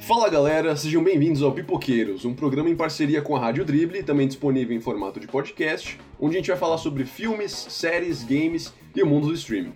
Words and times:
Fala 0.00 0.28
galera, 0.28 0.74
sejam 0.74 1.04
bem-vindos 1.04 1.40
ao 1.42 1.52
Pipoqueiros, 1.52 2.24
um 2.24 2.34
programa 2.34 2.68
em 2.68 2.74
parceria 2.74 3.22
com 3.22 3.36
a 3.36 3.38
Rádio 3.38 3.64
Dribble, 3.64 4.02
também 4.02 4.26
disponível 4.26 4.76
em 4.76 4.80
formato 4.80 5.20
de 5.20 5.28
podcast, 5.28 6.00
onde 6.18 6.34
a 6.34 6.40
gente 6.40 6.48
vai 6.48 6.58
falar 6.58 6.78
sobre 6.78 7.04
filmes, 7.04 7.52
séries, 7.52 8.24
games 8.24 8.74
e 8.96 9.00
o 9.00 9.06
mundo 9.06 9.28
do 9.28 9.34
streaming. 9.34 9.74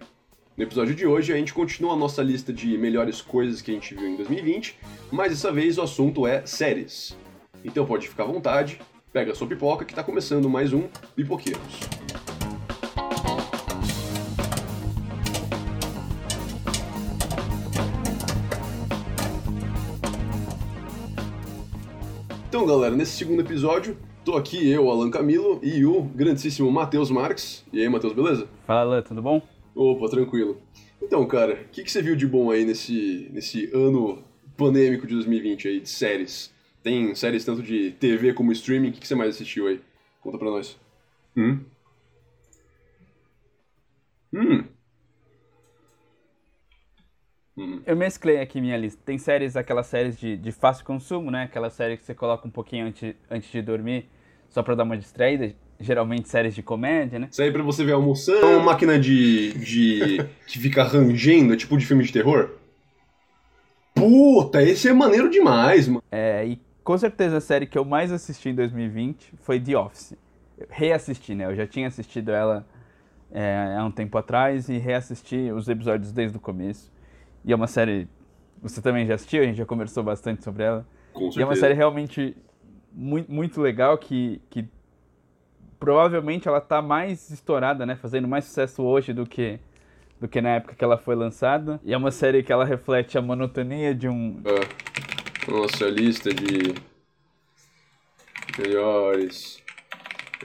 No 0.57 0.65
episódio 0.65 0.93
de 0.93 1.07
hoje 1.07 1.33
a 1.33 1.37
gente 1.37 1.55
continua 1.55 1.93
a 1.93 1.97
nossa 1.97 2.21
lista 2.21 2.53
de 2.53 2.77
melhores 2.77 3.23
coisas 3.23 3.63
que 3.63 3.71
a 3.71 3.75
gente 3.75 3.95
viu 3.95 4.09
em 4.09 4.17
2020, 4.17 4.77
mas 5.13 5.31
dessa 5.31 5.53
vez 5.53 5.79
o 5.79 5.83
assunto 5.83 6.27
é 6.27 6.45
séries. 6.45 7.17
Então 7.65 7.87
pode 7.87 8.09
ficar 8.09 8.25
à 8.25 8.27
vontade, 8.27 8.81
pega 9.13 9.35
sua 9.35 9.47
pipoca 9.47 9.85
que 9.85 9.93
está 9.93 10.03
começando 10.03 10.49
mais 10.49 10.73
um 10.73 10.89
Pipoqueiros. 11.15 11.61
Então, 22.49 22.67
galera, 22.67 22.97
nesse 22.97 23.13
segundo 23.13 23.41
episódio, 23.41 23.99
tô 24.25 24.35
aqui 24.35 24.67
eu, 24.71 24.91
Alan 24.91 25.11
Camilo, 25.11 25.61
e 25.63 25.85
o 25.85 26.03
grandíssimo 26.03 26.71
Matheus 26.71 27.11
Marques. 27.11 27.65
E 27.71 27.81
aí, 27.81 27.89
Matheus, 27.89 28.15
beleza? 28.15 28.49
Fala, 28.67 28.81
Alan, 28.81 29.03
tudo 29.03 29.21
bom? 29.21 29.43
Opa, 29.75 30.09
tranquilo. 30.09 30.57
Então, 31.03 31.27
cara, 31.27 31.55
o 31.67 31.69
que, 31.71 31.83
que 31.83 31.93
você 31.93 32.01
viu 32.01 32.17
de 32.17 32.27
bom 32.27 32.51
aí 32.51 32.65
nesse, 32.65 33.29
nesse 33.31 33.71
ano 33.75 34.23
pandêmico 34.57 35.07
de 35.07 35.15
2020 35.15 35.69
aí, 35.69 35.81
de 35.81 35.89
séries? 35.89 36.52
Tem 36.83 37.15
séries 37.15 37.45
tanto 37.45 37.63
de 37.63 37.93
TV 37.93 38.33
como 38.33 38.51
streaming, 38.53 38.89
o 38.89 38.93
que, 38.93 39.01
que 39.01 39.07
você 39.07 39.15
mais 39.15 39.31
assistiu 39.31 39.69
aí? 39.69 39.81
Conta 40.21 40.37
pra 40.37 40.51
nós. 40.51 40.77
Hum? 41.37 41.61
Hum? 44.35 44.65
Hum. 47.57 47.83
Eu 47.87 47.97
mesclei 47.97 48.41
aqui 48.41 48.61
minha 48.61 48.77
lista. 48.77 49.01
Tem 49.05 49.19
séries, 49.19 49.57
aquelas 49.57 49.87
séries 49.87 50.19
de, 50.19 50.37
de 50.37 50.51
fácil 50.51 50.85
consumo, 50.85 51.31
né? 51.31 51.45
Aquela 51.45 51.71
série 51.71 51.97
que 51.97 52.05
você 52.05 52.15
coloca 52.15 52.49
um 52.49 52.51
pouquinho 52.51 52.87
antes, 52.87 53.15
antes 53.31 53.51
de 53.51 53.63
dormir, 53.63 54.09
só 54.49 54.63
pra 54.63 54.75
dar 54.75 54.85
uma 54.85 54.97
distraída. 54.97 55.55
Geralmente 55.79 56.29
séries 56.29 56.55
de 56.55 56.63
comédia, 56.63 57.19
né? 57.19 57.29
Isso 57.31 57.43
aí 57.43 57.51
pra 57.51 57.63
você 57.63 57.85
ver 57.85 57.93
almoçando. 57.93 58.47
É 58.47 58.57
uma 58.57 58.65
máquina 58.67 58.99
de. 58.99 59.53
de. 59.55 60.19
que 60.47 60.59
fica 60.59 60.83
rangendo, 60.85 61.53
é 61.53 61.57
tipo 61.57 61.77
de 61.77 61.85
filme 61.85 62.05
de 62.05 62.13
terror. 62.13 62.51
Puta, 63.95 64.63
esse 64.63 64.89
é 64.89 64.93
maneiro 64.93 65.29
demais, 65.29 65.89
mano. 65.89 66.03
É, 66.11 66.47
e 66.47 66.61
com 66.83 66.99
certeza 66.99 67.39
a 67.39 67.41
série 67.41 67.67
que 67.67 67.79
eu 67.79 67.85
mais 67.85 68.13
assisti 68.13 68.49
em 68.49 68.55
2020 68.55 69.35
foi 69.39 69.61
The 69.61 69.77
Office. 69.77 70.17
Eu 70.59 70.67
reassisti, 70.71 71.35
né? 71.35 71.47
Eu 71.47 71.55
já 71.55 71.67
tinha 71.67 71.89
assistido 71.89 72.31
ela 72.31 72.67
é, 73.31 73.77
há 73.79 73.85
um 73.85 73.91
tempo 73.91 74.17
atrás 74.19 74.69
e 74.69 74.79
reassisti 74.79 75.51
os 75.51 75.69
episódios 75.69 76.13
desde 76.13 76.37
o 76.37 76.41
começo. 76.41 76.93
E 77.45 77.53
é 77.53 77.57
uma 77.57 77.67
série. 77.67 78.09
Você 78.61 78.81
também 78.81 79.07
já 79.07 79.15
assistiu, 79.15 79.43
a 79.43 79.47
gente 79.47 79.57
já 79.57 79.67
conversou 79.67 80.03
bastante 80.03 80.45
sobre 80.45 80.63
ela. 80.63 80.87
Com 81.13 81.31
e 81.37 81.43
é 81.43 81.45
uma 81.45 81.57
série 81.57 81.75
realmente 81.75 82.37
muito, 82.93 83.33
muito 83.33 83.61
legal 83.61 83.99
que, 83.99 84.41
que 84.51 84.69
provavelmente 85.81 86.47
ela 86.47 86.61
tá 86.61 86.81
mais 86.81 87.31
estourada, 87.31 87.85
né? 87.85 87.97
Fazendo 87.97 88.29
mais 88.29 88.45
sucesso 88.45 88.83
hoje 88.83 89.13
do 89.13 89.27
que, 89.27 89.59
do 90.21 90.29
que 90.29 90.41
na 90.41 90.51
época 90.51 90.77
que 90.77 90.85
ela 90.85 90.97
foi 90.97 91.17
lançada. 91.17 91.81
E 91.83 91.93
é 91.93 91.97
uma 91.97 92.11
série 92.11 92.43
que 92.43 92.53
ela 92.53 92.65
reflete 92.65 93.19
a 93.19 93.23
monotonia 93.23 93.95
de 93.95 94.09
um. 94.09 94.41
Ah, 94.45 95.22
nossa 95.49 95.87
lista 95.87 96.33
de 96.33 96.75
melhores 98.59 99.63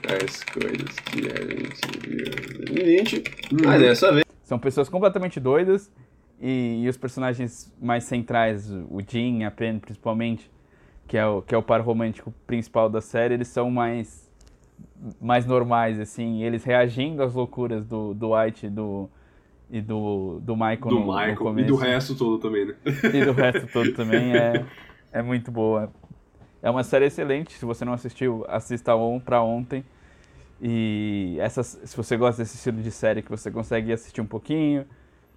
as 0.06 0.44
coisas 0.44 0.96
que 1.00 1.26
a 1.30 1.44
gente 1.44 2.08
viu 2.08 2.26
em 2.26 3.04
2020. 3.04 3.24
Mas 3.64 3.80
dessa 3.80 4.12
vez. 4.12 4.24
São 4.44 4.58
pessoas 4.58 4.88
completamente 4.88 5.38
doidas 5.38 5.92
e, 6.40 6.82
e, 6.84 6.88
os 6.88 6.96
personagens 6.96 7.72
mais 7.80 8.04
centrais, 8.04 8.70
o 8.70 9.02
Jim, 9.06 9.44
a 9.44 9.50
Pen 9.50 9.78
principalmente, 9.78 10.50
que 11.06 11.18
é 11.18 11.26
o, 11.26 11.42
que 11.42 11.54
é 11.54 11.58
o 11.58 11.62
par 11.62 11.80
romântico 11.80 12.32
principal 12.46 12.88
da 12.88 13.00
série, 13.00 13.34
eles 13.34 13.48
são 13.48 13.70
mais, 13.70 14.30
mais 15.20 15.44
normais, 15.44 16.00
assim, 16.00 16.42
eles 16.42 16.64
reagindo 16.64 17.22
às 17.22 17.34
loucuras 17.34 17.84
do, 17.84 18.14
do 18.14 18.34
White 18.34 18.68
do, 18.70 19.10
e 19.70 19.82
do, 19.82 20.40
do 20.40 20.54
Michael 20.54 20.78
do 20.78 21.00
no, 21.00 21.06
Michael, 21.06 21.30
no 21.30 21.36
começo. 21.36 21.68
E 21.68 21.70
do 21.70 21.76
resto 21.76 22.14
todo 22.14 22.38
também, 22.38 22.66
né? 22.66 22.74
E 23.12 23.24
do 23.24 23.32
resto 23.32 23.66
todo 23.72 23.92
também, 23.92 24.34
é, 24.34 24.64
é 25.12 25.22
muito 25.22 25.50
boa. 25.50 25.90
É 26.62 26.70
uma 26.70 26.82
série 26.82 27.06
excelente, 27.06 27.52
se 27.52 27.64
você 27.64 27.84
não 27.84 27.92
assistiu, 27.92 28.44
assista 28.48 28.94
on 28.94 29.20
pra 29.20 29.42
ontem. 29.42 29.84
E 30.60 31.36
essas, 31.38 31.80
se 31.84 31.96
você 31.96 32.16
gosta 32.16 32.42
desse 32.42 32.56
estilo 32.56 32.82
de 32.82 32.90
série 32.90 33.22
que 33.22 33.30
você 33.30 33.50
consegue 33.50 33.92
assistir 33.92 34.20
um 34.20 34.26
pouquinho, 34.26 34.84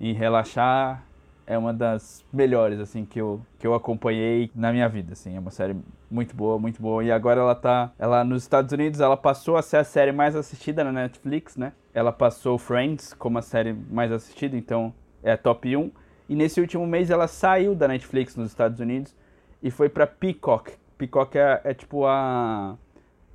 e 0.01 0.13
relaxar 0.13 1.03
é 1.45 1.55
uma 1.55 1.71
das 1.71 2.25
melhores 2.33 2.79
assim 2.79 3.05
que 3.05 3.21
eu, 3.21 3.39
que 3.59 3.67
eu 3.67 3.75
acompanhei 3.75 4.49
na 4.55 4.71
minha 4.71 4.89
vida, 4.89 5.13
assim, 5.13 5.35
é 5.35 5.39
uma 5.39 5.51
série 5.51 5.75
muito 6.09 6.35
boa, 6.35 6.57
muito 6.57 6.81
boa. 6.81 7.03
E 7.03 7.11
agora 7.11 7.41
ela 7.41 7.53
tá, 7.53 7.91
ela 7.99 8.23
nos 8.23 8.41
Estados 8.41 8.71
Unidos, 8.71 8.99
ela 8.99 9.15
passou 9.15 9.57
a 9.57 9.61
ser 9.61 9.77
a 9.77 9.83
série 9.83 10.11
mais 10.11 10.35
assistida 10.35 10.83
na 10.83 10.91
Netflix, 10.91 11.55
né? 11.55 11.73
Ela 11.93 12.11
passou 12.11 12.57
Friends 12.57 13.13
como 13.13 13.37
a 13.37 13.41
série 13.43 13.73
mais 13.73 14.11
assistida, 14.11 14.57
então 14.57 14.91
é 15.21 15.33
a 15.33 15.37
top 15.37 15.75
1. 15.75 15.91
E 16.29 16.35
nesse 16.35 16.59
último 16.59 16.87
mês 16.87 17.11
ela 17.11 17.27
saiu 17.27 17.75
da 17.75 17.87
Netflix 17.87 18.35
nos 18.35 18.49
Estados 18.49 18.79
Unidos 18.79 19.15
e 19.61 19.69
foi 19.72 19.89
para 19.89 20.07
Peacock. 20.07 20.72
Peacock 20.97 21.38
é, 21.38 21.61
é 21.63 21.73
tipo 21.73 22.05
a 22.05 22.77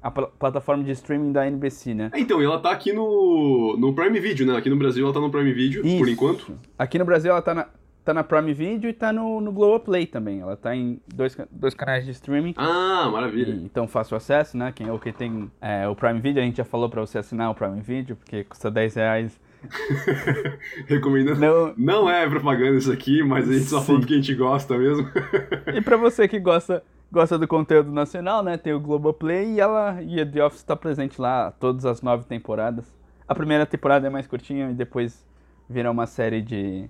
a 0.02 0.10
pl 0.10 0.28
plataforma 0.38 0.84
de 0.84 0.92
streaming 0.92 1.32
da 1.32 1.46
NBC, 1.46 1.94
né? 1.94 2.10
É, 2.12 2.20
então, 2.20 2.40
ela 2.40 2.60
tá 2.60 2.70
aqui 2.70 2.92
no, 2.92 3.76
no 3.76 3.92
Prime 3.92 4.20
Video, 4.20 4.46
né? 4.46 4.56
Aqui 4.56 4.70
no 4.70 4.76
Brasil 4.76 5.04
ela 5.04 5.12
tá 5.12 5.20
no 5.20 5.30
Prime 5.30 5.52
Video, 5.52 5.84
Isso. 5.84 5.98
por 5.98 6.08
enquanto. 6.08 6.58
Aqui 6.78 6.98
no 6.98 7.04
Brasil 7.04 7.32
ela 7.32 7.42
tá 7.42 7.54
na, 7.54 7.66
tá 8.04 8.14
na 8.14 8.22
Prime 8.22 8.54
Video 8.54 8.88
e 8.88 8.92
tá 8.92 9.12
no, 9.12 9.40
no 9.40 9.50
Globoplay 9.50 10.06
também. 10.06 10.40
Ela 10.40 10.56
tá 10.56 10.76
em 10.76 11.00
dois, 11.12 11.36
dois 11.50 11.74
canais 11.74 12.04
de 12.04 12.12
streaming. 12.12 12.54
Ah, 12.56 13.08
maravilha. 13.10 13.52
E, 13.52 13.64
então 13.64 13.88
fácil 13.88 14.16
acesso, 14.16 14.56
né? 14.56 14.72
Quem, 14.72 14.88
ou 14.88 14.98
quem 14.98 15.12
tem 15.12 15.50
é, 15.60 15.88
o 15.88 15.96
Prime 15.96 16.20
Video, 16.20 16.40
a 16.40 16.46
gente 16.46 16.58
já 16.58 16.64
falou 16.64 16.88
pra 16.88 17.00
você 17.00 17.18
assinar 17.18 17.50
o 17.50 17.54
Prime 17.54 17.80
Video, 17.80 18.14
porque 18.14 18.44
custa 18.44 18.70
10 18.70 18.94
reais. 18.94 19.40
Recomendo. 20.86 21.36
Não, 21.36 21.74
não 21.76 22.10
é 22.10 22.28
propaganda 22.28 22.76
isso 22.76 22.92
aqui, 22.92 23.22
mas 23.22 23.48
a 23.48 23.52
gente 23.52 23.66
só 23.66 23.82
falando 23.82 24.06
que 24.06 24.14
a 24.14 24.16
gente 24.16 24.34
gosta 24.34 24.76
mesmo. 24.76 25.08
e 25.74 25.80
pra 25.80 25.96
você 25.96 26.26
que 26.28 26.38
gosta 26.38 26.82
gosta 27.10 27.38
do 27.38 27.46
conteúdo 27.46 27.90
nacional, 27.92 28.42
né? 28.42 28.56
Tem 28.56 28.72
o 28.72 28.80
Globoplay 28.80 29.54
e 29.54 29.60
ela 29.60 30.02
e 30.02 30.20
a 30.20 30.26
The 30.26 30.44
Office 30.44 30.60
está 30.60 30.76
presente 30.76 31.20
lá 31.20 31.50
todas 31.52 31.84
as 31.84 32.02
nove 32.02 32.24
temporadas. 32.24 32.84
A 33.28 33.34
primeira 33.34 33.64
temporada 33.66 34.06
é 34.06 34.10
mais 34.10 34.26
curtinha 34.26 34.70
e 34.70 34.74
depois 34.74 35.24
vira 35.68 35.90
uma 35.90 36.06
série 36.06 36.40
de, 36.40 36.88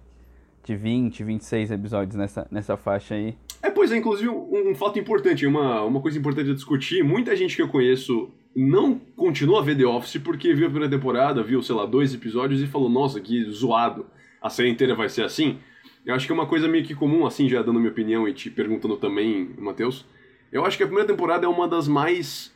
de 0.65 0.77
20, 0.77 1.25
26 1.25 1.71
episódios 1.71 2.17
nessa, 2.17 2.47
nessa 2.51 2.77
faixa 2.77 3.15
aí. 3.15 3.37
É, 3.63 3.71
pois 3.71 3.91
é, 3.91 3.97
inclusive 3.97 4.29
um, 4.29 4.71
um 4.71 4.75
fato 4.75 4.99
importante, 4.99 5.47
uma, 5.47 5.83
uma 5.83 6.01
coisa 6.01 6.19
importante 6.19 6.51
a 6.51 6.55
discutir, 6.55 7.03
muita 7.03 7.35
gente 7.35 7.57
que 7.57 7.63
eu 7.63 7.69
conheço 7.69 8.31
não 8.57 8.99
continua 9.15 9.61
a 9.61 9.63
ver 9.63 9.77
The 9.77 9.85
Office 9.85 10.17
porque 10.17 10.55
viu 10.55 10.67
a 10.67 10.71
primeira 10.71 10.97
temporada, 10.97 11.43
viu, 11.43 11.63
sei 11.63 11.75
lá, 11.75 11.85
dois 11.85 12.15
episódios 12.15 12.63
e 12.63 12.67
falou, 12.67 12.89
nossa, 12.89 13.21
que 13.21 13.45
zoado, 13.51 14.07
a 14.41 14.49
série 14.49 14.71
inteira 14.71 14.95
vai 14.95 15.11
ser 15.11 15.25
assim. 15.25 15.59
Eu 16.07 16.15
acho 16.15 16.25
que 16.25 16.33
é 16.33 16.35
uma 16.35 16.47
coisa 16.47 16.67
meio 16.67 16.83
que 16.83 16.95
comum, 16.95 17.27
assim, 17.27 17.51
já 17.51 17.61
dando 17.61 17.79
minha 17.79 17.91
opinião 17.91 18.27
e 18.27 18.33
te 18.33 18.49
perguntando 18.49 18.97
também, 18.97 19.51
Matheus. 19.59 20.07
Eu 20.51 20.65
acho 20.65 20.79
que 20.79 20.83
a 20.83 20.87
primeira 20.87 21.07
temporada 21.07 21.45
é 21.45 21.49
uma 21.49 21.69
das 21.69 21.87
mais 21.87 22.55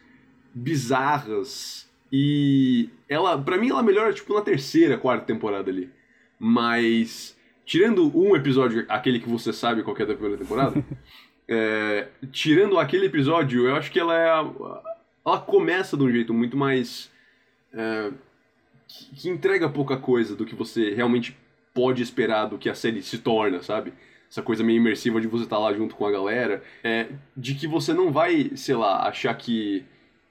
bizarras 0.55 1.91
e 2.11 2.89
ela, 3.07 3.37
para 3.37 3.59
mim, 3.59 3.69
ela 3.69 3.83
melhora 3.83 4.13
tipo 4.13 4.33
na 4.33 4.41
terceira, 4.41 4.97
quarta 4.97 5.27
temporada 5.27 5.71
ali. 5.71 5.91
Mas 6.39 7.37
tirando 7.67 8.11
um 8.19 8.35
episódio, 8.35 8.87
aquele 8.89 9.21
que 9.21 9.29
você 9.29 9.53
sabe 9.53 9.83
qual 9.83 9.97
é 9.97 10.07
da 10.07 10.15
primeira 10.15 10.39
temporada, 10.39 10.83
é, 11.47 12.09
tirando 12.33 12.79
aquele 12.79 13.07
episódio, 13.07 13.69
eu 13.69 13.77
acho 13.77 13.93
que 13.93 14.01
ela 14.01 14.17
é 14.17 14.31
a, 14.31 14.41
ela 15.25 15.39
começa 15.39 15.97
de 15.97 16.03
um 16.03 16.11
jeito 16.11 16.33
muito 16.33 16.57
mais 16.57 17.11
é, 17.73 18.11
que, 18.87 19.15
que 19.15 19.29
entrega 19.29 19.69
pouca 19.69 19.97
coisa 19.97 20.35
do 20.35 20.45
que 20.45 20.55
você 20.55 20.95
realmente 20.95 21.37
pode 21.73 22.03
esperar 22.03 22.47
do 22.47 22.59
que 22.59 22.69
a 22.69 22.75
série 22.75 23.03
se 23.03 23.19
torna, 23.19 23.63
sabe? 23.63 23.93
Essa 24.31 24.43
coisa 24.43 24.63
meio 24.63 24.79
imersiva 24.79 25.21
de 25.21 25.27
você 25.27 25.45
estar 25.45 25.57
tá 25.57 25.63
lá 25.63 25.73
junto 25.73 25.95
com 25.95 26.07
a 26.07 26.11
galera, 26.11 26.63
é, 26.83 27.09
de 27.37 27.55
que 27.55 27.67
você 27.67 27.93
não 27.93 28.13
vai, 28.13 28.53
sei 28.55 28.77
lá, 28.77 29.09
achar 29.09 29.35
que 29.35 29.85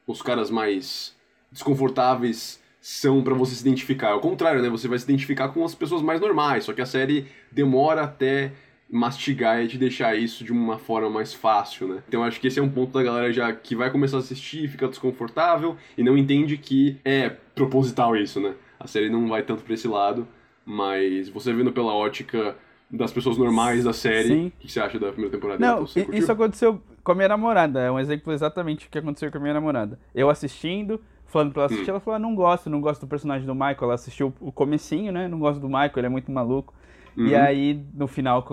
os 0.08 0.22
caras 0.22 0.50
mais 0.50 1.16
desconfortáveis 1.52 2.62
são 2.82 3.22
para 3.22 3.34
você 3.34 3.56
se 3.56 3.62
identificar. 3.62 4.12
Ao 4.12 4.22
contrário, 4.22 4.62
né? 4.62 4.70
Você 4.70 4.88
vai 4.88 4.98
se 4.98 5.04
identificar 5.06 5.50
com 5.50 5.64
as 5.66 5.76
pessoas 5.76 6.02
mais 6.02 6.22
normais, 6.22 6.64
só 6.64 6.74
que 6.74 6.82
a 6.82 6.86
série 6.86 7.28
demora 7.52 8.04
até 8.04 8.54
mastigar 8.92 9.64
e 9.64 9.68
te 9.68 9.78
deixar 9.78 10.16
isso 10.16 10.44
de 10.44 10.52
uma 10.52 10.78
forma 10.78 11.10
mais 11.10 11.34
fácil, 11.34 11.88
né? 11.88 12.04
Então 12.08 12.24
acho 12.24 12.40
que 12.40 12.48
esse 12.48 12.60
é 12.60 12.64
um 12.64 12.70
ponto 12.70 12.92
da 12.92 13.04
galera 13.04 13.32
já 13.32 13.54
que 13.54 13.76
vai 13.76 13.92
começar 13.92 14.18
a 14.18 14.20
assistir, 14.20 14.68
fica 14.68 14.88
desconfortável 14.88 15.78
e 15.98 16.04
não 16.04 16.18
entende 16.18 16.58
que 16.58 16.98
é 17.06 17.30
proposital 17.54 18.16
isso, 18.16 18.40
né? 18.40 18.56
A 18.80 18.88
série 18.88 19.10
não 19.10 19.28
vai 19.28 19.44
tanto 19.44 19.64
para 19.64 19.74
esse 19.74 19.88
lado. 19.88 20.28
Mas 20.72 21.28
você 21.30 21.52
vendo 21.52 21.72
pela 21.72 21.96
ótica 21.96 22.56
das 22.92 23.12
pessoas 23.12 23.40
normais 23.40 23.84
da 23.84 23.92
série, 23.92 24.28
Sim. 24.28 24.48
o 24.48 24.52
que 24.60 24.72
você 24.72 24.80
acha 24.80 25.00
da 25.00 25.12
primeira 25.12 25.36
temporada? 25.36 25.60
Não, 25.60 25.84
isso 25.84 26.32
aconteceu 26.32 26.80
com 27.04 27.12
a 27.12 27.16
minha 27.16 27.28
namorada. 27.28 27.80
É 27.80 27.92
um 27.92 28.00
exemplo 28.00 28.32
exatamente 28.32 28.86
do 28.86 28.92
que 28.92 29.00
aconteceu 29.00 29.32
com 29.32 29.40
a 29.40 29.42
minha 29.42 29.54
namorada. 29.56 30.00
Eu 30.14 30.30
assistindo, 30.30 31.02
falando 31.26 31.54
pra 31.54 31.64
ela 31.64 31.72
assistir, 31.72 31.90
hum. 31.90 31.94
ela 31.94 32.00
falou, 32.00 32.16
ah, 32.18 32.20
não 32.20 32.36
gosto, 32.36 32.70
não 32.70 32.80
gosto 32.82 33.02
do 33.02 33.08
personagem 33.08 33.48
do 33.48 33.56
Michael. 33.56 33.78
Ela 33.82 33.94
assistiu 33.96 34.32
o 34.40 34.52
comecinho, 34.52 35.12
né? 35.12 35.28
Não 35.28 35.40
gosto 35.40 35.60
do 35.60 35.68
Michael, 35.68 35.94
ele 35.98 36.06
é 36.06 36.10
muito 36.10 36.32
maluco. 36.32 36.72
Uhum. 37.18 37.26
E 37.26 37.36
aí, 37.36 37.84
no 37.96 38.08
final, 38.08 38.44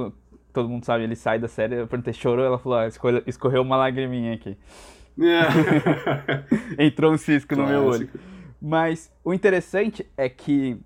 todo 0.56 0.70
mundo 0.70 0.87
sabe, 0.87 1.05
ele 1.05 1.14
sai 1.14 1.38
da 1.38 1.49
série, 1.49 1.75
eu 1.75 1.87
perguntei, 1.87 2.14
chorou? 2.14 2.43
Ela 2.43 2.58
falou, 2.58 2.79
ah, 2.79 2.88
escorreu, 3.26 3.61
uma 3.61 3.76
lagriminha 3.76 4.32
aqui. 4.32 4.56
É. 5.20 6.81
Entrou 6.82 7.12
um 7.12 7.19
cisco 7.19 7.55
no 7.55 7.67
meu 7.67 7.85
olho. 7.85 8.08
Mas 8.61 9.12
o 9.23 9.35
interessante 9.35 10.06
é 10.17 10.31
que 10.31 10.79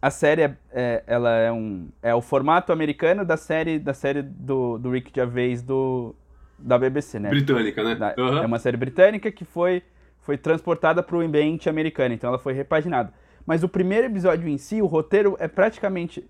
a 0.00 0.08
série 0.08 0.42
é, 0.42 0.56
é, 0.70 1.02
ela 1.04 1.30
é 1.36 1.50
um 1.50 1.88
é 2.00 2.14
o 2.14 2.20
formato 2.20 2.72
americano 2.72 3.24
da 3.24 3.36
série 3.36 3.78
da 3.78 3.92
série 3.92 4.22
do, 4.22 4.78
do 4.78 4.90
Rick 4.90 5.10
Gervais 5.14 5.62
do 5.62 6.14
da 6.56 6.78
BBC, 6.78 7.18
né? 7.18 7.28
Britânica, 7.28 7.82
né? 7.82 7.94
Da, 7.96 8.14
uhum. 8.16 8.38
É 8.38 8.46
uma 8.46 8.60
série 8.60 8.76
britânica 8.76 9.32
que 9.32 9.44
foi 9.44 9.82
foi 10.20 10.38
transportada 10.38 11.02
para 11.02 11.16
o 11.16 11.20
ambiente 11.20 11.68
americano, 11.68 12.14
então 12.14 12.28
ela 12.28 12.38
foi 12.38 12.52
repaginada. 12.52 13.12
Mas 13.44 13.64
o 13.64 13.68
primeiro 13.68 14.06
episódio 14.06 14.48
em 14.48 14.58
si, 14.58 14.80
o 14.80 14.86
roteiro 14.86 15.36
é 15.40 15.48
praticamente 15.48 16.24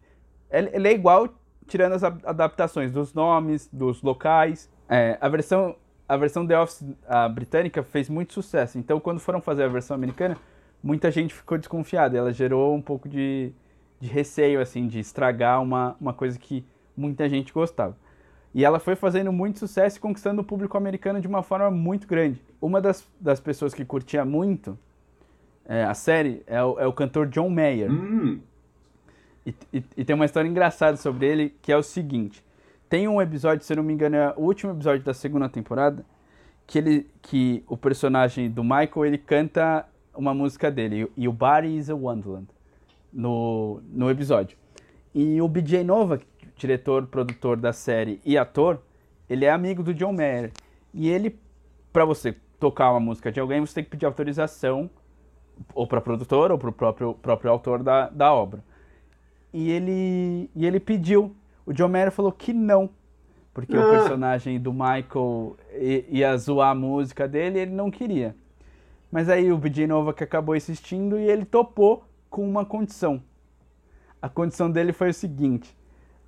ele 0.51 0.89
é 0.89 0.93
igual 0.93 1.29
tirando 1.67 1.93
as 1.93 2.03
adaptações 2.05 2.93
dos 2.93 3.15
nomes, 3.15 3.69
dos 3.73 4.03
locais. 4.03 4.71
É, 4.89 5.17
a 5.21 5.29
versão 5.29 5.77
a 6.09 6.17
versão 6.17 6.47
The 6.47 6.61
Office 6.61 6.85
britânica 7.35 7.83
fez 7.83 8.11
muito 8.11 8.35
sucesso. 8.35 8.79
Então, 8.79 9.01
quando 9.01 9.19
foram 9.19 9.41
fazer 9.41 9.63
a 9.63 9.69
versão 9.69 9.95
americana, 9.95 10.37
muita 10.83 11.11
gente 11.11 11.33
ficou 11.33 11.57
desconfiada. 11.57 12.19
Ela 12.19 12.33
gerou 12.33 12.75
um 12.75 12.83
pouco 12.83 13.09
de 13.09 13.55
de 14.03 14.09
receio, 14.09 14.61
assim, 14.61 14.89
de 14.89 14.99
estragar 14.99 15.63
uma, 15.63 15.95
uma 16.01 16.13
coisa 16.13 16.37
que 16.37 16.65
muita 16.97 17.29
gente 17.29 17.53
gostava. 17.53 17.97
E 18.53 18.65
ela 18.65 18.81
foi 18.81 18.97
fazendo 18.97 19.33
muito 19.33 19.61
sucesso 19.61 19.97
e 19.97 20.01
conquistando 20.01 20.43
o 20.43 20.45
público 20.45 20.77
americano 20.77 21.21
de 21.21 21.29
uma 21.29 21.41
forma 21.41 21.71
muito 21.71 22.09
grande. 22.09 22.43
Uma 22.61 22.81
das, 22.81 23.09
das 23.21 23.39
pessoas 23.39 23.73
que 23.73 23.85
curtia 23.85 24.25
muito 24.25 24.77
é, 25.65 25.85
a 25.85 25.95
série 25.95 26.43
é 26.49 26.61
o, 26.61 26.81
é 26.81 26.87
o 26.87 26.93
cantor 26.93 27.29
John 27.29 27.49
Mayer. 27.49 27.93
Hum. 27.93 28.41
E, 29.45 29.55
e, 29.97 30.05
tem 30.05 30.15
uma 30.15 30.25
história 30.25 30.49
engraçada 30.49 30.97
sobre 30.97 31.27
ele, 31.27 31.55
que 31.61 31.73
é 31.73 31.77
o 31.77 31.83
seguinte. 31.83 32.45
Tem 32.89 33.09
um 33.09 33.21
episódio, 33.21 33.65
se 33.65 33.75
não 33.75 33.83
me 33.83 33.93
engano, 33.93 34.17
é 34.17 34.35
o 34.37 34.43
último 34.43 34.73
episódio 34.73 35.03
da 35.03 35.13
segunda 35.13 35.49
temporada, 35.49 36.05
que, 36.67 36.79
ele, 36.79 37.11
que 37.21 37.65
o 37.67 37.77
personagem 37.77 38.51
do 38.51 38.63
Michael, 38.63 39.07
ele 39.07 39.19
canta 39.19 39.85
uma 40.15 40.33
música 40.33 40.71
dele, 40.71 41.11
e 41.17 41.27
o 41.27 41.33
Body 41.33 41.77
is 41.77 41.91
a 41.91 41.95
Wonderland 41.95 42.47
no, 43.13 43.81
no 43.91 44.11
episódio. 44.11 44.57
E 45.15 45.41
o 45.41 45.49
BJ 45.49 45.83
Nova, 45.85 46.21
diretor, 46.57 47.07
produtor 47.07 47.57
da 47.57 47.73
série 47.73 48.21
e 48.25 48.39
ator, 48.39 48.81
ele 49.29 49.45
é 49.45 49.51
amigo 49.51 49.83
do 49.83 49.93
John 49.93 50.13
Mayer. 50.13 50.53
E 50.95 51.09
ele, 51.09 51.39
para 51.93 52.05
você 52.05 52.37
tocar 52.61 52.91
uma 52.93 53.01
música 53.01 53.33
de 53.33 53.41
alguém, 53.41 53.61
você 53.61 53.75
tem 53.75 53.85
que 53.85 53.91
pedir 53.91 54.07
autorização 54.07 54.89
ou 55.75 55.87
para 55.87 56.01
produtor 56.01 56.51
ou 56.51 56.59
para 56.59 56.69
o 56.69 56.73
próprio, 56.73 57.15
próprio 57.15 57.51
autor 57.51 57.83
da, 57.83 58.09
da 58.09 58.33
obra. 58.33 58.63
E 59.53 59.71
ele, 59.71 60.51
e 60.55 60.67
ele 60.67 60.81
pediu. 60.81 61.35
O 61.67 61.73
John 61.73 61.89
Mayer 61.89 62.11
falou 62.11 62.33
que 62.33 62.53
não, 62.53 62.91
porque 63.53 63.77
ah. 63.77 63.81
o 63.81 63.91
personagem 63.91 64.59
do 64.59 64.73
Michael 64.73 65.57
ia 66.09 66.37
zoar 66.37 66.71
a 66.71 66.75
música 66.75 67.29
dele 67.29 67.59
e 67.59 67.63
ele 67.63 67.73
não 67.73 67.91
queria. 67.91 68.35
Mas 69.11 69.29
aí 69.29 69.53
o 69.53 69.59
BJ 69.59 69.87
Nova 69.87 70.15
que 70.15 70.25
acabou 70.25 70.57
insistindo 70.57 71.19
e 71.19 71.29
ele 71.29 71.45
topou 71.45 72.05
com 72.31 72.49
uma 72.49 72.65
condição. 72.65 73.23
A 74.21 74.29
condição 74.29 74.71
dele 74.71 74.93
foi 74.93 75.11
o 75.11 75.15
seguinte: 75.15 75.77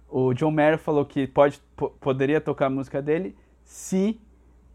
o 0.09 0.35
John 0.35 0.51
Mayer 0.51 0.79
falou 0.79 1.05
que 1.05 1.27
pode, 1.27 1.61
poderia 2.01 2.41
tocar 2.41 2.67
a 2.67 2.71
música 2.71 3.01
dele 3.01 3.35
se 3.65 4.21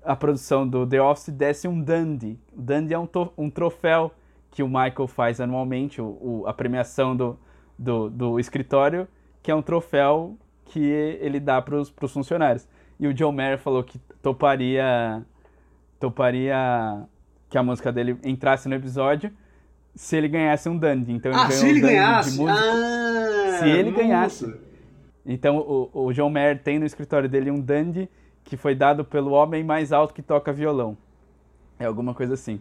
a 0.04 0.16
produção 0.16 0.68
do 0.68 0.88
The 0.88 1.02
Office 1.02 1.30
desse 1.30 1.68
um 1.68 1.82
dandy. 1.82 2.40
O 2.52 2.62
dandy 2.62 2.94
é 2.94 3.00
um, 3.00 3.08
um 3.38 3.50
troféu 3.50 4.12
que 4.50 4.64
o 4.64 4.68
Michael 4.68 5.08
faz 5.08 5.40
anualmente, 5.40 6.02
o, 6.02 6.06
o, 6.06 6.44
a 6.48 6.54
premiação 6.54 7.16
do, 7.16 7.38
do, 7.80 8.10
do, 8.10 8.40
escritório, 8.40 9.08
que 9.42 9.50
é 9.50 9.56
um 9.56 9.62
troféu 9.62 10.38
que 10.66 10.80
ele 10.80 11.40
dá 11.40 11.62
para 11.62 11.78
os 11.78 11.90
funcionários. 12.12 12.68
E 13.00 13.08
o 13.08 13.14
John 13.14 13.32
Mayer 13.32 13.58
falou 13.58 13.84
que 13.84 13.98
toparia, 14.22 15.24
toparia 16.00 17.04
que 17.50 17.58
a 17.58 17.64
música 17.64 17.92
dele 17.92 18.18
entrasse 18.24 18.68
no 18.68 18.76
episódio 18.76 19.32
se 19.96 20.18
ele 20.18 20.28
ganhasse 20.28 20.68
um 20.68 20.78
Dandy. 20.78 21.14
Então 21.14 21.32
ele 21.32 21.40
ah, 21.40 21.50
se 21.50 21.68
ele 21.68 21.80
ganhasse? 21.80 22.48
Ah, 22.48 23.58
se 23.60 23.70
ele 23.70 23.92
nossa. 23.92 24.04
ganhasse. 24.04 24.56
Então 25.26 25.58
o, 25.58 25.90
o 25.94 26.14
John 26.14 26.30
Mayer 26.30 26.62
tem 26.62 26.78
no 26.78 26.86
escritório 26.86 27.30
dele 27.30 27.50
um 27.50 27.62
Dandy 27.62 28.10
que 28.44 28.58
foi 28.58 28.76
dado 28.76 29.06
pelo 29.06 29.32
homem 29.32 29.64
mais 29.64 29.92
alto 29.92 30.14
que 30.14 30.22
toca 30.22 30.52
violão. 30.52 30.98
É 31.80 31.86
alguma 31.86 32.14
coisa 32.14 32.34
assim. 32.34 32.60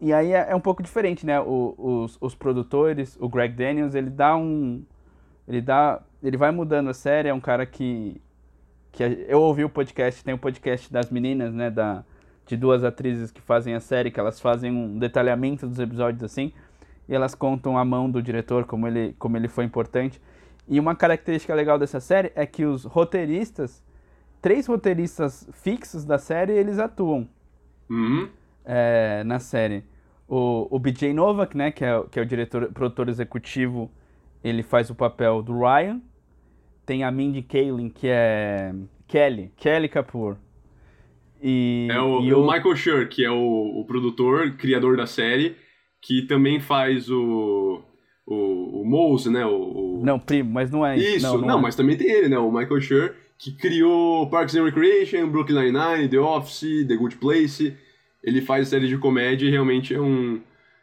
E 0.00 0.12
aí 0.12 0.32
é, 0.32 0.50
é 0.50 0.54
um 0.56 0.60
pouco 0.60 0.82
diferente, 0.82 1.24
né? 1.24 1.40
O, 1.40 1.74
os, 1.76 2.18
os 2.20 2.34
produtores, 2.34 3.16
o 3.20 3.28
Greg 3.28 3.54
Daniels, 3.54 3.94
ele 3.94 4.10
dá 4.10 4.36
um. 4.36 4.82
Ele 5.46 5.60
dá. 5.60 6.02
Ele 6.22 6.36
vai 6.36 6.50
mudando 6.50 6.90
a 6.90 6.94
série, 6.94 7.28
é 7.28 7.34
um 7.34 7.40
cara 7.40 7.64
que. 7.64 8.20
que 8.92 9.02
eu 9.28 9.40
ouvi 9.40 9.64
o 9.64 9.68
podcast, 9.68 10.24
tem 10.24 10.34
o 10.34 10.36
um 10.36 10.40
podcast 10.40 10.92
das 10.92 11.10
meninas, 11.10 11.54
né? 11.54 11.70
Da, 11.70 12.04
de 12.46 12.56
duas 12.56 12.84
atrizes 12.84 13.30
que 13.30 13.40
fazem 13.40 13.74
a 13.74 13.80
série, 13.80 14.10
que 14.10 14.20
elas 14.20 14.40
fazem 14.40 14.70
um 14.70 14.98
detalhamento 14.98 15.66
dos 15.66 15.78
episódios 15.78 16.22
assim 16.22 16.52
e 17.08 17.14
elas 17.14 17.34
contam 17.34 17.76
a 17.76 17.84
mão 17.84 18.10
do 18.10 18.22
diretor, 18.22 18.64
como 18.64 18.86
ele, 18.86 19.14
como 19.18 19.36
ele 19.36 19.48
foi 19.48 19.64
importante. 19.64 20.20
E 20.66 20.80
uma 20.80 20.94
característica 20.94 21.54
legal 21.54 21.78
dessa 21.78 22.00
série 22.00 22.32
é 22.34 22.46
que 22.46 22.64
os 22.64 22.84
roteiristas, 22.84 23.82
três 24.40 24.66
roteiristas 24.66 25.46
fixos 25.52 26.04
da 26.04 26.18
série, 26.18 26.52
eles 26.52 26.78
atuam 26.78 27.28
uhum. 27.90 28.28
É, 28.64 29.22
na 29.24 29.38
série. 29.38 29.84
O, 30.26 30.68
o 30.70 30.78
BJ 30.78 31.12
Novak, 31.12 31.56
né, 31.56 31.70
que 31.70 31.84
é, 31.84 32.02
que 32.10 32.18
é 32.18 32.22
o 32.22 32.26
diretor, 32.26 32.72
produtor 32.72 33.08
executivo, 33.08 33.90
ele 34.42 34.62
faz 34.62 34.90
o 34.90 34.94
papel 34.94 35.42
do 35.42 35.58
Ryan. 35.58 36.00
Tem 36.86 37.04
a 37.04 37.10
Mindy 37.10 37.42
Kaling, 37.42 37.88
que 37.88 38.08
é 38.08 38.74
Kelly, 39.06 39.52
Kelly 39.56 39.88
Kapoor. 39.88 40.36
E, 41.42 41.88
é 41.90 42.00
o, 42.00 42.22
e 42.22 42.32
o, 42.32 42.42
o 42.42 42.50
Michael 42.50 42.74
Schur, 42.76 43.08
que 43.08 43.22
é 43.24 43.30
o, 43.30 43.80
o 43.80 43.84
produtor, 43.84 44.52
criador 44.52 44.96
da 44.96 45.06
série, 45.06 45.56
que 46.00 46.22
também 46.22 46.58
faz 46.58 47.10
o. 47.10 47.82
O, 48.26 48.80
o 48.80 48.84
Mose, 48.86 49.30
né? 49.30 49.44
O, 49.44 49.98
o... 49.98 50.02
Não, 50.02 50.18
primo, 50.18 50.50
mas 50.50 50.70
não 50.70 50.86
é 50.86 50.96
isso. 50.96 51.26
Não, 51.26 51.36
não, 51.36 51.46
não 51.46 51.58
é. 51.58 51.62
mas 51.62 51.76
também 51.76 51.94
tem 51.94 52.10
ele, 52.10 52.30
né? 52.30 52.38
O 52.38 52.50
Michael 52.50 52.80
Schur, 52.80 53.14
que 53.38 53.52
criou 53.52 54.26
Parks 54.30 54.54
and 54.54 54.64
Recreation, 54.64 55.28
Brooklyn 55.28 55.60
Nine-Nine, 55.60 56.08
The 56.08 56.18
Office, 56.18 56.86
The 56.88 56.96
Good 56.96 57.16
Place. 57.16 57.76
Ele 58.24 58.40
faz 58.40 58.68
série 58.68 58.88
de 58.88 58.98
comédia 58.98 59.46
e 59.46 59.50
realmente 59.50 59.94
é 59.94 60.00
um. 60.00 60.40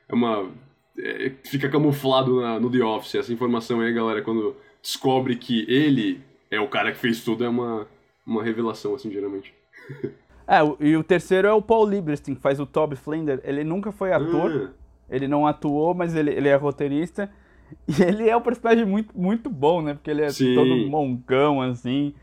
É 0.07 0.13
uma. 0.13 0.49
É, 0.97 1.31
fica 1.43 1.67
camuflado 1.67 2.39
na, 2.39 2.59
no 2.59 2.69
The 2.69 2.83
Office. 2.83 3.15
Essa 3.15 3.33
informação 3.33 3.81
aí, 3.81 3.91
galera, 3.91 4.21
quando 4.21 4.55
descobre 4.81 5.35
que 5.35 5.65
ele 5.67 6.21
é 6.49 6.59
o 6.59 6.67
cara 6.67 6.91
que 6.91 6.97
fez 6.97 7.23
tudo, 7.23 7.43
é 7.43 7.49
uma, 7.49 7.87
uma 8.25 8.43
revelação, 8.43 8.95
assim, 8.95 9.11
geralmente. 9.11 9.53
É, 10.47 10.59
e 10.81 10.97
o 10.97 11.03
terceiro 11.03 11.47
é 11.47 11.53
o 11.53 11.61
Paul 11.61 11.87
Lieberstein, 11.87 12.35
que 12.35 12.41
faz 12.41 12.59
o 12.59 12.65
Toby 12.65 12.97
Flender. 12.97 13.39
Ele 13.45 13.63
nunca 13.63 13.89
foi 13.89 14.11
ator. 14.11 14.73
Ah 14.75 14.81
ele 15.11 15.27
não 15.27 15.45
atuou, 15.45 15.93
mas 15.93 16.15
ele, 16.15 16.31
ele 16.31 16.47
é 16.47 16.55
roteirista. 16.55 17.29
E 17.87 18.01
ele 18.03 18.27
é 18.27 18.35
um 18.35 18.41
personagem 18.41 18.83
muito, 18.83 19.17
muito 19.17 19.49
bom, 19.49 19.81
né? 19.81 19.93
Porque 19.93 20.11
ele 20.11 20.23
é 20.23 20.29
Sim. 20.29 20.55
todo 20.55 20.89
mongão, 20.89 21.61
assim. 21.61 22.13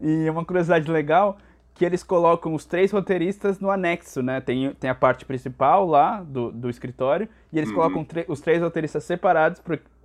E 0.00 0.26
é 0.26 0.30
uma 0.30 0.44
curiosidade 0.44 0.90
legal 0.90 1.38
que 1.78 1.84
eles 1.84 2.02
colocam 2.02 2.54
os 2.54 2.64
três 2.64 2.90
roteiristas 2.90 3.60
no 3.60 3.70
anexo, 3.70 4.20
né? 4.20 4.40
Tem, 4.40 4.74
tem 4.74 4.90
a 4.90 4.94
parte 4.96 5.24
principal 5.24 5.86
lá 5.86 6.20
do, 6.20 6.50
do 6.50 6.68
escritório 6.68 7.28
e 7.52 7.56
eles 7.56 7.70
uhum. 7.70 7.76
colocam 7.76 8.06
os 8.26 8.40
três 8.40 8.60
roteiristas 8.60 9.04
separados 9.04 9.62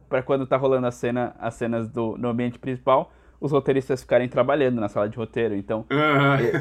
para 0.07 0.21
quando 0.21 0.45
tá 0.45 0.55
rolando 0.55 0.85
a 0.85 0.91
cena, 0.91 1.35
as 1.39 1.55
cenas 1.55 1.89
do, 1.89 2.15
no 2.15 2.29
ambiente 2.29 2.59
principal 2.59 3.11
os 3.41 3.51
roteiristas 3.51 4.01
ficarem 4.01 4.29
trabalhando 4.29 4.79
na 4.79 4.87
sala 4.87 5.09
de 5.09 5.17
roteiro. 5.17 5.53
Então, 5.53 5.85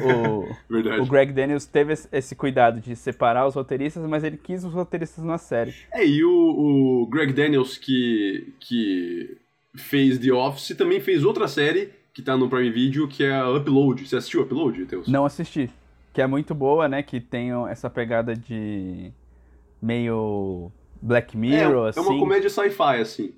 o, 0.03 0.99
o, 1.01 1.05
Greg 1.05 1.31
Daniels 1.31 1.65
teve 1.65 1.93
esse 2.11 2.35
cuidado 2.35 2.81
de 2.81 2.93
separar 2.93 3.47
os 3.47 3.55
roteiristas, 3.55 4.03
mas 4.05 4.21
ele 4.21 4.35
quis 4.35 4.65
os 4.65 4.73
roteiristas 4.73 5.23
na 5.23 5.37
série. 5.37 5.73
É, 5.93 6.05
e 6.05 6.25
o, 6.25 7.03
o 7.03 7.07
Greg 7.07 7.31
Daniels, 7.31 7.77
que, 7.77 8.53
que 8.59 9.37
fez 9.75 10.17
The 10.17 10.33
Office, 10.33 10.75
também 10.75 10.99
fez 10.99 11.23
outra 11.23 11.47
série 11.47 12.02
que 12.13 12.21
tá 12.21 12.37
no 12.37 12.47
Prime 12.47 12.69
Video, 12.69 13.07
que 13.07 13.23
é 13.23 13.33
a 13.33 13.49
Upload. 13.49 14.07
Você 14.07 14.15
assistiu 14.15 14.43
Upload, 14.43 14.85
Teus? 14.85 15.07
Não 15.07 15.25
assisti. 15.25 15.69
Que 16.13 16.21
é 16.21 16.27
muito 16.27 16.53
boa, 16.53 16.87
né? 16.87 17.01
Que 17.01 17.19
tem 17.19 17.49
essa 17.69 17.89
pegada 17.89 18.35
de 18.35 19.11
meio 19.81 20.71
Black 21.01 21.35
Mirror, 21.35 21.87
é, 21.87 21.89
assim. 21.89 21.99
É 21.99 22.03
uma 22.03 22.19
comédia 22.19 22.49
sci-fi, 22.49 23.01
assim. 23.01 23.33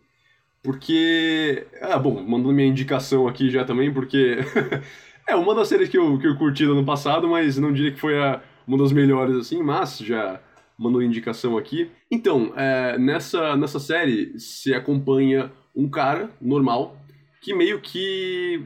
Porque. 0.62 1.66
Ah, 1.82 1.98
bom, 1.98 2.22
mandando 2.22 2.54
minha 2.54 2.68
indicação 2.68 3.28
aqui 3.28 3.50
já 3.50 3.64
também, 3.64 3.94
porque. 3.94 4.40
é 5.28 5.36
uma 5.36 5.56
das 5.56 5.70
séries 5.70 5.88
que 5.88 5.98
eu, 5.98 6.20
que 6.20 6.28
eu 6.28 6.38
curti 6.38 6.66
no 6.66 6.74
ano 6.74 6.86
passado, 6.86 7.30
mas 7.30 7.58
não 7.58 7.72
diria 7.72 7.94
que 7.94 8.00
foi 8.00 8.20
a, 8.22 8.42
uma 8.68 8.78
das 8.78 8.92
melhores 8.92 9.38
assim, 9.38 9.64
mas 9.64 10.00
já 10.00 10.42
mandou 10.78 11.02
indicação 11.02 11.58
aqui. 11.58 11.90
Então, 12.12 12.52
é, 12.58 12.98
nessa, 12.98 13.56
nessa 13.56 13.80
série 13.80 14.38
se 14.38 14.74
acompanha 14.74 15.50
um 15.74 15.90
cara 15.90 16.30
normal 16.42 16.98
que 17.46 17.54
meio 17.54 17.80
que 17.80 18.64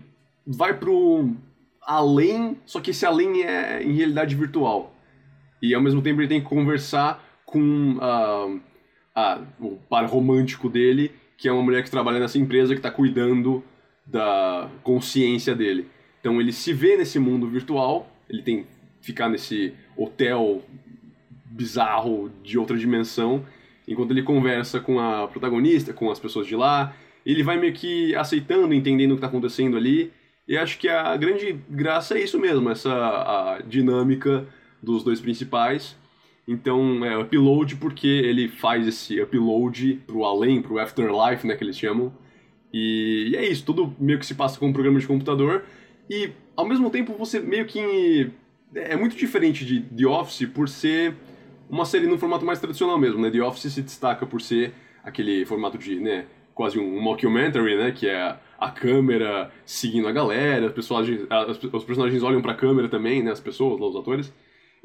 vai 0.47 0.73
pro 0.73 1.35
além, 1.81 2.57
só 2.65 2.79
que 2.79 2.91
esse 2.91 3.05
além 3.05 3.43
é 3.43 3.83
em 3.83 3.91
realidade 3.91 4.33
virtual. 4.37 4.95
E 5.61 5.75
ao 5.75 5.81
mesmo 5.81 6.01
tempo 6.01 6.21
ele 6.21 6.29
tem 6.29 6.39
que 6.39 6.47
conversar 6.47 7.21
com 7.45 7.97
a, 7.99 8.55
a, 9.13 9.41
o 9.59 9.75
par 9.89 10.05
romântico 10.05 10.69
dele, 10.69 11.11
que 11.37 11.49
é 11.49 11.51
uma 11.51 11.61
mulher 11.61 11.83
que 11.83 11.91
trabalha 11.91 12.21
nessa 12.21 12.37
empresa 12.37 12.73
que 12.73 12.79
está 12.79 12.89
cuidando 12.89 13.61
da 14.05 14.71
consciência 14.81 15.53
dele. 15.53 15.85
Então 16.21 16.39
ele 16.39 16.53
se 16.53 16.71
vê 16.71 16.95
nesse 16.95 17.19
mundo 17.19 17.49
virtual, 17.49 18.09
ele 18.29 18.43
tem 18.43 18.63
que 18.63 18.69
ficar 19.01 19.27
nesse 19.27 19.73
hotel 19.97 20.63
bizarro 21.43 22.31
de 22.41 22.57
outra 22.57 22.77
dimensão, 22.77 23.45
enquanto 23.85 24.11
ele 24.11 24.23
conversa 24.23 24.79
com 24.79 25.01
a 25.01 25.27
protagonista, 25.27 25.91
com 25.91 26.09
as 26.09 26.19
pessoas 26.19 26.47
de 26.47 26.55
lá, 26.55 26.95
ele 27.25 27.43
vai 27.43 27.57
meio 27.57 27.73
que 27.73 28.15
aceitando, 28.15 28.73
entendendo 28.73 29.11
o 29.11 29.15
que 29.15 29.19
está 29.19 29.27
acontecendo 29.27 29.77
ali. 29.77 30.11
E 30.47 30.57
acho 30.57 30.79
que 30.79 30.87
a 30.89 31.15
grande 31.15 31.59
graça 31.69 32.17
é 32.17 32.23
isso 32.23 32.39
mesmo, 32.39 32.69
essa 32.69 33.61
dinâmica 33.67 34.47
dos 34.81 35.03
dois 35.03 35.19
principais. 35.21 35.95
Então, 36.47 37.05
é 37.05 37.15
upload 37.15 37.75
porque 37.75 38.07
ele 38.07 38.47
faz 38.47 38.87
esse 38.87 39.21
upload 39.21 40.01
pro 40.07 40.23
além, 40.23 40.61
pro 40.61 40.79
afterlife, 40.79 41.45
né, 41.45 41.55
que 41.55 41.63
eles 41.63 41.77
chamam. 41.77 42.11
E, 42.73 43.29
e 43.31 43.35
é 43.35 43.47
isso, 43.47 43.63
tudo 43.63 43.95
meio 43.99 44.17
que 44.17 44.25
se 44.25 44.33
passa 44.33 44.57
com 44.59 44.67
um 44.67 44.73
programa 44.73 44.99
de 44.99 45.05
computador. 45.05 45.63
E, 46.09 46.31
ao 46.55 46.67
mesmo 46.67 46.89
tempo, 46.89 47.13
você 47.13 47.39
meio 47.39 47.65
que... 47.65 48.31
É 48.73 48.95
muito 48.95 49.15
diferente 49.15 49.63
de 49.65 49.81
The 49.81 50.07
Office 50.07 50.47
por 50.47 50.67
ser 50.67 51.15
uma 51.69 51.85
série 51.85 52.07
num 52.07 52.17
formato 52.17 52.45
mais 52.45 52.59
tradicional 52.59 52.97
mesmo, 52.97 53.21
né? 53.21 53.29
The 53.29 53.41
Office 53.43 53.71
se 53.71 53.81
destaca 53.83 54.25
por 54.25 54.41
ser 54.41 54.73
aquele 55.03 55.45
formato 55.45 55.77
de, 55.77 55.99
né, 55.99 56.25
quase 56.59 56.77
um 56.77 57.01
mockumentary, 57.01 57.77
né? 57.77 57.89
Que 57.89 58.09
é 58.09 58.35
a 58.59 58.69
câmera 58.69 59.49
seguindo 59.65 60.09
a 60.09 60.11
galera, 60.11 60.65
os 60.65 60.73
personagens, 60.73 61.21
os 61.71 61.83
personagens 61.85 62.21
olham 62.21 62.41
pra 62.41 62.53
câmera 62.53 62.89
também, 62.89 63.23
né? 63.23 63.31
As 63.31 63.39
pessoas, 63.39 63.79
os 63.79 63.95
atores. 63.95 64.33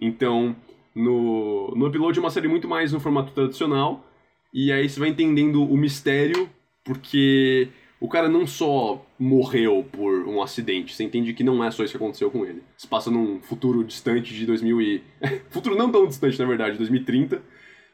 Então, 0.01 0.55
no, 0.95 1.75
no 1.75 1.89
Upload 1.89 2.17
é 2.17 2.23
uma 2.23 2.31
série 2.31 2.47
muito 2.47 2.69
mais 2.69 2.93
no 2.93 3.01
formato 3.01 3.33
tradicional, 3.33 4.07
e 4.53 4.71
aí 4.71 4.89
você 4.89 5.01
vai 5.01 5.09
entendendo 5.09 5.65
o 5.65 5.77
mistério, 5.77 6.49
porque 6.85 7.67
o 7.99 8.09
cara 8.09 8.29
não 8.29 8.47
só 8.47 9.05
morreu 9.19 9.85
por 9.91 10.29
um 10.29 10.41
acidente, 10.41 10.95
você 10.95 11.03
entende 11.03 11.35
que 11.35 11.43
não 11.43 11.65
é 11.65 11.73
só 11.73 11.83
isso 11.83 11.93
que 11.93 11.97
aconteceu 11.97 12.31
com 12.31 12.47
ele. 12.47 12.63
Se 12.77 12.87
passa 12.87 13.11
num 13.11 13.41
futuro 13.41 13.83
distante 13.83 14.33
de 14.33 14.47
2000 14.47 14.81
e... 14.81 15.03
futuro 15.51 15.75
não 15.75 15.91
tão 15.91 16.07
distante, 16.07 16.39
na 16.39 16.47
verdade, 16.47 16.79
2030, 16.79 17.43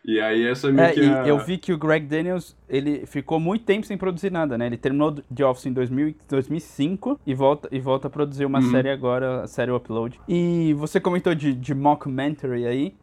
e 0.04 0.21
aí 0.21 0.47
essa 0.47 0.69
é, 0.69 0.99
é 0.99 1.21
a... 1.21 1.26
eu 1.26 1.38
vi 1.38 1.59
que 1.59 1.73
o 1.73 1.78
Greg 1.78 2.07
Daniels, 2.07 2.57
ele 2.69 3.04
ficou 3.07 3.38
muito 3.38 3.64
tempo 3.64 3.87
sem 3.87 3.99
produzir 3.99 4.30
nada, 4.30 4.57
né? 4.57 4.66
Ele 4.66 4.76
terminou 4.76 5.12
The 5.12 5.45
Office 5.45 5.66
em 5.66 5.73
2000, 5.73 6.14
2005 6.28 7.21
e 7.26 7.35
volta, 7.35 7.69
e 7.71 7.78
volta 7.78 8.07
a 8.09 8.11
produzir 8.11 8.47
uma 8.47 8.61
uhum. 8.61 8.71
série 8.71 8.90
agora, 8.90 9.42
a 9.42 9.47
série 9.47 9.71
Upload. 9.71 10.19
E 10.26 10.75
você 10.75 10.99
comentou 10.99 11.35
de, 11.35 11.52
de 11.52 11.75
mockumentary 11.75 12.66
aí, 12.66 12.95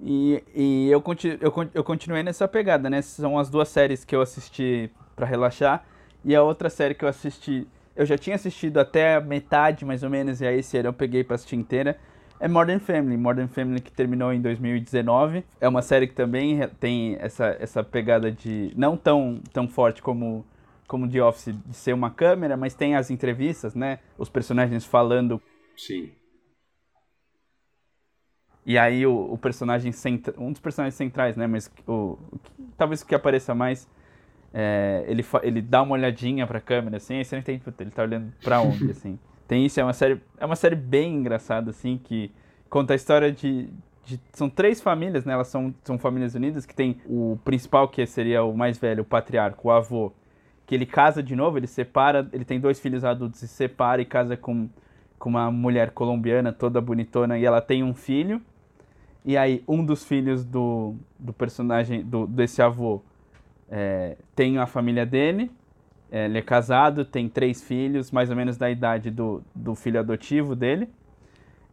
e, 0.00 0.42
e 0.54 0.88
eu, 0.90 1.00
continu, 1.00 1.36
eu, 1.40 1.52
eu 1.74 1.84
continuei 1.84 2.22
nessa 2.22 2.46
pegada, 2.46 2.88
né? 2.88 3.02
São 3.02 3.38
as 3.38 3.50
duas 3.50 3.68
séries 3.68 4.04
que 4.04 4.14
eu 4.14 4.20
assisti 4.20 4.90
para 5.16 5.26
relaxar, 5.26 5.84
e 6.24 6.34
a 6.34 6.42
outra 6.42 6.70
série 6.70 6.94
que 6.94 7.04
eu 7.04 7.08
assisti, 7.08 7.66
eu 7.96 8.06
já 8.06 8.16
tinha 8.16 8.36
assistido 8.36 8.78
até 8.78 9.16
a 9.16 9.20
metade, 9.20 9.84
mais 9.84 10.02
ou 10.02 10.10
menos, 10.10 10.40
e 10.40 10.46
aí 10.46 10.60
esse 10.60 10.76
eu 10.76 10.92
peguei 10.92 11.24
pra 11.24 11.34
assistir 11.34 11.56
inteira, 11.56 11.98
é 12.38 12.48
Modern 12.48 12.78
Family. 12.80 13.16
Modern 13.16 13.48
Family 13.48 13.80
que 13.80 13.92
terminou 13.92 14.32
em 14.32 14.40
2019. 14.40 15.44
É 15.60 15.68
uma 15.68 15.82
série 15.82 16.06
que 16.06 16.14
também 16.14 16.66
tem 16.80 17.16
essa, 17.20 17.56
essa 17.58 17.82
pegada 17.82 18.30
de. 18.30 18.72
não 18.76 18.96
tão, 18.96 19.40
tão 19.52 19.68
forte 19.68 20.02
como, 20.02 20.44
como 20.86 21.08
The 21.08 21.22
Office, 21.22 21.54
de 21.54 21.76
ser 21.76 21.92
uma 21.92 22.10
câmera, 22.10 22.56
mas 22.56 22.74
tem 22.74 22.94
as 22.94 23.10
entrevistas, 23.10 23.74
né? 23.74 23.98
Os 24.18 24.28
personagens 24.28 24.84
falando. 24.84 25.40
Sim. 25.76 26.12
E 28.64 28.76
aí 28.76 29.06
o, 29.06 29.32
o 29.32 29.38
personagem 29.38 29.92
centra, 29.92 30.34
um 30.36 30.50
dos 30.50 30.60
personagens 30.60 30.96
centrais, 30.96 31.36
né? 31.36 31.46
Mas 31.46 31.70
o, 31.86 32.18
o 32.32 32.40
talvez 32.76 33.02
o 33.02 33.06
que 33.06 33.14
apareça 33.14 33.54
mais. 33.54 33.88
É, 34.52 35.04
ele, 35.06 35.24
ele 35.42 35.60
dá 35.60 35.82
uma 35.82 35.92
olhadinha 35.92 36.46
pra 36.46 36.60
câmera, 36.60 36.96
assim, 36.96 37.16
aí 37.16 37.24
você 37.24 37.36
não 37.36 37.40
entende, 37.40 37.62
ele 37.78 37.90
tá 37.90 38.02
olhando 38.02 38.32
pra 38.42 38.60
onde, 38.60 38.88
assim. 38.90 39.18
Tem 39.46 39.64
isso, 39.64 39.78
é 39.78 39.84
uma 39.84 39.92
série, 39.92 40.20
é 40.38 40.44
uma 40.44 40.56
série 40.56 40.74
bem 40.74 41.14
engraçada, 41.14 41.70
assim, 41.70 42.00
que 42.02 42.32
conta 42.68 42.94
a 42.94 42.96
história 42.96 43.30
de, 43.30 43.70
de, 44.04 44.20
são 44.32 44.48
três 44.50 44.80
famílias, 44.80 45.24
né? 45.24 45.34
Elas 45.34 45.48
são, 45.48 45.74
são 45.84 45.98
famílias 45.98 46.34
unidas, 46.34 46.66
que 46.66 46.74
tem 46.74 47.00
o 47.06 47.38
principal, 47.44 47.88
que 47.88 48.04
seria 48.06 48.42
o 48.42 48.56
mais 48.56 48.76
velho, 48.78 49.02
o 49.02 49.04
patriarca, 49.04 49.60
o 49.62 49.70
avô, 49.70 50.12
que 50.66 50.74
ele 50.74 50.84
casa 50.84 51.22
de 51.22 51.36
novo, 51.36 51.58
ele 51.58 51.68
separa, 51.68 52.28
ele 52.32 52.44
tem 52.44 52.58
dois 52.58 52.80
filhos 52.80 53.04
adultos 53.04 53.40
e 53.42 53.48
separa 53.48 54.02
e 54.02 54.04
casa 54.04 54.36
com, 54.36 54.68
com 55.18 55.30
uma 55.30 55.50
mulher 55.50 55.92
colombiana 55.92 56.52
toda 56.52 56.80
bonitona 56.80 57.38
e 57.38 57.44
ela 57.44 57.60
tem 57.60 57.84
um 57.84 57.94
filho. 57.94 58.42
E 59.24 59.36
aí 59.36 59.62
um 59.68 59.84
dos 59.84 60.04
filhos 60.04 60.44
do, 60.44 60.96
do 61.18 61.32
personagem, 61.32 62.02
do, 62.02 62.26
desse 62.26 62.60
avô, 62.60 63.00
é, 63.70 64.16
tem 64.34 64.58
a 64.58 64.66
família 64.66 65.06
dele 65.06 65.50
ele 66.24 66.38
é 66.38 66.42
casado, 66.42 67.04
tem 67.04 67.28
três 67.28 67.62
filhos, 67.62 68.10
mais 68.10 68.30
ou 68.30 68.36
menos 68.36 68.56
da 68.56 68.70
idade 68.70 69.10
do, 69.10 69.42
do 69.54 69.74
filho 69.74 70.00
adotivo 70.00 70.56
dele. 70.56 70.88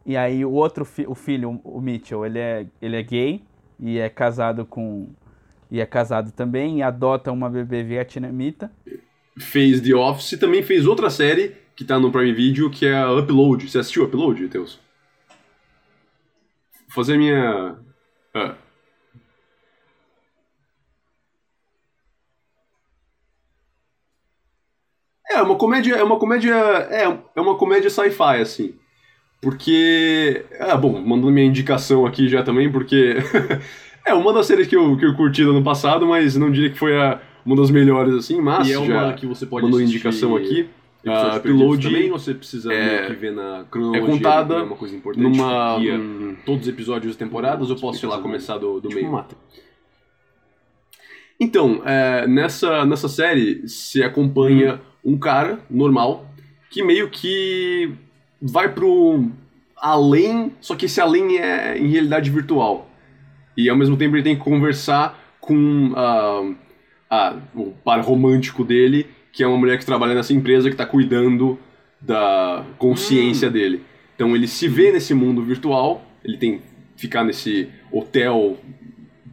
E 0.04 0.16
aí 0.16 0.44
o 0.44 0.52
outro 0.52 0.84
fi, 0.84 1.06
o 1.08 1.14
filho, 1.14 1.60
o 1.64 1.80
Mitchell, 1.80 2.26
ele 2.26 2.38
é, 2.38 2.66
ele 2.80 2.96
é 2.96 3.02
gay 3.02 3.42
e 3.80 3.98
é 3.98 4.08
casado 4.08 4.66
com 4.66 5.08
e 5.70 5.80
é 5.80 5.86
casado 5.86 6.30
também 6.30 6.78
e 6.78 6.82
adota 6.82 7.32
uma 7.32 7.48
bebê 7.48 7.82
vietnamita. 7.82 8.70
Fez 9.38 9.80
The 9.80 9.94
Office 9.94 10.32
e 10.32 10.38
também 10.38 10.62
fez 10.62 10.86
outra 10.86 11.10
série 11.10 11.56
que 11.74 11.84
tá 11.84 11.98
no 11.98 12.12
Prime 12.12 12.32
Video 12.32 12.70
que 12.70 12.86
é 12.86 13.04
Upload. 13.06 13.68
Você 13.68 13.78
assistiu 13.78 14.04
Upload, 14.04 14.46
Teus? 14.48 14.78
Vou 16.86 16.94
fazer 16.94 17.16
minha 17.16 17.76
ah. 18.34 18.54
É, 25.34 25.42
uma 25.42 25.56
comédia, 25.56 25.94
é 25.94 26.02
uma 26.02 26.16
comédia, 26.16 26.54
é, 26.54 27.18
é 27.34 27.40
uma 27.40 27.56
comédia 27.56 27.90
sci-fi, 27.90 28.40
assim. 28.40 28.74
Porque, 29.40 30.46
ah, 30.60 30.76
bom, 30.76 31.00
mandando 31.00 31.32
minha 31.32 31.46
indicação 31.46 32.06
aqui 32.06 32.28
já 32.28 32.42
também, 32.42 32.70
porque 32.70 33.16
é 34.06 34.14
uma 34.14 34.32
das 34.32 34.46
séries 34.46 34.68
que 34.68 34.76
eu, 34.76 34.96
que 34.96 35.04
eu 35.04 35.14
curti 35.16 35.42
no 35.42 35.50
ano 35.50 35.62
passado, 35.62 36.06
mas 36.06 36.36
não 36.36 36.50
diria 36.50 36.70
que 36.70 36.78
foi 36.78 36.96
a, 36.96 37.20
uma 37.44 37.56
das 37.56 37.70
melhores, 37.70 38.14
assim, 38.14 38.40
mas 38.40 38.68
e 38.68 38.72
é 38.72 38.78
uma 38.78 39.12
que 39.12 39.26
você 39.26 39.44
pode 39.44 39.64
mandou 39.64 39.80
indicação 39.80 40.36
aqui. 40.36 40.68
Uh, 41.04 41.36
Upload 41.36 41.86
também, 41.86 42.08
você 42.08 42.32
precisa 42.32 42.72
é, 42.72 43.08
que 43.08 43.12
ver 43.12 43.32
na 43.32 43.66
cronologia. 43.70 44.02
É 44.02 44.06
contada 44.06 44.62
uma 44.62 44.76
coisa 44.76 44.96
importante, 44.96 45.36
numa, 45.36 45.78
guia, 45.78 45.96
hum, 45.96 46.34
todos 46.46 46.62
os 46.62 46.68
episódios 46.68 47.12
das 47.12 47.16
temporadas, 47.16 47.70
ou 47.70 47.76
posso, 47.76 47.98
sei 47.98 48.08
lá, 48.08 48.18
começar 48.22 48.56
do, 48.56 48.80
do 48.80 48.88
tipo 48.88 49.02
meio? 49.02 49.12
Mata. 49.12 49.36
Então, 51.38 51.82
é, 51.84 52.26
nessa, 52.26 52.86
nessa 52.86 53.08
série 53.08 53.68
se 53.68 54.02
acompanha 54.02 54.76
hum 54.76 54.93
um 55.04 55.18
cara 55.18 55.60
normal 55.70 56.28
que 56.70 56.82
meio 56.82 57.08
que 57.08 57.92
vai 58.40 58.72
pro 58.72 59.30
além, 59.76 60.52
só 60.60 60.74
que 60.74 60.86
esse 60.86 61.00
além 61.00 61.38
é 61.38 61.78
em 61.78 61.88
realidade 61.88 62.30
virtual. 62.30 62.90
E 63.56 63.68
ao 63.68 63.76
mesmo 63.76 63.96
tempo 63.96 64.16
ele 64.16 64.22
tem 64.22 64.36
que 64.36 64.42
conversar 64.42 65.36
com 65.40 65.92
uh, 65.92 66.50
uh, 66.50 67.40
o 67.54 67.72
par 67.84 68.00
romântico 68.00 68.64
dele, 68.64 69.06
que 69.32 69.42
é 69.42 69.46
uma 69.46 69.58
mulher 69.58 69.78
que 69.78 69.86
trabalha 69.86 70.14
nessa 70.14 70.32
empresa 70.32 70.68
que 70.68 70.74
está 70.74 70.86
cuidando 70.86 71.58
da 72.00 72.64
consciência 72.78 73.48
hum. 73.48 73.52
dele. 73.52 73.82
Então 74.14 74.34
ele 74.34 74.48
se 74.48 74.66
vê 74.66 74.90
nesse 74.90 75.14
mundo 75.14 75.42
virtual, 75.42 76.04
ele 76.24 76.38
tem 76.38 76.58
que 76.58 76.64
ficar 76.96 77.24
nesse 77.24 77.68
hotel 77.92 78.58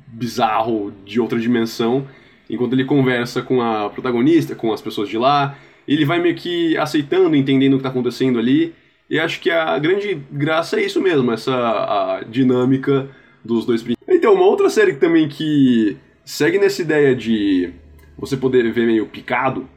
bizarro 0.08 0.94
de 1.06 1.20
outra 1.20 1.40
dimensão 1.40 2.08
enquanto 2.51 2.74
ele 2.74 2.84
conversa 2.84 3.41
com 3.41 3.62
a 3.62 3.89
protagonista, 3.89 4.53
com 4.53 4.74
as 4.74 4.81
pessoas 4.81 5.08
de 5.08 5.17
lá, 5.17 5.58
ele 5.88 6.03
vai 6.03 6.20
meio 6.20 6.36
que 6.36 6.77
aceitando, 6.77 7.36
entendendo 7.36 7.74
o 7.74 7.75
que 7.77 7.79
está 7.79 7.89
acontecendo 7.89 8.38
ali. 8.38 8.75
E 9.10 9.17
acho 9.17 9.39
que 9.39 9.50
a 9.50 9.79
grande 9.79 10.22
graça 10.29 10.79
é 10.79 10.86
isso 10.86 11.01
mesmo, 11.01 11.31
essa 11.31 12.22
dinâmica 12.29 13.10
dos 13.43 13.65
dois 13.65 13.84
Então, 14.08 14.34
uma 14.34 14.46
outra 14.46 14.70
série 14.70 14.93
também 14.93 15.29
que 15.29 15.98
segue 16.25 16.60
nessa 16.60 16.81
ideia 16.81 17.15
de 17.15 17.72
você 18.17 18.36
poder 18.36 18.70
ver 18.72 18.86
meio 18.86 19.05
picado, 19.08 19.67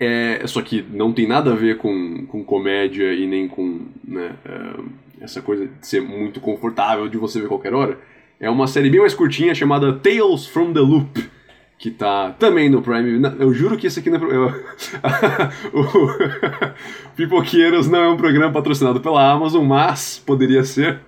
é, 0.00 0.42
só 0.46 0.62
que 0.62 0.84
não 0.90 1.12
tem 1.12 1.26
nada 1.26 1.52
a 1.52 1.56
ver 1.56 1.78
com, 1.78 2.24
com 2.26 2.44
comédia 2.44 3.12
e 3.12 3.26
nem 3.26 3.48
com 3.48 3.86
né, 4.04 4.36
é, 4.44 5.24
essa 5.24 5.42
coisa 5.42 5.66
de 5.66 5.86
ser 5.86 6.00
muito 6.00 6.40
confortável 6.40 7.08
de 7.08 7.18
você 7.18 7.40
ver 7.40 7.48
qualquer 7.48 7.74
hora. 7.74 7.98
É 8.38 8.48
uma 8.48 8.68
série 8.68 8.88
bem 8.88 9.00
mais 9.00 9.14
curtinha 9.14 9.54
chamada 9.54 9.92
Tales 9.92 10.46
from 10.46 10.72
the 10.72 10.80
Loop 10.80 11.28
que 11.78 11.90
tá 11.90 12.32
também 12.32 12.68
no 12.68 12.82
Prime. 12.82 13.22
Eu 13.38 13.54
juro 13.54 13.76
que 13.76 13.86
esse 13.86 14.00
aqui 14.00 14.10
não 14.10 14.18
é. 14.18 14.34
Eu, 14.34 14.46
o 15.72 17.14
Pipoqueiros 17.16 17.88
não 17.88 18.00
é 18.00 18.08
um 18.08 18.16
programa 18.16 18.52
patrocinado 18.52 19.00
pela 19.00 19.30
Amazon, 19.30 19.64
mas 19.64 20.18
poderia 20.18 20.64
ser. 20.64 21.00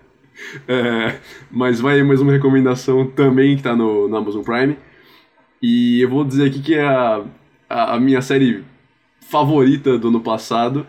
É, 0.67 1.17
mas 1.51 1.81
vai 1.81 2.03
mais 2.03 2.21
uma 2.21 2.33
recomendação 2.33 3.07
também 3.07 3.57
que 3.57 3.63
tá 3.63 3.75
no, 3.75 4.09
no 4.09 4.17
Amazon 4.17 4.43
Prime. 4.43 4.77
E 5.61 6.01
eu 6.01 6.09
vou 6.09 6.25
dizer 6.25 6.47
aqui 6.47 6.63
que 6.63 6.75
é 6.75 6.87
a, 6.87 7.25
a, 7.69 7.97
a 7.97 8.01
minha 8.01 8.23
série 8.23 8.65
favorita 9.29 9.99
do 9.99 10.09
ano 10.09 10.21
passado. 10.21 10.87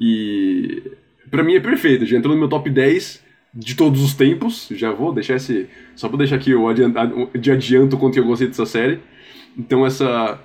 E 0.00 0.82
para 1.30 1.44
mim 1.44 1.54
é 1.54 1.60
perfeita, 1.60 2.04
já 2.04 2.16
entrou 2.16 2.34
no 2.34 2.40
meu 2.40 2.48
top 2.48 2.68
10 2.68 3.29
de 3.54 3.74
todos 3.74 4.02
os 4.02 4.14
tempos. 4.14 4.68
Já 4.70 4.92
vou 4.92 5.12
deixar 5.12 5.36
esse. 5.36 5.68
Só 5.96 6.08
pra 6.08 6.18
deixar 6.18 6.36
aqui 6.36 6.54
o 6.54 6.68
adianto, 6.68 6.98
de 7.38 7.50
adianto 7.50 7.96
quanto 7.98 8.18
eu 8.18 8.24
gostei 8.24 8.48
dessa 8.48 8.66
série. 8.66 9.00
Então 9.56 9.84
essa. 9.86 10.38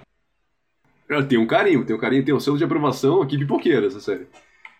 Ela 1.07 1.23
tem 1.23 1.37
um 1.37 1.45
carinho, 1.45 1.85
tem 1.85 1.95
um 1.95 1.99
carinho, 1.99 2.25
tem 2.25 2.33
um 2.33 2.39
selo 2.39 2.57
de 2.57 2.63
aprovação 2.63 3.21
aqui 3.21 3.37
pipoqueira 3.37 3.85
essa 3.87 3.99
série. 3.99 4.25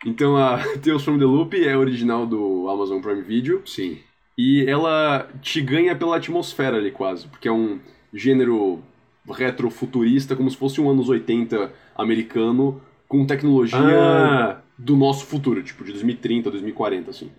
Então 0.06 0.36
a 0.38 0.58
Tales 0.84 1.04
from 1.04 1.20
the 1.20 1.26
Loop 1.26 1.54
é 1.56 1.78
original 1.78 2.26
do 2.26 2.68
Amazon 2.70 3.00
Prime 3.02 3.22
Video. 3.22 3.62
Sim. 3.66 4.00
E 4.38 4.66
ela 4.68 5.30
te 5.42 5.62
ganha 5.62 5.96
pela 5.96 6.18
atmosfera 6.18 6.78
ali 6.78 6.92
quase, 6.92 7.28
porque 7.28 7.48
é 7.48 7.52
um 7.52 7.80
gênero 8.14 8.82
retrofuturista, 9.30 10.36
como 10.36 10.50
se 10.50 10.58
fosse 10.58 10.82
um 10.82 10.90
anos 10.90 11.10
80 11.10 11.72
americano, 11.96 12.82
com 13.08 13.26
tecnologia 13.26 13.78
Ah. 13.80 14.62
do 14.78 14.96
nosso 14.98 15.26
futuro, 15.26 15.64
tipo 15.64 15.84
de 15.84 15.92
2030, 15.92 16.52
2040, 16.52 17.12
assim. 17.12 17.32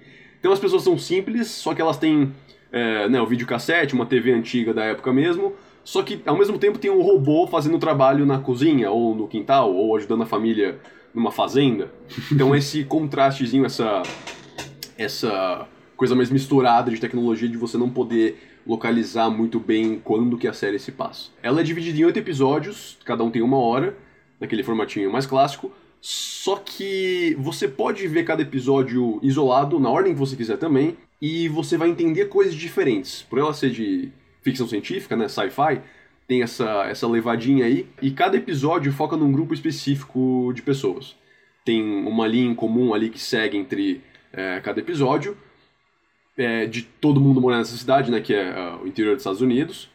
Então 0.46 0.52
as 0.52 0.60
pessoas 0.60 0.84
são 0.84 0.96
simples, 0.96 1.48
só 1.48 1.74
que 1.74 1.82
elas 1.82 1.98
têm 1.98 2.32
é, 2.70 3.08
né, 3.08 3.20
o 3.20 3.26
videocassete, 3.26 3.94
uma 3.94 4.06
TV 4.06 4.32
antiga 4.32 4.72
da 4.72 4.84
época 4.84 5.12
mesmo, 5.12 5.54
só 5.82 6.04
que 6.04 6.22
ao 6.24 6.38
mesmo 6.38 6.56
tempo 6.56 6.78
tem 6.78 6.88
um 6.88 7.02
robô 7.02 7.48
fazendo 7.48 7.80
trabalho 7.80 8.24
na 8.24 8.38
cozinha, 8.38 8.88
ou 8.88 9.12
no 9.12 9.26
quintal, 9.26 9.74
ou 9.74 9.96
ajudando 9.96 10.22
a 10.22 10.26
família 10.26 10.78
numa 11.12 11.32
fazenda. 11.32 11.90
Então 12.30 12.54
esse 12.54 12.84
contrastezinho, 12.84 13.66
essa, 13.66 14.04
essa 14.96 15.66
coisa 15.96 16.14
mais 16.14 16.30
misturada 16.30 16.92
de 16.92 17.00
tecnologia 17.00 17.48
de 17.48 17.56
você 17.56 17.76
não 17.76 17.90
poder 17.90 18.40
localizar 18.64 19.28
muito 19.28 19.58
bem 19.58 20.00
quando 20.04 20.38
que 20.38 20.46
a 20.46 20.52
série 20.52 20.78
se 20.78 20.92
passa. 20.92 21.30
Ela 21.42 21.60
é 21.60 21.64
dividida 21.64 21.98
em 21.98 22.04
oito 22.04 22.20
episódios, 22.20 22.96
cada 23.04 23.24
um 23.24 23.32
tem 23.32 23.42
uma 23.42 23.58
hora, 23.58 23.96
naquele 24.38 24.62
formatinho 24.62 25.10
mais 25.10 25.26
clássico, 25.26 25.72
só 26.08 26.54
que 26.54 27.34
você 27.40 27.66
pode 27.66 28.06
ver 28.06 28.22
cada 28.22 28.40
episódio 28.40 29.18
isolado, 29.24 29.80
na 29.80 29.90
ordem 29.90 30.12
que 30.12 30.18
você 30.20 30.36
quiser 30.36 30.56
também, 30.56 30.96
e 31.20 31.48
você 31.48 31.76
vai 31.76 31.88
entender 31.88 32.26
coisas 32.26 32.54
diferentes. 32.54 33.22
Por 33.22 33.40
ela 33.40 33.52
ser 33.52 33.70
de 33.70 34.12
ficção 34.40 34.68
científica, 34.68 35.16
né, 35.16 35.26
sci-fi, 35.26 35.80
tem 36.28 36.44
essa, 36.44 36.84
essa 36.84 37.08
levadinha 37.08 37.64
aí, 37.64 37.88
e 38.00 38.12
cada 38.12 38.36
episódio 38.36 38.92
foca 38.92 39.16
num 39.16 39.32
grupo 39.32 39.52
específico 39.52 40.52
de 40.54 40.62
pessoas. 40.62 41.16
Tem 41.64 41.82
uma 41.82 42.28
linha 42.28 42.52
em 42.52 42.54
comum 42.54 42.94
ali 42.94 43.10
que 43.10 43.18
segue 43.18 43.56
entre 43.56 44.00
é, 44.32 44.60
cada 44.60 44.78
episódio, 44.78 45.36
é, 46.38 46.66
de 46.66 46.82
todo 46.82 47.20
mundo 47.20 47.40
morar 47.40 47.58
nessa 47.58 47.76
cidade, 47.76 48.12
né, 48.12 48.20
que 48.20 48.32
é 48.32 48.52
ah, 48.52 48.78
o 48.80 48.86
interior 48.86 49.14
dos 49.16 49.22
Estados 49.22 49.40
Unidos. 49.40 49.90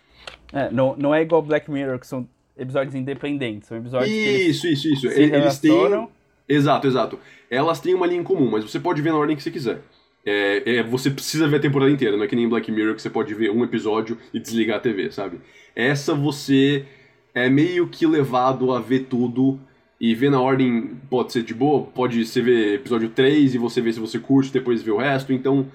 É, 0.52 0.70
não, 0.70 0.94
não 0.98 1.16
é 1.16 1.22
igual 1.22 1.42
Black 1.42 1.72
Mirror, 1.72 2.00
que 2.00 2.08
são 2.08 2.28
episódios 2.62 2.96
independentes, 2.96 3.68
são 3.68 3.78
episódios 3.78 4.10
que 4.10 4.18
eles 4.18 4.56
Isso, 4.58 4.68
isso, 4.68 4.88
isso. 4.88 5.02
se 5.02 5.08
Eles 5.08 5.60
têm. 5.60 5.72
relacionam. 5.72 6.10
Exato, 6.48 6.88
exato. 6.88 7.20
Elas 7.50 7.80
têm 7.80 7.94
uma 7.94 8.06
linha 8.06 8.20
em 8.22 8.24
comum, 8.24 8.50
mas 8.50 8.64
você 8.64 8.80
pode 8.80 9.02
ver 9.02 9.12
na 9.12 9.18
ordem 9.18 9.36
que 9.36 9.44
você 9.44 9.52
quiser. 9.52 9.82
É, 10.26 10.78
é, 10.78 10.84
você 10.84 11.10
precisa 11.10 11.48
ver 11.48 11.58
a 11.58 11.60
temporada 11.60 11.90
inteira, 11.92 12.16
não 12.16 12.24
é 12.24 12.28
que 12.28 12.36
nem 12.36 12.48
Black 12.48 12.72
Mirror 12.72 12.94
que 12.96 13.02
você 13.02 13.10
pode 13.10 13.34
ver 13.34 13.50
um 13.52 13.64
episódio 13.64 14.18
e 14.34 14.40
desligar 14.40 14.78
a 14.78 14.80
TV, 14.80 15.12
sabe? 15.12 15.40
Essa 15.76 16.14
você 16.14 16.86
é 17.34 17.50
meio 17.50 17.88
que 17.88 18.06
levado 18.06 18.72
a 18.72 18.80
ver 18.80 19.06
tudo 19.10 19.60
e 20.00 20.14
ver 20.14 20.30
na 20.30 20.40
ordem 20.40 20.92
pode 21.10 21.32
ser 21.32 21.42
de 21.44 21.54
boa, 21.54 21.84
pode 21.86 22.24
você 22.26 22.42
ver 22.42 22.76
episódio 22.76 23.10
3 23.10 23.56
e 23.56 23.58
você 23.58 23.82
ver 23.82 23.94
se 23.94 24.00
você 24.00 24.20
curte, 24.20 24.52
depois 24.54 24.84
ver 24.84 24.92
o 24.92 24.98
resto, 24.98 25.32
então 25.34 25.66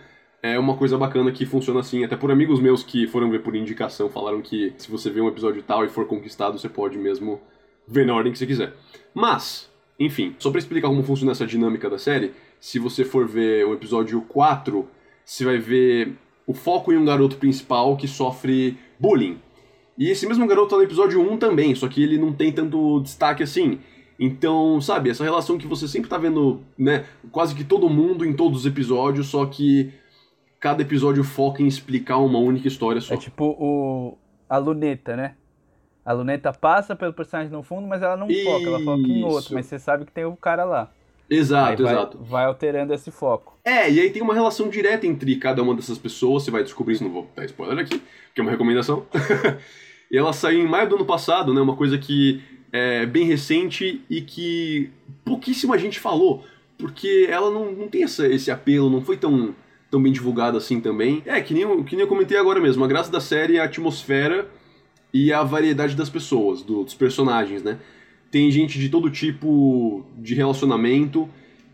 é 0.52 0.58
uma 0.58 0.76
coisa 0.76 0.96
bacana 0.96 1.32
que 1.32 1.46
funciona 1.46 1.80
assim. 1.80 2.04
Até 2.04 2.16
por 2.16 2.30
amigos 2.30 2.60
meus 2.60 2.82
que 2.82 3.06
foram 3.06 3.30
ver 3.30 3.42
por 3.42 3.54
indicação 3.54 4.08
falaram 4.08 4.40
que 4.40 4.72
se 4.76 4.90
você 4.90 5.10
ver 5.10 5.20
um 5.20 5.28
episódio 5.28 5.62
tal 5.62 5.84
e 5.84 5.88
for 5.88 6.06
conquistado, 6.06 6.58
você 6.58 6.68
pode 6.68 6.98
mesmo 6.98 7.40
ver 7.86 8.06
na 8.06 8.14
ordem 8.14 8.32
que 8.32 8.38
você 8.38 8.46
quiser. 8.46 8.74
Mas, 9.14 9.70
enfim, 9.98 10.34
só 10.38 10.50
pra 10.50 10.58
explicar 10.58 10.88
como 10.88 11.02
funciona 11.02 11.32
essa 11.32 11.46
dinâmica 11.46 11.88
da 11.88 11.98
série, 11.98 12.32
se 12.60 12.78
você 12.78 13.04
for 13.04 13.26
ver 13.26 13.66
o 13.66 13.74
episódio 13.74 14.20
4, 14.22 14.88
você 15.24 15.44
vai 15.44 15.58
ver 15.58 16.12
o 16.46 16.54
foco 16.54 16.92
em 16.92 16.96
um 16.96 17.04
garoto 17.04 17.36
principal 17.36 17.96
que 17.96 18.06
sofre 18.06 18.78
bullying. 18.98 19.38
E 19.98 20.10
esse 20.10 20.26
mesmo 20.26 20.46
garoto 20.46 20.70
tá 20.70 20.76
no 20.76 20.82
episódio 20.82 21.20
1 21.20 21.38
também, 21.38 21.74
só 21.74 21.88
que 21.88 22.02
ele 22.02 22.18
não 22.18 22.32
tem 22.32 22.52
tanto 22.52 23.00
destaque 23.00 23.42
assim. 23.42 23.78
Então, 24.18 24.80
sabe, 24.80 25.10
essa 25.10 25.24
relação 25.24 25.58
que 25.58 25.66
você 25.66 25.86
sempre 25.86 26.08
tá 26.08 26.16
vendo, 26.16 26.60
né, 26.76 27.04
quase 27.30 27.54
que 27.54 27.64
todo 27.64 27.88
mundo 27.88 28.24
em 28.24 28.32
todos 28.32 28.60
os 28.60 28.66
episódios, 28.66 29.26
só 29.26 29.44
que 29.44 29.92
cada 30.60 30.82
episódio 30.82 31.22
foca 31.24 31.62
em 31.62 31.66
explicar 31.66 32.18
uma 32.18 32.38
única 32.38 32.68
história 32.68 33.00
só. 33.00 33.14
É 33.14 33.16
tipo 33.16 33.44
o, 33.44 34.18
a 34.48 34.58
luneta, 34.58 35.16
né? 35.16 35.34
A 36.04 36.12
luneta 36.12 36.52
passa 36.52 36.94
pelo 36.94 37.12
personagem 37.12 37.52
no 37.52 37.62
fundo, 37.62 37.86
mas 37.86 38.00
ela 38.00 38.16
não 38.16 38.28
foca, 38.28 38.66
ela 38.66 38.80
foca 38.80 39.08
em 39.08 39.24
outro, 39.24 39.40
Isso. 39.40 39.54
mas 39.54 39.66
você 39.66 39.78
sabe 39.78 40.04
que 40.04 40.12
tem 40.12 40.24
o 40.24 40.36
cara 40.36 40.64
lá. 40.64 40.90
Exato, 41.28 41.82
vai, 41.82 41.92
exato. 41.92 42.18
vai 42.22 42.44
alterando 42.44 42.94
esse 42.94 43.10
foco. 43.10 43.58
É, 43.64 43.90
e 43.90 44.00
aí 44.00 44.10
tem 44.10 44.22
uma 44.22 44.32
relação 44.32 44.68
direta 44.68 45.06
entre 45.06 45.34
cada 45.36 45.60
uma 45.62 45.74
dessas 45.74 45.98
pessoas, 45.98 46.44
você 46.44 46.50
vai 46.52 46.62
descobrir 46.62 46.94
isso, 46.94 47.02
não 47.02 47.10
vou 47.10 47.28
dar 47.34 47.44
spoiler 47.44 47.78
aqui, 47.78 48.00
que 48.32 48.40
é 48.40 48.42
uma 48.42 48.52
recomendação. 48.52 49.04
e 50.08 50.16
ela 50.16 50.32
saiu 50.32 50.60
em 50.60 50.68
maio 50.68 50.88
do 50.88 50.94
ano 50.94 51.04
passado, 51.04 51.52
né, 51.52 51.60
uma 51.60 51.74
coisa 51.74 51.98
que 51.98 52.40
é 52.72 53.04
bem 53.04 53.26
recente 53.26 54.04
e 54.08 54.20
que 54.20 54.90
pouquíssima 55.24 55.76
gente 55.76 55.98
falou, 55.98 56.44
porque 56.78 57.26
ela 57.28 57.50
não, 57.50 57.72
não 57.72 57.88
tem 57.88 58.04
essa, 58.04 58.28
esse 58.28 58.50
apelo, 58.50 58.88
não 58.88 59.00
foi 59.00 59.16
tão, 59.16 59.54
tão 59.96 60.02
bem 60.02 60.12
divulgada 60.12 60.58
assim 60.58 60.78
também. 60.78 61.22
É, 61.24 61.40
que 61.40 61.54
nem, 61.54 61.62
eu, 61.62 61.82
que 61.82 61.96
nem 61.96 62.02
eu 62.02 62.08
comentei 62.08 62.36
agora 62.36 62.60
mesmo, 62.60 62.84
a 62.84 62.86
graça 62.86 63.10
da 63.10 63.18
série 63.18 63.56
é 63.56 63.60
a 63.60 63.64
atmosfera 63.64 64.46
e 65.12 65.32
a 65.32 65.42
variedade 65.42 65.96
das 65.96 66.10
pessoas, 66.10 66.62
do- 66.62 66.84
dos 66.84 66.94
personagens, 66.94 67.62
né? 67.62 67.78
Tem 68.30 68.50
gente 68.50 68.78
de 68.78 68.90
todo 68.90 69.08
tipo 69.10 70.04
de 70.18 70.34
relacionamento 70.34 71.26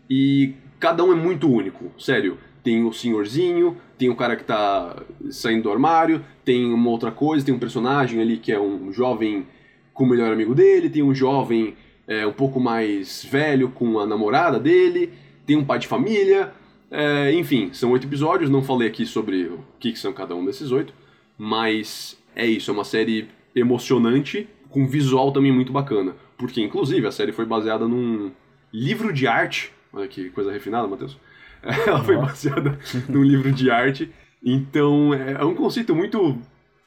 e 0.09 0.53
cada 0.79 1.03
um 1.03 1.11
é 1.11 1.15
muito 1.15 1.51
único, 1.51 1.91
sério. 1.99 2.37
Tem 2.63 2.85
o 2.85 2.93
senhorzinho, 2.93 3.75
tem 3.97 4.09
o 4.09 4.15
cara 4.15 4.37
que 4.37 4.45
tá 4.45 5.03
saindo 5.29 5.63
do 5.63 5.71
armário, 5.71 6.23
tem 6.45 6.73
uma 6.73 6.89
outra 6.89 7.11
coisa, 7.11 7.45
tem 7.45 7.53
um 7.53 7.59
personagem 7.59 8.21
ali 8.21 8.37
que 8.37 8.53
é 8.53 8.59
um 8.59 8.93
jovem 8.93 9.45
com 9.93 10.05
o 10.05 10.07
melhor 10.07 10.31
amigo 10.31 10.55
dele, 10.55 10.89
tem 10.89 11.03
um 11.03 11.13
jovem 11.13 11.75
é, 12.07 12.25
um 12.25 12.31
pouco 12.31 12.57
mais 12.57 13.25
velho 13.25 13.67
com 13.67 13.99
a 13.99 14.05
namorada 14.05 14.57
dele, 14.57 15.11
tem 15.45 15.57
um 15.57 15.65
pai 15.65 15.79
de 15.79 15.87
família, 15.87 16.53
é, 16.95 17.33
enfim, 17.33 17.73
são 17.73 17.91
oito 17.91 18.05
episódios, 18.05 18.51
não 18.51 18.61
falei 18.61 18.87
aqui 18.87 19.03
sobre 19.03 19.45
o 19.45 19.65
que, 19.79 19.93
que 19.93 19.97
são 19.97 20.13
cada 20.13 20.35
um 20.35 20.45
desses 20.45 20.71
oito, 20.71 20.93
mas 21.35 22.15
é 22.35 22.45
isso, 22.45 22.69
é 22.69 22.73
uma 22.73 22.83
série 22.83 23.27
emocionante, 23.55 24.47
com 24.69 24.85
visual 24.87 25.31
também 25.31 25.51
muito 25.51 25.71
bacana, 25.73 26.15
porque 26.37 26.61
inclusive 26.61 27.07
a 27.07 27.11
série 27.11 27.31
foi 27.31 27.47
baseada 27.47 27.87
num 27.87 28.31
livro 28.71 29.11
de 29.11 29.25
arte, 29.25 29.73
olha 29.91 30.07
que 30.07 30.29
coisa 30.29 30.51
refinada, 30.51 30.87
Matheus, 30.87 31.17
ela 31.63 32.03
foi 32.03 32.15
baseada 32.15 32.77
num 33.09 33.23
livro 33.23 33.51
de 33.51 33.71
arte, 33.71 34.11
então 34.43 35.15
é 35.15 35.31
é 35.41 35.43
um 35.43 35.55
conceito 35.55 35.95
muito 35.95 36.37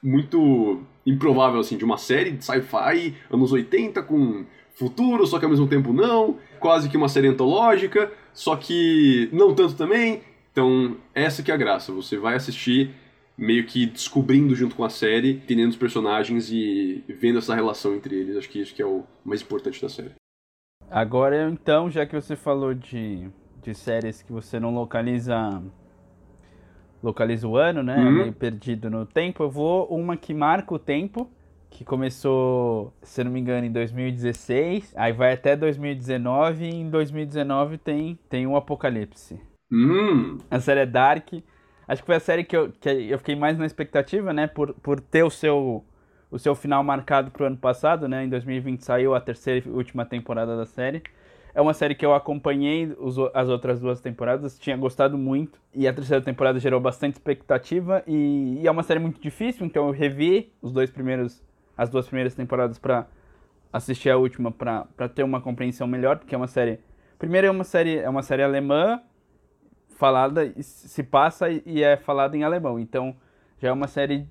muito 0.01 0.83
improvável 1.05 1.59
assim 1.59 1.77
de 1.77 1.85
uma 1.85 1.99
série 1.99 2.31
de 2.31 2.45
sci-fi 2.45 3.12
anos 3.29 3.51
80 3.51 4.01
com 4.05 4.45
futuro, 4.77 5.27
só 5.27 5.40
que 5.40 5.45
ao 5.45 5.51
mesmo 5.51 5.66
tempo 5.66 5.92
não, 5.92 6.37
quase 6.61 6.88
que 6.88 6.97
uma 6.97 7.09
série 7.09 7.27
antológica, 7.29 8.12
só 8.37 8.55
que 8.55 9.31
não 9.33 9.55
tanto 9.55 9.75
também. 9.75 10.20
Então, 10.53 10.99
essa 11.14 11.42
que 11.42 11.51
é 11.51 11.55
a 11.55 11.57
graça, 11.57 11.90
você 11.90 12.18
vai 12.18 12.37
assistir 12.37 12.90
meio 13.37 13.66
que 13.66 13.87
descobrindo 13.87 14.55
junto 14.55 14.77
com 14.77 14.85
a 14.85 14.90
série, 14.90 15.33
entendendo 15.33 15.70
os 15.70 15.77
personagens 15.77 16.51
e 16.51 17.03
vendo 17.09 17.38
essa 17.38 17.55
relação 17.55 17.94
entre 17.94 18.14
eles. 18.14 18.37
Acho 18.37 18.49
que 18.49 18.61
isso 18.61 18.75
que 18.75 18.83
é 18.83 18.87
o 18.87 19.05
mais 19.25 19.40
importante 19.40 19.81
da 19.81 19.88
série. 19.88 20.12
Agora, 20.90 21.49
então, 21.51 21.90
já 21.90 22.05
que 22.05 22.14
você 22.14 22.37
falou 22.37 22.75
de, 22.75 23.27
de 23.62 23.75
séries 23.75 24.22
que 24.22 24.33
você 24.33 24.61
não 24.61 24.72
localiza 24.72 25.62
localiza 27.03 27.49
o 27.49 27.57
ano, 27.57 27.83
né? 27.83 27.96
Uhum. 27.96 28.12
Meio 28.12 28.33
perdido 28.33 28.90
no 28.90 29.07
tempo, 29.07 29.42
eu 29.42 29.51
vou 29.51 29.87
uma 29.87 30.16
que 30.16 30.35
marca 30.35 30.75
o 30.75 30.79
tempo, 30.79 31.31
que 31.71 31.85
começou, 31.85 32.93
se 33.03 33.23
não 33.25 33.31
me 33.31 33.41
engano, 33.41 33.67
em 33.67 33.73
2016, 33.73 34.93
aí 34.97 35.13
vai 35.13 35.33
até 35.35 35.57
2019, 35.57 36.65
e 36.65 36.75
em 36.75 36.89
2019 36.91 37.79
tem, 37.79 38.19
tem 38.29 38.47
um 38.47 38.57
Apocalipse. 38.57 39.41
Hum, 39.71 40.39
A 40.51 40.61
série 40.61 40.81
é 40.81 40.87
Dark. 40.87 41.29
Acho 41.89 42.03
que 42.03 42.07
foi 42.07 42.17
a 42.17 42.21
série 42.21 42.45
que 42.45 42.57
eu, 42.57 42.73
que 42.73 42.89
eu 42.89 43.19
fiquei 43.19 43.37
mais 43.37 43.59
na 43.59 43.67
expectativa, 43.67 44.33
né? 44.33 44.47
Por, 44.47 44.75
por 44.75 45.01
ter 45.01 45.23
o 45.23 45.31
seu, 45.31 45.85
o 46.31 46.39
seu 46.39 46.55
final 46.55 46.83
marcado 46.83 47.31
pro 47.31 47.45
ano 47.47 47.57
passado, 47.57 48.09
né? 48.09 48.25
Em 48.25 48.29
2020 48.29 48.81
saiu 48.85 49.15
a 49.15 49.21
terceira 49.21 49.67
e 49.67 49.71
última 49.71 50.05
temporada 50.05 50.57
da 50.57 50.67
série. 50.67 51.03
É 51.55 51.61
uma 51.61 51.73
série 51.73 51.95
que 51.95 52.05
eu 52.05 52.15
acompanhei 52.15 52.95
os 52.99 53.17
o- 53.19 53.31
as 53.33 53.49
outras 53.49 53.81
duas 53.81 54.01
temporadas, 54.01 54.59
tinha 54.59 54.77
gostado 54.77 55.17
muito. 55.17 55.59
E 55.75 55.89
a 55.89 55.93
terceira 55.93 56.23
temporada 56.23 56.59
gerou 56.59 56.81
bastante 56.81 57.15
expectativa. 57.15 58.03
E, 58.07 58.59
e 58.63 58.67
é 58.67 58.71
uma 58.71 58.83
série 58.83 59.01
muito 59.01 59.21
difícil, 59.21 59.65
então 59.65 59.87
eu 59.87 59.93
revi 59.93 60.53
os 60.61 60.73
dois 60.73 60.91
primeiros, 60.91 61.43
as 61.77 61.91
duas 61.91 62.07
primeiras 62.07 62.35
temporadas 62.35 62.79
pra 62.79 63.07
assistir 63.73 64.11
a 64.11 64.17
última 64.17 64.51
pra 64.51 65.09
ter 65.15 65.23
uma 65.23 65.41
compreensão 65.41 65.87
melhor, 65.87 66.19
porque 66.19 66.35
é 66.35 66.39
uma 66.39 66.47
série. 66.47 66.81
Primeiro 67.19 67.47
é 67.47 67.51
uma 67.51 67.65
série, 67.65 67.99
é 67.99 68.09
uma 68.09 68.23
série 68.23 68.43
alemã, 68.43 69.01
falada 69.97 70.53
se 70.61 71.03
passa 71.03 71.47
e 71.51 71.83
é 71.83 71.97
falada 71.97 72.37
em 72.37 72.43
alemão. 72.43 72.79
Então 72.79 73.15
já 73.59 73.69
é 73.69 73.73
uma 73.73 73.89
série 73.89 74.27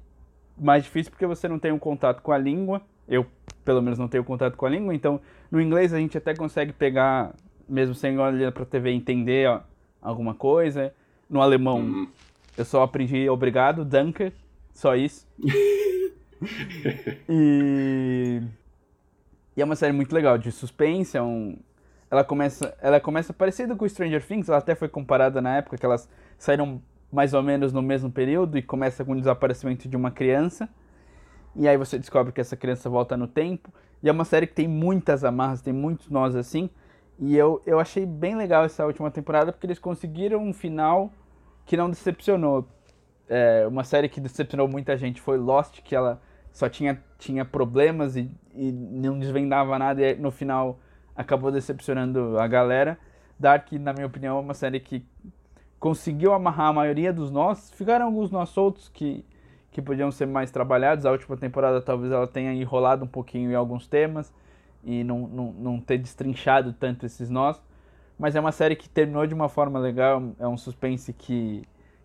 mais 0.57 0.83
difícil 0.83 1.11
porque 1.11 1.25
você 1.25 1.47
não 1.47 1.59
tem 1.59 1.71
um 1.71 1.79
contato 1.79 2.21
com 2.21 2.31
a 2.31 2.37
língua. 2.37 2.81
Eu, 3.07 3.25
pelo 3.63 3.81
menos, 3.81 3.99
não 3.99 4.07
tenho 4.07 4.23
contato 4.23 4.55
com 4.55 4.65
a 4.65 4.69
língua. 4.69 4.93
Então, 4.93 5.19
no 5.51 5.61
inglês 5.61 5.93
a 5.93 5.99
gente 5.99 6.17
até 6.17 6.33
consegue 6.33 6.73
pegar, 6.73 7.35
mesmo 7.67 7.93
sem 7.93 8.17
olhar 8.17 8.51
para 8.51 8.65
TV, 8.65 8.91
entender 8.91 9.47
ó, 9.47 9.61
alguma 10.01 10.33
coisa. 10.33 10.93
no 11.29 11.41
alemão 11.41 11.79
uhum. 11.79 12.07
eu 12.57 12.65
só 12.65 12.83
aprendi 12.83 13.29
obrigado, 13.29 13.83
danke, 13.83 14.31
só 14.73 14.95
isso. 14.95 15.27
e... 17.29 18.41
e 19.55 19.61
é 19.61 19.65
uma 19.65 19.75
série 19.75 19.93
muito 19.93 20.13
legal, 20.13 20.37
de 20.37 20.51
suspense, 20.51 21.17
é 21.17 21.21
um... 21.21 21.57
ela 22.09 22.23
começa, 22.23 22.77
ela 22.81 22.99
começa 22.99 23.33
parecida 23.33 23.75
com 23.75 23.87
Stranger 23.87 24.25
Things, 24.25 24.49
ela 24.49 24.57
até 24.57 24.75
foi 24.75 24.87
comparada 24.87 25.41
na 25.41 25.57
época 25.57 25.77
que 25.77 25.85
elas 25.85 26.09
saíram 26.37 26.81
mais 27.11 27.33
ou 27.33 27.41
menos 27.41 27.71
no 27.71 27.81
mesmo 27.81 28.11
período 28.11 28.57
e 28.57 28.61
começa 28.61 29.03
com 29.05 29.13
o 29.13 29.15
desaparecimento 29.15 29.87
de 29.87 29.95
uma 29.95 30.11
criança. 30.11 30.69
E 31.55 31.67
aí 31.67 31.77
você 31.77 31.97
descobre 31.97 32.33
que 32.33 32.41
essa 32.41 32.57
criança 32.57 32.89
volta 32.89 33.15
no 33.15 33.27
tempo. 33.27 33.73
E 34.03 34.09
é 34.09 34.11
uma 34.11 34.25
série 34.25 34.45
que 34.45 34.53
tem 34.53 34.67
muitas 34.67 35.23
amarras, 35.23 35.61
tem 35.61 35.73
muitos 35.73 36.09
nós 36.09 36.35
assim. 36.35 36.69
E 37.17 37.35
eu, 37.35 37.61
eu 37.65 37.79
achei 37.79 38.05
bem 38.05 38.35
legal 38.35 38.65
essa 38.65 38.85
última 38.85 39.09
temporada 39.09 39.53
porque 39.53 39.65
eles 39.65 39.79
conseguiram 39.79 40.43
um 40.43 40.53
final 40.53 41.11
que 41.65 41.77
não 41.77 41.89
decepcionou. 41.89 42.67
É, 43.27 43.65
uma 43.67 43.83
série 43.83 44.09
que 44.09 44.19
decepcionou 44.19 44.67
muita 44.67 44.97
gente 44.97 45.21
foi 45.21 45.37
Lost, 45.37 45.81
que 45.81 45.95
ela 45.95 46.21
só 46.55 46.69
tinha, 46.69 47.03
tinha 47.19 47.43
problemas 47.43 48.15
e, 48.15 48.31
e 48.53 48.71
não 48.71 49.19
desvendava 49.19 49.77
nada 49.77 50.01
e 50.01 50.15
no 50.15 50.31
final 50.31 50.79
acabou 51.13 51.51
decepcionando 51.51 52.39
a 52.39 52.47
galera. 52.47 52.97
Dark, 53.37 53.73
na 53.73 53.91
minha 53.91 54.05
opinião, 54.05 54.37
é 54.37 54.39
uma 54.39 54.53
série 54.53 54.79
que 54.79 55.05
conseguiu 55.77 56.31
amarrar 56.31 56.67
a 56.67 56.73
maioria 56.73 57.11
dos 57.11 57.29
nós. 57.29 57.71
Ficaram 57.71 58.05
alguns 58.05 58.31
nós 58.31 58.47
soltos 58.47 58.87
que, 58.87 59.25
que 59.69 59.81
podiam 59.81 60.09
ser 60.11 60.27
mais 60.27 60.49
trabalhados. 60.49 61.05
A 61.05 61.11
última 61.11 61.35
temporada 61.35 61.81
talvez 61.81 62.09
ela 62.13 62.25
tenha 62.25 62.53
enrolado 62.53 63.03
um 63.03 63.07
pouquinho 63.07 63.51
em 63.51 63.55
alguns 63.55 63.85
temas 63.85 64.33
e 64.81 65.03
não, 65.03 65.27
não, 65.27 65.51
não 65.51 65.79
ter 65.81 65.97
destrinchado 65.97 66.71
tanto 66.71 67.05
esses 67.05 67.29
nós. 67.29 67.61
Mas 68.17 68.33
é 68.33 68.39
uma 68.39 68.53
série 68.53 68.77
que 68.77 68.87
terminou 68.87 69.27
de 69.27 69.33
uma 69.33 69.49
forma 69.49 69.77
legal, 69.77 70.23
é 70.39 70.47
um 70.47 70.55
suspense 70.55 71.11
que, 71.11 71.63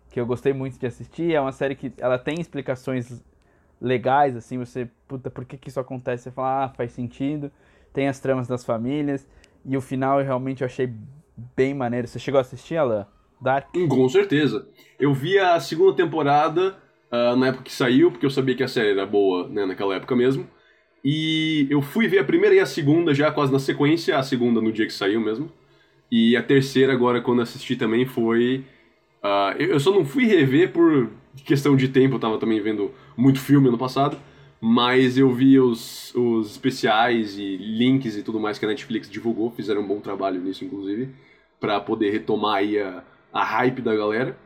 que 0.09 0.19
eu 0.19 0.25
gostei 0.25 0.51
muito 0.51 0.77
de 0.77 0.85
assistir. 0.85 1.33
É 1.33 1.39
uma 1.39 1.53
série 1.53 1.73
que 1.73 1.93
ela 1.97 2.19
tem 2.19 2.37
explicações 2.37 3.23
legais, 3.81 4.35
assim, 4.35 4.59
você, 4.59 4.87
puta, 5.07 5.29
por 5.31 5.43
que, 5.43 5.57
que 5.57 5.69
isso 5.69 5.79
acontece? 5.79 6.23
Você 6.23 6.31
fala, 6.31 6.65
ah, 6.65 6.69
faz 6.69 6.91
sentido. 6.91 7.51
Tem 7.91 8.07
as 8.07 8.19
tramas 8.19 8.47
das 8.47 8.63
famílias. 8.63 9.27
E 9.65 9.75
o 9.75 9.81
final 9.81 10.19
eu 10.19 10.25
realmente 10.25 10.63
achei 10.63 10.93
bem 11.55 11.73
maneiro. 11.73 12.07
Você 12.07 12.19
chegou 12.19 12.37
a 12.37 12.41
assistir, 12.41 12.77
Alan? 12.77 13.07
Dark? 13.41 13.73
Com 13.89 14.07
certeza. 14.07 14.67
Eu 14.99 15.13
vi 15.13 15.39
a 15.39 15.59
segunda 15.59 15.95
temporada 15.95 16.77
uh, 17.11 17.35
na 17.35 17.47
época 17.47 17.63
que 17.63 17.71
saiu, 17.71 18.11
porque 18.11 18.25
eu 18.25 18.29
sabia 18.29 18.55
que 18.55 18.63
a 18.63 18.67
série 18.67 18.91
era 18.91 19.05
boa 19.05 19.47
né, 19.47 19.65
naquela 19.65 19.95
época 19.95 20.15
mesmo. 20.15 20.47
E 21.03 21.65
eu 21.71 21.81
fui 21.81 22.07
ver 22.07 22.19
a 22.19 22.23
primeira 22.23 22.55
e 22.55 22.59
a 22.59 22.65
segunda 22.67 23.15
já 23.15 23.31
quase 23.31 23.51
na 23.51 23.57
sequência, 23.57 24.15
a 24.17 24.21
segunda 24.21 24.61
no 24.61 24.71
dia 24.71 24.85
que 24.85 24.93
saiu 24.93 25.19
mesmo. 25.19 25.51
E 26.11 26.37
a 26.37 26.43
terceira 26.43 26.93
agora 26.93 27.19
quando 27.19 27.41
assisti 27.41 27.75
também 27.75 28.05
foi... 28.05 28.63
Uh, 29.23 29.57
eu 29.59 29.79
só 29.79 29.91
não 29.91 30.05
fui 30.05 30.25
rever 30.25 30.71
por 30.71 31.09
questão 31.45 31.75
de 31.75 31.87
tempo, 31.87 32.15
eu 32.15 32.19
tava 32.19 32.37
também 32.37 32.61
vendo 32.61 32.91
muito 33.15 33.39
filme 33.39 33.69
no 33.69 33.77
passado. 33.77 34.17
Mas 34.63 35.17
eu 35.17 35.33
vi 35.33 35.59
os, 35.59 36.13
os 36.13 36.51
especiais 36.51 37.35
e 37.35 37.57
links 37.57 38.15
e 38.15 38.21
tudo 38.21 38.39
mais 38.39 38.59
que 38.59 38.65
a 38.65 38.67
Netflix 38.67 39.09
divulgou, 39.09 39.49
fizeram 39.49 39.81
um 39.81 39.87
bom 39.87 39.99
trabalho 39.99 40.39
nisso, 40.39 40.63
inclusive, 40.63 41.09
para 41.59 41.79
poder 41.79 42.11
retomar 42.11 42.57
aí 42.57 42.79
a, 42.79 43.03
a 43.33 43.43
hype 43.43 43.81
da 43.81 43.95
galera. 43.95 44.37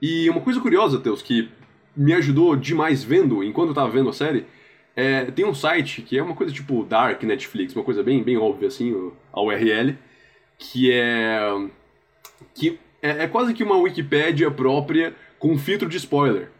E 0.00 0.30
uma 0.30 0.40
coisa 0.40 0.58
curiosa, 0.60 0.98
Teus, 0.98 1.20
que 1.20 1.50
me 1.94 2.14
ajudou 2.14 2.56
demais 2.56 3.04
vendo, 3.04 3.44
enquanto 3.44 3.68
eu 3.68 3.74
tava 3.74 3.90
vendo 3.90 4.08
a 4.08 4.14
série, 4.14 4.46
é, 4.96 5.26
tem 5.26 5.44
um 5.44 5.54
site 5.54 6.00
que 6.02 6.16
é 6.16 6.22
uma 6.22 6.34
coisa 6.34 6.52
tipo 6.52 6.82
Dark 6.84 7.22
Netflix, 7.22 7.74
uma 7.74 7.84
coisa 7.84 8.02
bem, 8.02 8.22
bem 8.22 8.38
óbvia 8.38 8.68
assim, 8.68 9.12
a 9.30 9.42
URL, 9.42 9.94
que 10.58 10.90
é 10.90 11.68
que 12.54 12.78
é, 13.02 13.24
é 13.24 13.28
quase 13.28 13.54
que 13.54 13.62
uma 13.62 13.76
Wikipédia 13.76 14.50
própria 14.50 15.14
com 15.40 15.58
filtro 15.58 15.88
de 15.88 15.96
spoiler. 15.96 16.50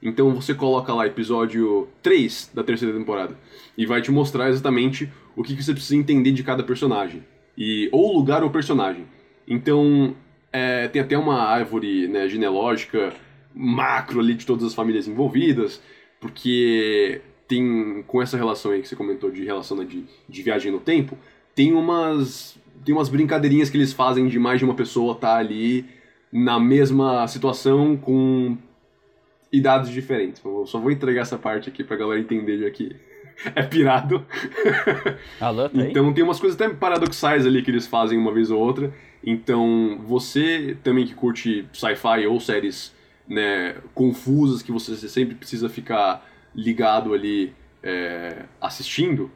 Então 0.00 0.32
você 0.32 0.54
coloca 0.54 0.94
lá 0.94 1.06
episódio 1.06 1.88
3 2.02 2.52
da 2.54 2.62
terceira 2.62 2.96
temporada 2.96 3.36
e 3.76 3.84
vai 3.84 4.00
te 4.00 4.12
mostrar 4.12 4.48
exatamente 4.48 5.10
o 5.36 5.42
que, 5.42 5.60
você 5.60 5.72
precisa 5.72 5.96
entender 5.96 6.32
de 6.32 6.44
cada 6.44 6.62
personagem. 6.62 7.24
E, 7.56 7.88
ou 7.92 8.16
lugar 8.16 8.44
ou 8.44 8.50
personagem. 8.50 9.04
Então, 9.46 10.14
é, 10.52 10.86
tem 10.86 11.02
até 11.02 11.18
uma 11.18 11.42
árvore 11.42 12.06
né, 12.06 12.28
genealógica 12.28 13.12
macro 13.52 14.20
ali 14.20 14.34
de 14.34 14.46
todas 14.46 14.64
as 14.64 14.74
famílias 14.74 15.08
envolvidas, 15.08 15.82
porque 16.20 17.20
tem, 17.48 18.04
com 18.06 18.22
essa 18.22 18.36
relação 18.36 18.70
aí 18.70 18.80
que 18.80 18.86
você 18.86 18.94
comentou 18.94 19.30
de 19.32 19.44
relação 19.44 19.84
de, 19.84 20.04
de 20.28 20.42
viagem 20.42 20.70
no 20.70 20.78
tempo, 20.78 21.18
tem 21.56 21.72
umas, 21.72 22.56
tem 22.84 22.94
umas 22.94 23.08
brincadeirinhas 23.08 23.68
que 23.68 23.76
eles 23.76 23.92
fazem 23.92 24.28
de 24.28 24.38
mais 24.38 24.60
de 24.60 24.64
uma 24.64 24.74
pessoa 24.74 25.14
estar 25.14 25.34
tá 25.34 25.38
ali 25.38 25.84
na 26.32 26.60
mesma 26.60 27.26
situação 27.26 27.96
com 27.96 28.56
idades 29.52 29.90
diferentes. 29.90 30.42
Eu 30.44 30.66
só 30.66 30.78
vou 30.78 30.90
entregar 30.90 31.22
essa 31.22 31.38
parte 31.38 31.68
aqui 31.68 31.82
pra 31.82 31.96
galera 31.96 32.20
entender 32.20 32.58
já 32.58 32.70
que 32.70 32.94
é 33.54 33.62
pirado. 33.62 34.24
Alô, 35.40 35.68
tá 35.68 35.82
então 35.82 36.12
tem 36.12 36.24
umas 36.24 36.40
coisas 36.40 36.60
até 36.60 36.72
paradoxais 36.74 37.46
ali 37.46 37.62
que 37.62 37.70
eles 37.70 37.86
fazem 37.86 38.18
uma 38.18 38.32
vez 38.32 38.50
ou 38.50 38.60
outra. 38.60 38.92
Então 39.24 39.98
você 40.04 40.76
também 40.82 41.06
que 41.06 41.14
curte 41.14 41.66
sci-fi 41.72 42.26
ou 42.26 42.38
séries 42.40 42.94
né, 43.26 43.76
confusas 43.94 44.62
que 44.62 44.72
você 44.72 44.96
sempre 45.08 45.34
precisa 45.34 45.68
ficar 45.68 46.26
ligado 46.54 47.12
ali 47.12 47.52
é, 47.82 48.44
assistindo, 48.60 49.30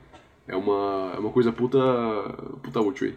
é 0.48 0.56
uma, 0.56 1.12
é 1.14 1.18
uma 1.18 1.30
coisa 1.30 1.52
puta, 1.52 1.78
puta 2.62 2.80
útil 2.80 3.08
aí. 3.08 3.16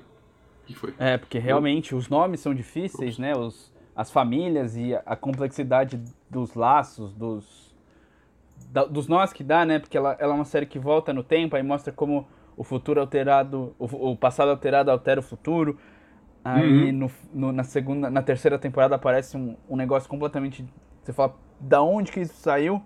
O 0.66 0.68
que 0.68 0.74
foi? 0.74 0.96
É, 0.98 1.18
porque 1.18 1.38
realmente 1.38 1.94
os 1.94 2.10
nomes 2.10 2.40
são 2.40 2.54
difíceis, 2.54 3.20
né? 3.20 3.36
Os, 3.36 3.72
as 3.96 4.10
famílias 4.10 4.76
e 4.76 4.96
a 5.06 5.16
complexidade 5.16 6.02
dos 6.28 6.56
laços, 6.56 7.14
dos, 7.14 7.76
da, 8.72 8.84
dos 8.84 9.08
nós 9.08 9.32
que 9.32 9.44
dá, 9.44 9.64
né? 9.64 9.78
Porque 9.78 9.96
ela, 9.96 10.18
ela 10.20 10.34
é 10.34 10.36
uma 10.36 10.44
série 10.44 10.66
que 10.66 10.80
volta 10.80 11.14
no 11.14 11.24
tempo, 11.24 11.56
aí 11.56 11.62
mostra 11.62 11.94
como 11.94 12.28
o 12.58 12.64
futuro 12.64 13.00
alterado, 13.00 13.76
o, 13.78 14.12
o 14.12 14.18
passado 14.18 14.50
alterado 14.50 14.90
altera 14.90 15.20
o 15.20 15.24
futuro. 15.24 15.78
Aí 16.44 16.90
uhum. 16.90 16.94
no, 16.94 17.12
no, 17.34 17.52
na 17.52 17.64
segunda, 17.64 18.10
na 18.10 18.24
terceira 18.24 18.58
temporada 18.58 18.96
aparece 18.96 19.38
um, 19.38 19.56
um 19.70 19.76
negócio 19.76 20.10
completamente. 20.10 20.66
Você 21.04 21.14
fala, 21.14 21.36
da 21.60 21.82
onde 21.82 22.12
que 22.12 22.22
isso 22.22 22.36
saiu? 22.36 22.82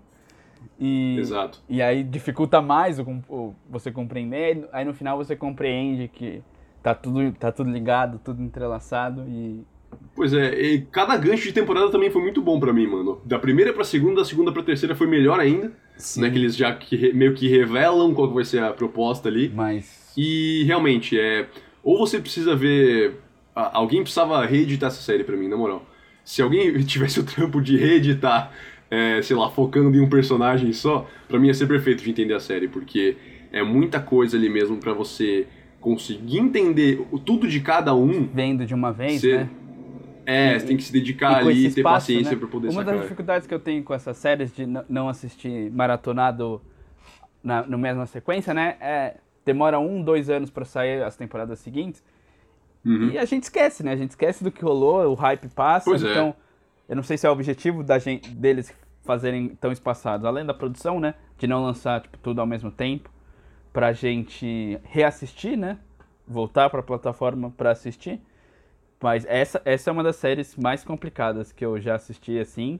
E, 0.78 1.16
Exato. 1.18 1.62
E 1.68 1.80
aí 1.80 2.02
dificulta 2.04 2.60
mais 2.60 2.98
o, 2.98 3.04
o, 3.28 3.54
você 3.68 3.90
compreender. 3.90 4.68
Aí 4.72 4.84
no 4.84 4.92
final 4.92 5.16
você 5.16 5.34
compreende 5.34 6.08
que 6.08 6.42
tá 6.82 6.94
tudo, 6.94 7.32
tá 7.32 7.52
tudo 7.52 7.70
ligado, 7.70 8.20
tudo 8.22 8.42
entrelaçado 8.42 9.24
e. 9.28 9.62
Pois 10.14 10.32
é, 10.32 10.60
e 10.60 10.82
cada 10.82 11.16
gancho 11.16 11.44
de 11.44 11.52
temporada 11.52 11.90
também 11.90 12.10
foi 12.10 12.22
muito 12.22 12.40
bom 12.40 12.60
para 12.60 12.72
mim, 12.72 12.86
mano. 12.86 13.20
Da 13.24 13.38
primeira 13.38 13.72
pra 13.72 13.82
segunda, 13.82 14.20
da 14.20 14.24
segunda 14.24 14.52
pra 14.52 14.62
terceira 14.62 14.94
foi 14.94 15.06
melhor 15.06 15.40
ainda. 15.40 15.72
Sim. 15.96 16.22
Né, 16.22 16.30
que 16.30 16.38
eles 16.38 16.56
já 16.56 16.72
que, 16.74 17.12
meio 17.12 17.34
que 17.34 17.48
revelam 17.48 18.14
qual 18.14 18.32
vai 18.32 18.44
ser 18.44 18.62
a 18.62 18.72
proposta 18.72 19.28
ali. 19.28 19.50
Mas. 19.54 20.12
E 20.16 20.64
realmente, 20.64 21.18
é. 21.18 21.48
Ou 21.82 21.98
você 21.98 22.20
precisa 22.20 22.54
ver 22.54 23.18
alguém 23.54 24.02
precisava 24.02 24.44
reeditar 24.46 24.88
essa 24.88 25.02
série 25.02 25.24
para 25.24 25.36
mim, 25.36 25.48
na 25.48 25.56
moral. 25.56 25.84
Se 26.24 26.42
alguém 26.42 26.72
tivesse 26.84 27.20
o 27.20 27.24
trampo 27.24 27.60
de 27.60 27.76
reeditar, 27.76 28.52
é, 28.90 29.20
sei 29.22 29.36
lá, 29.36 29.50
focando 29.50 29.96
em 29.96 30.00
um 30.00 30.08
personagem 30.08 30.72
só, 30.72 31.08
para 31.28 31.38
mim 31.38 31.48
ia 31.48 31.54
ser 31.54 31.66
perfeito 31.66 32.02
de 32.02 32.10
entender 32.10 32.34
a 32.34 32.40
série, 32.40 32.68
porque 32.68 33.16
é 33.52 33.62
muita 33.62 34.00
coisa 34.00 34.36
ali 34.36 34.48
mesmo 34.48 34.76
para 34.76 34.92
você 34.92 35.46
conseguir 35.80 36.38
entender 36.38 37.06
tudo 37.24 37.48
de 37.48 37.60
cada 37.60 37.94
um. 37.94 38.26
Vendo 38.26 38.66
de 38.66 38.74
uma 38.74 38.92
vez, 38.92 39.22
né? 39.22 39.48
É, 40.26 40.58
você 40.58 40.66
tem 40.66 40.76
que 40.76 40.82
se 40.82 40.92
dedicar 40.92 41.38
ali 41.38 41.66
e 41.66 41.72
ter 41.72 41.82
paciência 41.82 42.32
né? 42.32 42.38
pra 42.38 42.46
poder 42.46 42.68
Uma 42.68 42.82
sacar. 42.82 42.94
das 42.94 43.02
dificuldades 43.02 43.48
que 43.48 43.54
eu 43.54 43.58
tenho 43.58 43.82
com 43.82 43.92
essas 43.92 44.16
séries 44.16 44.54
de 44.54 44.64
não 44.88 45.08
assistir 45.08 45.72
maratonado 45.72 46.60
na 47.42 47.62
no 47.62 47.78
mesma 47.78 48.06
sequência, 48.06 48.54
né? 48.54 48.76
É, 48.80 49.16
demora 49.44 49.80
um, 49.80 50.02
dois 50.02 50.30
anos 50.30 50.50
para 50.50 50.64
sair 50.64 51.02
as 51.02 51.16
temporadas 51.16 51.58
seguintes. 51.58 52.04
Uhum. 52.84 53.10
E 53.10 53.18
a 53.18 53.24
gente 53.24 53.44
esquece, 53.44 53.82
né? 53.82 53.92
A 53.92 53.96
gente 53.96 54.10
esquece 54.10 54.44
do 54.44 54.50
que 54.50 54.62
rolou, 54.62 55.04
o 55.10 55.14
hype 55.14 55.48
passa. 55.48 55.84
Pois 55.84 56.04
é. 56.04 56.10
então, 56.10 56.28
é. 56.28 56.92
eu 56.92 56.96
não 56.96 57.02
sei 57.02 57.16
se 57.16 57.26
é 57.26 57.30
o 57.30 57.32
objetivo 57.32 57.82
da 57.82 57.98
gente, 57.98 58.30
deles 58.30 58.72
fazerem 59.02 59.48
tão 59.60 59.72
espaçados, 59.72 60.24
além 60.26 60.44
da 60.44 60.54
produção, 60.54 61.00
né? 61.00 61.14
De 61.38 61.46
não 61.46 61.62
lançar 61.62 62.02
tipo, 62.02 62.18
tudo 62.18 62.40
ao 62.40 62.46
mesmo 62.46 62.70
tempo, 62.70 63.10
pra 63.72 63.92
gente 63.92 64.78
reassistir, 64.84 65.56
né? 65.56 65.78
Voltar 66.26 66.70
pra 66.70 66.82
plataforma 66.82 67.50
pra 67.50 67.70
assistir. 67.70 68.20
Mas 69.00 69.24
essa, 69.26 69.62
essa 69.64 69.90
é 69.90 69.92
uma 69.92 70.02
das 70.02 70.16
séries 70.16 70.56
mais 70.56 70.84
complicadas 70.84 71.52
que 71.52 71.64
eu 71.64 71.80
já 71.80 71.94
assisti 71.94 72.38
assim. 72.38 72.78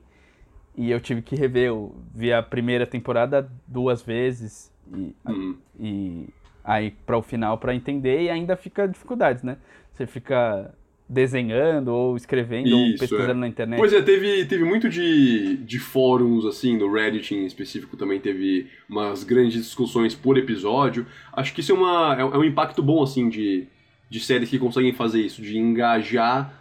E 0.77 0.91
eu 0.91 1.01
tive 1.01 1.23
que 1.23 1.35
rever. 1.35 1.69
Eu 1.69 1.95
vi 2.15 2.33
a 2.33 2.43
primeira 2.43 2.87
temporada 2.87 3.51
duas 3.67 4.03
vezes. 4.03 4.71
E, 4.95 5.15
uhum. 5.27 5.59
e 5.79 6.29
aí 6.65 6.91
para 6.91 7.17
o 7.17 7.23
final 7.23 7.59
para 7.59 7.75
entender 7.75 8.23
e 8.23 8.31
ainda 8.31 8.57
fica 8.57 8.87
dificuldades, 8.87 9.43
né? 9.43 9.57
Você 9.93 10.07
fica 10.07 10.75
desenhando 11.11 11.89
ou 11.89 12.17
escrevendo 12.17 12.69
Isso, 12.69 12.77
ou 12.77 12.99
pesquisando 12.99 13.33
é. 13.33 13.35
na 13.35 13.49
internet. 13.49 13.81
Pois 13.81 13.93
é, 13.93 14.01
teve, 14.01 14.45
teve 14.45 14.63
muito 14.63 14.89
de, 14.89 15.57
de 15.57 15.79
fóruns, 15.81 16.47
assim, 16.47 16.77
no 16.77 16.91
Reddit 16.91 17.35
em 17.35 17.45
específico 17.45 17.97
também 17.97 18.21
teve 18.21 18.69
umas 18.89 19.25
grandes 19.25 19.65
discussões 19.65 20.15
por 20.15 20.39
episódio. 20.39 21.05
Acho 21.33 21.53
que 21.53 21.61
isso 21.61 21.73
é, 21.73 21.75
uma, 21.75 22.17
é, 22.17 22.21
é 22.21 22.39
um 22.39 22.45
impacto 22.45 22.81
bom, 22.81 23.03
assim, 23.03 23.29
de, 23.29 23.67
de 24.09 24.21
séries 24.21 24.49
que 24.49 24.59
conseguem 24.59 24.93
fazer 24.93 25.21
isso, 25.21 25.43
de 25.43 25.59
engajar 25.59 26.55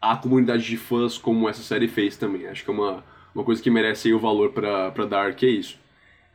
a 0.00 0.16
comunidade 0.16 0.64
de 0.64 0.76
fãs 0.76 1.18
como 1.18 1.48
essa 1.48 1.62
série 1.62 1.88
fez 1.88 2.16
também. 2.16 2.46
Acho 2.46 2.62
que 2.62 2.70
é 2.70 2.74
uma, 2.74 3.04
uma 3.34 3.42
coisa 3.42 3.60
que 3.60 3.70
merece 3.70 4.12
o 4.12 4.20
valor 4.20 4.52
pra, 4.52 4.92
pra 4.92 5.04
Dark, 5.04 5.42
é 5.42 5.46
isso. 5.46 5.80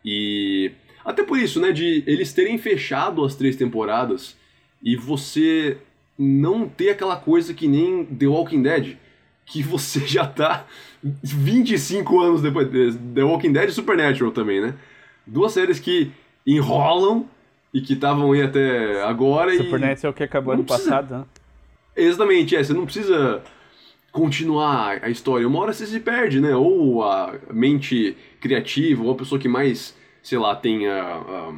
E 0.04 0.72
até 1.06 1.24
por 1.24 1.40
isso, 1.40 1.62
né, 1.62 1.72
de 1.72 2.04
eles 2.06 2.34
terem 2.34 2.58
fechado 2.58 3.24
as 3.24 3.34
três 3.34 3.56
temporadas 3.56 4.36
e 4.84 4.98
você 4.98 5.78
não 6.22 6.68
ter 6.68 6.92
aquela 6.92 7.16
coisa 7.16 7.52
que 7.54 7.68
nem 7.68 8.06
The 8.06 8.28
Walking 8.28 8.62
Dead, 8.62 8.98
que 9.46 9.64
você 9.64 10.02
já 10.02 10.28
tá 10.28 10.66
25 11.04 12.22
anos 12.22 12.42
depois. 12.42 12.68
The 12.70 13.24
Walking 13.24 13.52
Dead 13.52 13.70
e 13.70 13.74
Supernatural 13.74 14.32
também, 14.32 14.62
né? 14.62 14.76
Duas 15.26 15.54
séries 15.54 15.80
que 15.80 16.12
enrolam 16.46 17.26
e 17.74 17.82
que 17.82 17.94
estavam 17.94 18.32
aí 18.34 18.42
até 18.42 19.02
agora 19.04 19.52
Supernatural 19.56 19.98
e... 20.04 20.06
é 20.06 20.10
o 20.10 20.14
que 20.14 20.24
acabou 20.24 20.54
ano 20.54 20.64
precisa... 20.64 20.90
passado, 20.90 21.18
né? 21.18 21.26
Exatamente, 21.96 22.56
é, 22.56 22.64
você 22.64 22.74
não 22.74 22.86
precisa 22.86 23.44
continuar 24.12 25.00
a 25.04 25.10
história. 25.10 25.48
Uma 25.48 25.60
hora 25.60 25.74
você 25.74 25.86
se 25.86 26.00
perde, 26.00 26.40
né? 26.40 26.56
Ou 26.56 27.04
a 27.04 27.36
mente 27.52 28.16
criativa, 28.40 29.04
ou 29.04 29.12
a 29.12 29.16
pessoa 29.16 29.40
que 29.40 29.48
mais, 29.48 29.96
sei 30.22 30.38
lá, 30.38 30.56
tem 30.56 30.88
a, 30.88 31.02
a, 31.02 31.54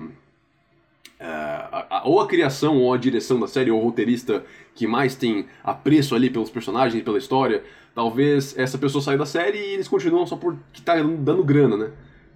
a, 1.26 1.86
a, 1.90 2.08
ou 2.08 2.20
a 2.20 2.28
criação 2.28 2.78
ou 2.78 2.94
a 2.94 2.98
direção 2.98 3.40
da 3.40 3.48
série, 3.48 3.72
ou 3.72 3.80
o 3.80 3.84
roteirista 3.84 4.44
que 4.76 4.86
mais 4.86 5.16
tem 5.16 5.46
apreço 5.64 6.16
ali 6.16 6.30
pelos 6.30 6.50
personagens, 6.50 7.02
pela 7.04 7.18
história. 7.18 7.64
Talvez 7.96 8.58
essa 8.58 8.78
pessoa 8.78 9.02
saia 9.02 9.18
da 9.18 9.26
série 9.26 9.58
e 9.58 9.74
eles 9.74 9.88
continuam 9.88 10.26
só 10.26 10.36
porque 10.36 10.82
tá 10.84 10.96
dando 10.96 11.44
grana, 11.44 11.78
né? 11.78 11.92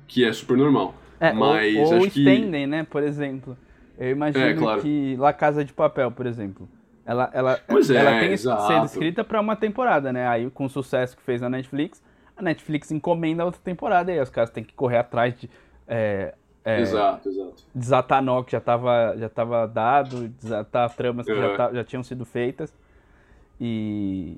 Que 0.08 0.24
é 0.24 0.32
super 0.32 0.56
normal. 0.56 0.96
É, 1.20 1.34
Mas 1.34 1.76
ou, 1.76 1.96
ou 1.96 2.06
estendem, 2.06 2.64
que... 2.64 2.68
né? 2.68 2.84
Por 2.90 3.04
exemplo. 3.04 3.58
Eu 3.98 4.12
imagino 4.12 4.46
é, 4.46 4.54
claro. 4.54 4.82
que 4.82 5.16
La 5.18 5.34
Casa 5.34 5.66
de 5.66 5.74
Papel, 5.74 6.12
por 6.12 6.28
exemplo. 6.28 6.70
Ela, 7.04 7.32
ela, 7.34 7.60
pois 7.68 7.90
ela 7.90 8.12
é, 8.12 8.20
tem 8.20 8.34
exato. 8.34 8.68
sido 8.68 8.86
escrita 8.86 9.24
para 9.24 9.42
uma 9.42 9.56
temporada, 9.56 10.14
né? 10.14 10.28
Aí, 10.28 10.50
com 10.52 10.66
o 10.66 10.70
sucesso 10.70 11.16
que 11.18 11.24
fez 11.24 11.42
na 11.42 11.50
Netflix, 11.50 12.04
a 12.36 12.42
Netflix 12.42 12.92
encomenda 12.92 13.44
outra 13.44 13.60
temporada 13.64 14.12
e 14.12 14.16
aí 14.16 14.22
os 14.22 14.30
caras 14.30 14.52
têm 14.52 14.64
que 14.64 14.74
correr 14.74 14.98
atrás 14.98 15.34
de. 15.40 15.50
É, 15.88 16.36
é, 16.68 16.82
exato, 16.82 17.30
exato. 17.30 17.64
Desatar 17.74 18.22
nó 18.22 18.44
que 18.44 18.52
já 18.52 18.58
estava 18.58 19.16
já 19.18 19.30
tava 19.30 19.66
dado, 19.66 20.28
desatar 20.28 20.94
tramas 20.94 21.26
que 21.26 21.34
já, 21.34 21.74
já 21.74 21.84
tinham 21.86 22.04
sido 22.04 22.26
feitas. 22.26 22.74
E. 23.60 24.38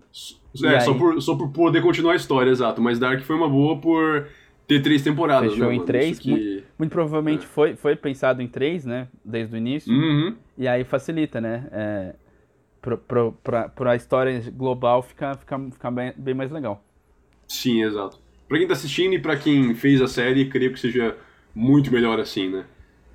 É, 0.64 0.68
e 0.68 0.68
aí... 0.68 0.82
só, 0.82 0.94
por, 0.94 1.22
só 1.22 1.36
por 1.36 1.50
poder 1.52 1.82
continuar 1.82 2.14
a 2.14 2.16
história, 2.16 2.52
exato. 2.52 2.82
Mas 2.82 3.00
Dark 3.00 3.22
foi 3.22 3.36
uma 3.36 3.50
boa 3.50 3.80
por 3.80 4.28
ter 4.68 4.80
três 4.84 5.02
temporadas. 5.02 5.54
Fechou 5.54 5.70
né, 5.70 5.76
em 5.76 5.84
três. 5.84 6.20
Que... 6.20 6.30
Muito, 6.30 6.64
muito, 6.78 6.92
provavelmente 6.92 7.46
é. 7.46 7.48
foi, 7.48 7.76
foi 7.76 7.96
pensado 7.96 8.44
em 8.44 8.48
três, 8.48 8.86
né? 8.86 9.08
Desde 9.26 9.56
o 9.56 9.58
início. 9.58 9.92
Uhum. 9.92 10.36
E 10.56 10.68
aí 10.68 10.84
facilita, 10.84 11.42
né? 11.42 11.68
É, 11.72 12.14
para 12.80 13.92
a 13.92 13.96
história 13.96 14.40
global 14.56 15.02
ficar 15.02 15.36
fica, 15.36 15.60
fica 15.72 15.90
bem, 15.90 16.14
bem 16.16 16.36
mais 16.36 16.52
legal. 16.52 16.84
Sim, 17.48 17.82
exato. 17.82 18.20
Para 18.48 18.60
quem 18.60 18.68
tá 18.68 18.74
assistindo 18.74 19.14
e 19.14 19.20
para 19.20 19.36
quem 19.36 19.74
fez 19.74 20.00
a 20.00 20.08
série, 20.08 20.48
creio 20.48 20.72
que 20.72 20.80
seja 20.80 21.18
muito 21.54 21.92
melhor 21.92 22.20
assim, 22.20 22.50
né? 22.50 22.66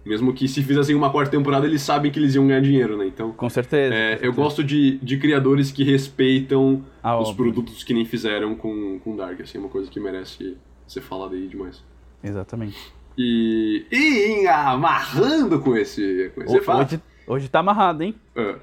Mesmo 0.05 0.35
que 0.35 0.47
se 0.47 0.63
fizessem 0.63 0.95
uma 0.95 1.11
quarta 1.11 1.31
temporada, 1.31 1.67
eles 1.67 1.81
sabem 1.81 2.11
que 2.11 2.19
eles 2.19 2.35
iam 2.35 2.47
ganhar 2.47 2.61
dinheiro, 2.61 2.97
né? 2.97 3.07
Então. 3.07 3.33
Com 3.33 3.49
certeza. 3.49 3.95
É, 3.95 3.99
com 3.99 4.09
certeza. 4.11 4.27
Eu 4.27 4.33
gosto 4.35 4.63
de, 4.63 4.99
de 4.99 5.17
criadores 5.17 5.71
que 5.73 5.83
respeitam 5.83 6.85
a 7.03 7.19
os 7.19 7.31
obra. 7.31 7.45
produtos 7.45 7.83
que 7.83 7.95
nem 7.95 8.05
fizeram 8.05 8.55
com, 8.55 8.99
com 8.99 9.17
Dark. 9.17 9.41
Assim, 9.41 9.57
é 9.57 9.61
uma 9.61 9.71
coisa 9.71 9.91
que 9.91 9.99
merece 9.99 10.59
ser 10.87 11.01
falada 11.01 11.35
aí 11.35 11.47
demais. 11.47 11.83
Exatamente. 12.23 12.77
E, 13.17 13.87
e 13.91 14.47
amarrando 14.47 15.61
com 15.61 15.75
esse, 15.75 16.31
com 16.35 16.43
esse 16.43 16.57
hoje, 16.57 16.65
fato. 16.65 16.95
Hoje, 16.95 17.03
hoje 17.27 17.49
tá 17.49 17.61
amarrado, 17.61 18.03
hein? 18.03 18.15
É. 18.37 18.57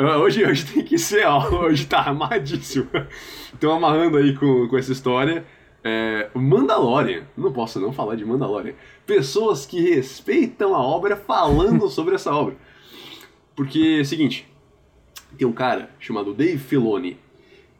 Hoje, 0.00 0.44
hoje 0.46 0.64
tem 0.64 0.84
que 0.84 0.96
ser, 0.96 1.26
ó. 1.26 1.50
Hoje 1.66 1.84
tá 1.86 1.98
armadíssimo. 1.98 2.86
Então, 3.52 3.72
amarrando 3.72 4.16
aí 4.16 4.32
com, 4.32 4.68
com 4.68 4.78
essa 4.78 4.92
história. 4.92 5.44
É, 5.88 6.28
Mandalorian. 6.34 7.24
Não 7.34 7.50
posso 7.50 7.80
não 7.80 7.92
falar 7.92 8.14
de 8.14 8.24
Mandalorian. 8.24 8.74
Pessoas 9.06 9.64
que 9.64 9.80
respeitam 9.80 10.74
a 10.74 10.82
obra 10.82 11.16
falando 11.16 11.88
sobre 11.88 12.14
essa 12.14 12.30
obra. 12.30 12.56
Porque, 13.56 14.04
seguinte. 14.04 14.46
Tem 15.36 15.46
um 15.46 15.52
cara 15.52 15.90
chamado 15.98 16.34
Dave 16.34 16.58
Filoni. 16.58 17.18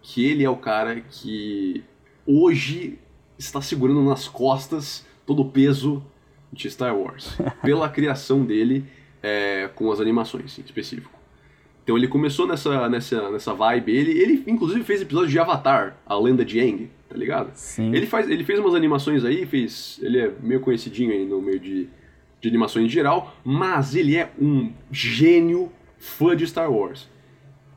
Que 0.01 0.25
ele 0.25 0.43
é 0.43 0.49
o 0.49 0.57
cara 0.57 1.03
que 1.03 1.85
hoje 2.27 2.99
está 3.39 3.61
segurando 3.61 4.03
nas 4.03 4.27
costas 4.27 5.07
todo 5.27 5.43
o 5.43 5.51
peso 5.51 6.03
de 6.51 6.71
Star 6.71 6.97
Wars. 6.97 7.37
Pela 7.61 7.91
criação 7.91 8.43
dele 8.43 8.87
é, 9.23 9.69
com 9.75 9.93
as 9.93 10.01
animações 10.01 10.59
em 10.59 10.63
específico. 10.63 11.19
Então 11.85 11.97
ele 11.97 12.09
começou 12.09 12.47
nessa, 12.47 12.89
nessa, 12.89 13.31
nessa 13.31 13.53
vibe. 13.53 13.93
Ele, 13.93 14.13
ele 14.13 14.45
inclusive 14.47 14.83
fez 14.85 15.03
episódio 15.03 15.29
de 15.29 15.39
Avatar, 15.39 15.99
a 16.07 16.19
lenda 16.19 16.45
de 16.45 16.59
Aang, 16.61 16.91
tá 17.09 17.17
ligado? 17.17 17.51
Sim. 17.55 17.95
Ele, 17.95 18.07
faz, 18.07 18.29
ele 18.29 18.45
fez 18.45 18.59
umas 18.59 18.75
animações 18.75 19.25
aí, 19.25 19.47
fez. 19.47 19.99
Ele 20.03 20.19
é 20.19 20.33
meio 20.43 20.61
conhecidinho 20.61 21.13
aí 21.13 21.25
no 21.25 21.41
meio 21.41 21.59
de, 21.59 21.89
de 22.41 22.49
animações 22.49 22.87
em 22.87 22.89
geral, 22.89 23.35
mas 23.45 23.95
ele 23.95 24.17
é 24.17 24.31
um 24.41 24.73
gênio 24.91 25.73
fã 25.99 26.37
de 26.37 26.47
Star 26.47 26.71
Wars. 26.71 27.09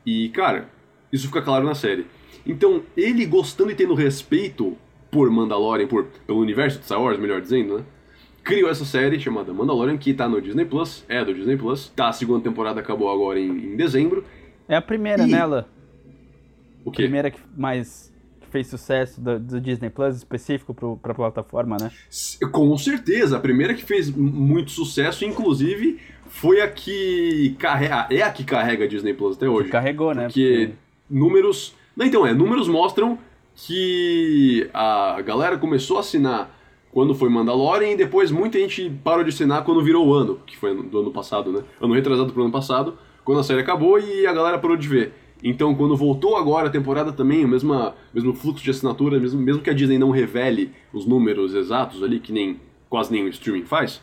E, 0.04 0.28
cara, 0.30 0.68
isso 1.12 1.26
fica 1.26 1.42
claro 1.42 1.64
na 1.64 1.74
série. 1.74 2.06
Então, 2.46 2.82
ele 2.96 3.24
gostando 3.24 3.70
e 3.70 3.74
tendo 3.74 3.94
respeito 3.94 4.76
por 5.10 5.30
Mandalorian, 5.30 5.86
por, 5.86 6.06
pelo 6.26 6.40
universo 6.40 6.78
de 6.78 6.84
Star 6.84 7.00
Wars, 7.00 7.18
melhor 7.18 7.40
dizendo, 7.40 7.78
né? 7.78 7.84
criou 8.42 8.68
essa 8.68 8.84
série 8.84 9.20
chamada 9.20 9.52
Mandalorian, 9.52 9.96
que 9.96 10.12
tá 10.12 10.28
no 10.28 10.40
Disney 10.40 10.64
Plus, 10.64 11.04
é 11.08 11.24
do 11.24 11.32
Disney 11.32 11.56
Plus. 11.56 11.88
Tá, 11.94 12.08
a 12.08 12.12
segunda 12.12 12.42
temporada 12.42 12.80
acabou 12.80 13.10
agora 13.10 13.38
em, 13.38 13.48
em 13.48 13.76
dezembro. 13.76 14.24
É 14.68 14.76
a 14.76 14.82
primeira, 14.82 15.22
E- 15.22 15.30
nela. 15.30 15.68
O 16.84 16.90
quê? 16.90 17.02
Primeira 17.02 17.30
que 17.30 17.38
mais 17.56 18.11
fez 18.52 18.66
sucesso 18.66 19.20
do, 19.20 19.40
do 19.40 19.60
Disney 19.60 19.90
Plus, 19.90 20.16
específico 20.16 20.74
pro, 20.74 20.96
pra 20.98 21.14
plataforma, 21.14 21.76
né? 21.80 21.90
Com 22.52 22.76
certeza, 22.76 23.38
a 23.38 23.40
primeira 23.40 23.74
que 23.74 23.82
fez 23.82 24.10
muito 24.14 24.70
sucesso, 24.70 25.24
inclusive, 25.24 25.98
foi 26.26 26.60
a 26.60 26.68
que 26.68 27.56
carrega. 27.58 28.06
É 28.10 28.22
a 28.22 28.30
que 28.30 28.44
carrega 28.44 28.84
a 28.84 28.86
Disney 28.88 29.14
Plus 29.14 29.36
até 29.36 29.48
hoje. 29.48 29.64
Que 29.64 29.72
carregou, 29.72 30.14
né? 30.14 30.26
Porque 30.26 30.70
números. 31.10 31.74
Não, 31.96 32.06
então, 32.06 32.26
é, 32.26 32.32
números 32.32 32.68
mostram 32.68 33.18
que 33.54 34.68
a 34.72 35.20
galera 35.22 35.58
começou 35.58 35.96
a 35.96 36.00
assinar 36.00 36.58
quando 36.90 37.14
foi 37.14 37.30
Mandalorian 37.30 37.90
e 37.90 37.96
depois 37.96 38.30
muita 38.30 38.58
gente 38.58 38.90
parou 39.02 39.24
de 39.24 39.30
assinar 39.30 39.64
quando 39.64 39.82
virou 39.82 40.06
o 40.06 40.12
ano, 40.12 40.40
que 40.46 40.56
foi 40.56 40.74
do 40.74 41.00
ano 41.00 41.10
passado, 41.10 41.50
né? 41.50 41.62
Ano 41.80 41.94
retrasado 41.94 42.32
pro 42.32 42.42
ano 42.42 42.52
passado, 42.52 42.98
quando 43.24 43.40
a 43.40 43.44
série 43.44 43.60
acabou 43.60 43.98
e 43.98 44.26
a 44.26 44.32
galera 44.32 44.58
parou 44.58 44.76
de 44.76 44.86
ver. 44.86 45.14
Então, 45.42 45.74
quando 45.74 45.96
voltou 45.96 46.36
agora 46.36 46.68
a 46.68 46.70
temporada 46.70 47.12
também, 47.12 47.44
o 47.44 47.48
mesmo, 47.48 47.92
mesmo 48.14 48.32
fluxo 48.32 48.62
de 48.62 48.70
assinatura, 48.70 49.18
mesmo, 49.18 49.40
mesmo 49.40 49.62
que 49.62 49.70
a 49.70 49.72
Disney 49.72 49.98
não 49.98 50.10
revele 50.10 50.70
os 50.92 51.04
números 51.04 51.54
exatos 51.54 52.02
ali, 52.02 52.20
que 52.20 52.32
nem 52.32 52.60
quase 52.88 53.10
nenhum 53.10 53.28
streaming 53.28 53.64
faz, 53.64 54.00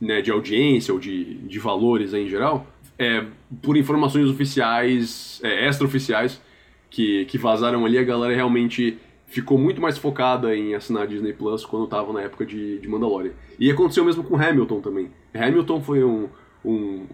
né, 0.00 0.22
de 0.22 0.30
audiência 0.30 0.94
ou 0.94 0.98
de, 1.00 1.34
de 1.34 1.58
valores 1.58 2.14
em 2.14 2.28
geral, 2.28 2.66
é, 2.98 3.26
por 3.60 3.76
informações 3.76 4.28
oficiais, 4.28 5.40
é, 5.42 5.66
extra-oficiais, 5.66 6.40
que, 6.88 7.24
que 7.26 7.36
vazaram 7.36 7.84
ali, 7.84 7.98
a 7.98 8.04
galera 8.04 8.34
realmente 8.34 8.96
ficou 9.26 9.58
muito 9.58 9.80
mais 9.80 9.98
focada 9.98 10.56
em 10.56 10.74
assinar 10.74 11.08
Disney 11.08 11.32
Plus 11.32 11.66
quando 11.66 11.88
tava 11.88 12.12
na 12.12 12.22
época 12.22 12.46
de, 12.46 12.78
de 12.78 12.88
Mandalorian. 12.88 13.32
E 13.58 13.70
aconteceu 13.70 14.04
mesmo 14.04 14.22
com 14.22 14.36
Hamilton 14.36 14.80
também. 14.80 15.10
Hamilton 15.34 15.80
foi 15.82 16.04
um, 16.04 16.28
um 16.64 17.04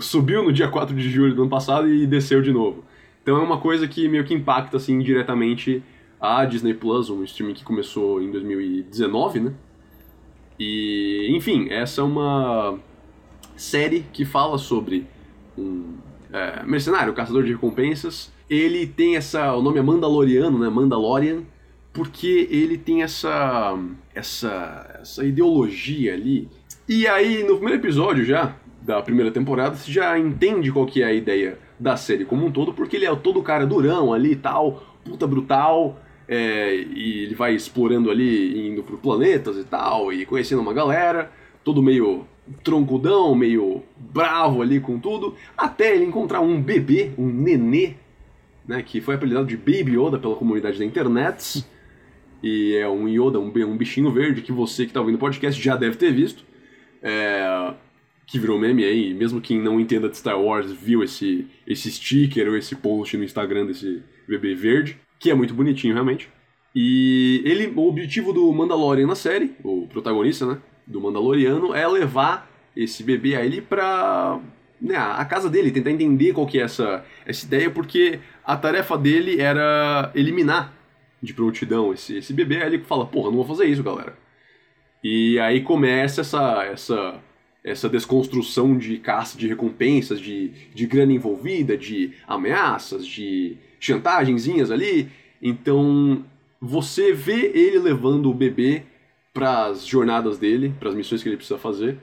subiu 0.00 0.42
no 0.42 0.52
dia 0.52 0.68
4 0.68 0.94
de 0.94 1.10
julho 1.10 1.34
do 1.34 1.42
ano 1.42 1.50
passado 1.50 1.88
e 1.88 2.06
desceu 2.06 2.42
de 2.42 2.52
novo. 2.52 2.84
Então 3.22 3.36
é 3.36 3.40
uma 3.40 3.58
coisa 3.58 3.86
que 3.86 4.08
meio 4.08 4.24
que 4.24 4.34
impacta 4.34 4.76
assim 4.76 4.98
diretamente 4.98 5.82
a 6.20 6.44
Disney 6.44 6.74
Plus, 6.74 7.10
um 7.10 7.24
streaming 7.24 7.54
que 7.54 7.64
começou 7.64 8.22
em 8.22 8.30
2019, 8.30 9.40
né? 9.40 9.54
E, 10.58 11.28
enfim, 11.36 11.68
essa 11.70 12.00
é 12.00 12.04
uma 12.04 12.78
série 13.56 14.04
que 14.12 14.24
fala 14.24 14.58
sobre 14.58 15.06
um 15.58 15.94
é, 16.32 16.62
mercenário, 16.64 17.12
caçador 17.12 17.42
de 17.42 17.52
recompensas. 17.52 18.32
Ele 18.48 18.86
tem 18.86 19.16
essa, 19.16 19.52
o 19.54 19.62
nome 19.62 19.78
é 19.78 19.82
Mandaloriano, 19.82 20.58
né? 20.58 20.68
Mandalorian, 20.68 21.42
porque 21.92 22.48
ele 22.50 22.78
tem 22.78 23.02
essa, 23.02 23.76
essa, 24.14 24.98
essa 25.00 25.24
ideologia 25.24 26.14
ali. 26.14 26.48
E 26.88 27.06
aí, 27.08 27.42
no 27.42 27.56
primeiro 27.56 27.80
episódio 27.80 28.24
já, 28.24 28.56
da 28.82 29.00
primeira 29.00 29.30
temporada, 29.30 29.76
você 29.76 29.90
já 29.90 30.18
entende 30.18 30.72
qual 30.72 30.86
que 30.86 31.02
é 31.02 31.06
a 31.06 31.12
ideia 31.12 31.58
da 31.78 31.96
série 31.96 32.24
como 32.24 32.46
um 32.46 32.50
todo, 32.50 32.72
porque 32.72 32.96
ele 32.96 33.06
é 33.06 33.14
todo 33.14 33.42
cara 33.42 33.66
durão 33.66 34.12
ali 34.12 34.32
e 34.32 34.36
tal, 34.36 34.82
puta 35.04 35.26
brutal, 35.26 36.00
é, 36.28 36.74
e 36.74 37.24
ele 37.24 37.34
vai 37.34 37.54
explorando 37.54 38.10
ali, 38.10 38.68
indo 38.68 38.82
por 38.82 38.98
planetas 38.98 39.56
e 39.56 39.64
tal, 39.64 40.12
e 40.12 40.26
conhecendo 40.26 40.62
uma 40.62 40.72
galera, 40.72 41.30
todo 41.62 41.82
meio 41.82 42.26
troncudão, 42.64 43.34
meio 43.34 43.82
bravo 43.96 44.62
ali 44.62 44.80
com 44.80 44.98
tudo, 44.98 45.34
até 45.56 45.94
ele 45.94 46.04
encontrar 46.04 46.40
um 46.40 46.60
bebê, 46.60 47.12
um 47.16 47.26
nenê, 47.26 47.94
né, 48.66 48.82
que 48.82 49.00
foi 49.00 49.14
apelidado 49.14 49.46
de 49.46 49.56
Baby 49.56 49.96
Yoda 49.96 50.18
pela 50.18 50.34
comunidade 50.34 50.78
da 50.78 50.84
internet, 50.84 51.64
e 52.42 52.74
é 52.74 52.88
um 52.88 53.08
Yoda, 53.08 53.38
um, 53.38 53.46
um 53.46 53.76
bichinho 53.76 54.10
verde 54.10 54.42
que 54.42 54.50
você 54.50 54.86
que 54.86 54.92
tá 54.92 55.00
ouvindo 55.00 55.16
o 55.16 55.20
podcast 55.20 55.60
já 55.62 55.76
deve 55.76 55.96
ter 55.96 56.12
visto, 56.12 56.44
é, 57.00 57.74
que 58.32 58.38
virou 58.38 58.58
meme 58.58 58.82
aí, 58.82 59.12
mesmo 59.12 59.42
quem 59.42 59.60
não 59.60 59.78
entenda 59.78 60.08
de 60.08 60.16
Star 60.16 60.40
Wars 60.40 60.72
viu 60.72 61.04
esse, 61.04 61.46
esse 61.66 61.92
sticker 61.92 62.48
ou 62.48 62.56
esse 62.56 62.74
post 62.74 63.14
no 63.14 63.24
Instagram 63.24 63.66
desse 63.66 64.02
bebê 64.26 64.54
verde, 64.54 64.98
que 65.18 65.30
é 65.30 65.34
muito 65.34 65.52
bonitinho 65.52 65.92
realmente. 65.92 66.30
E 66.74 67.42
ele, 67.44 67.70
o 67.76 67.86
objetivo 67.86 68.32
do 68.32 68.50
Mandalorian 68.50 69.06
na 69.06 69.14
série, 69.14 69.54
o 69.62 69.86
protagonista, 69.86 70.46
né, 70.46 70.58
do 70.86 70.98
Mandaloriano, 70.98 71.74
é 71.74 71.86
levar 71.86 72.50
esse 72.74 73.04
bebê 73.04 73.36
aí 73.36 73.60
pra 73.60 74.40
né, 74.80 74.96
a 74.96 75.22
casa 75.26 75.50
dele, 75.50 75.70
tentar 75.70 75.90
entender 75.90 76.32
qual 76.32 76.46
que 76.46 76.58
é 76.58 76.62
essa, 76.62 77.04
essa 77.26 77.44
ideia, 77.44 77.68
porque 77.68 78.18
a 78.42 78.56
tarefa 78.56 78.96
dele 78.96 79.42
era 79.42 80.10
eliminar 80.14 80.72
de 81.22 81.34
prontidão 81.34 81.92
esse, 81.92 82.16
esse 82.16 82.32
bebê, 82.32 82.62
aí 82.62 82.68
ele 82.68 82.78
fala, 82.78 83.04
porra, 83.04 83.28
não 83.28 83.36
vou 83.36 83.44
fazer 83.44 83.66
isso, 83.66 83.82
galera. 83.82 84.16
E 85.04 85.38
aí 85.38 85.60
começa 85.60 86.22
essa, 86.22 86.64
essa, 86.64 87.20
essa 87.64 87.88
desconstrução 87.88 88.76
de 88.76 88.98
caça 88.98 89.38
de 89.38 89.46
recompensas, 89.46 90.20
de, 90.20 90.48
de 90.74 90.86
grana 90.86 91.12
envolvida, 91.12 91.76
de 91.76 92.12
ameaças, 92.26 93.06
de 93.06 93.56
chantagenzinhas 93.78 94.70
ali. 94.70 95.08
Então 95.40 96.24
você 96.60 97.12
vê 97.12 97.52
ele 97.54 97.78
levando 97.78 98.30
o 98.30 98.34
bebê 98.34 98.84
para 99.32 99.66
as 99.66 99.86
jornadas 99.86 100.38
dele, 100.38 100.74
para 100.78 100.90
as 100.90 100.94
missões 100.94 101.22
que 101.22 101.28
ele 101.28 101.36
precisa 101.36 101.58
fazer. 101.58 101.98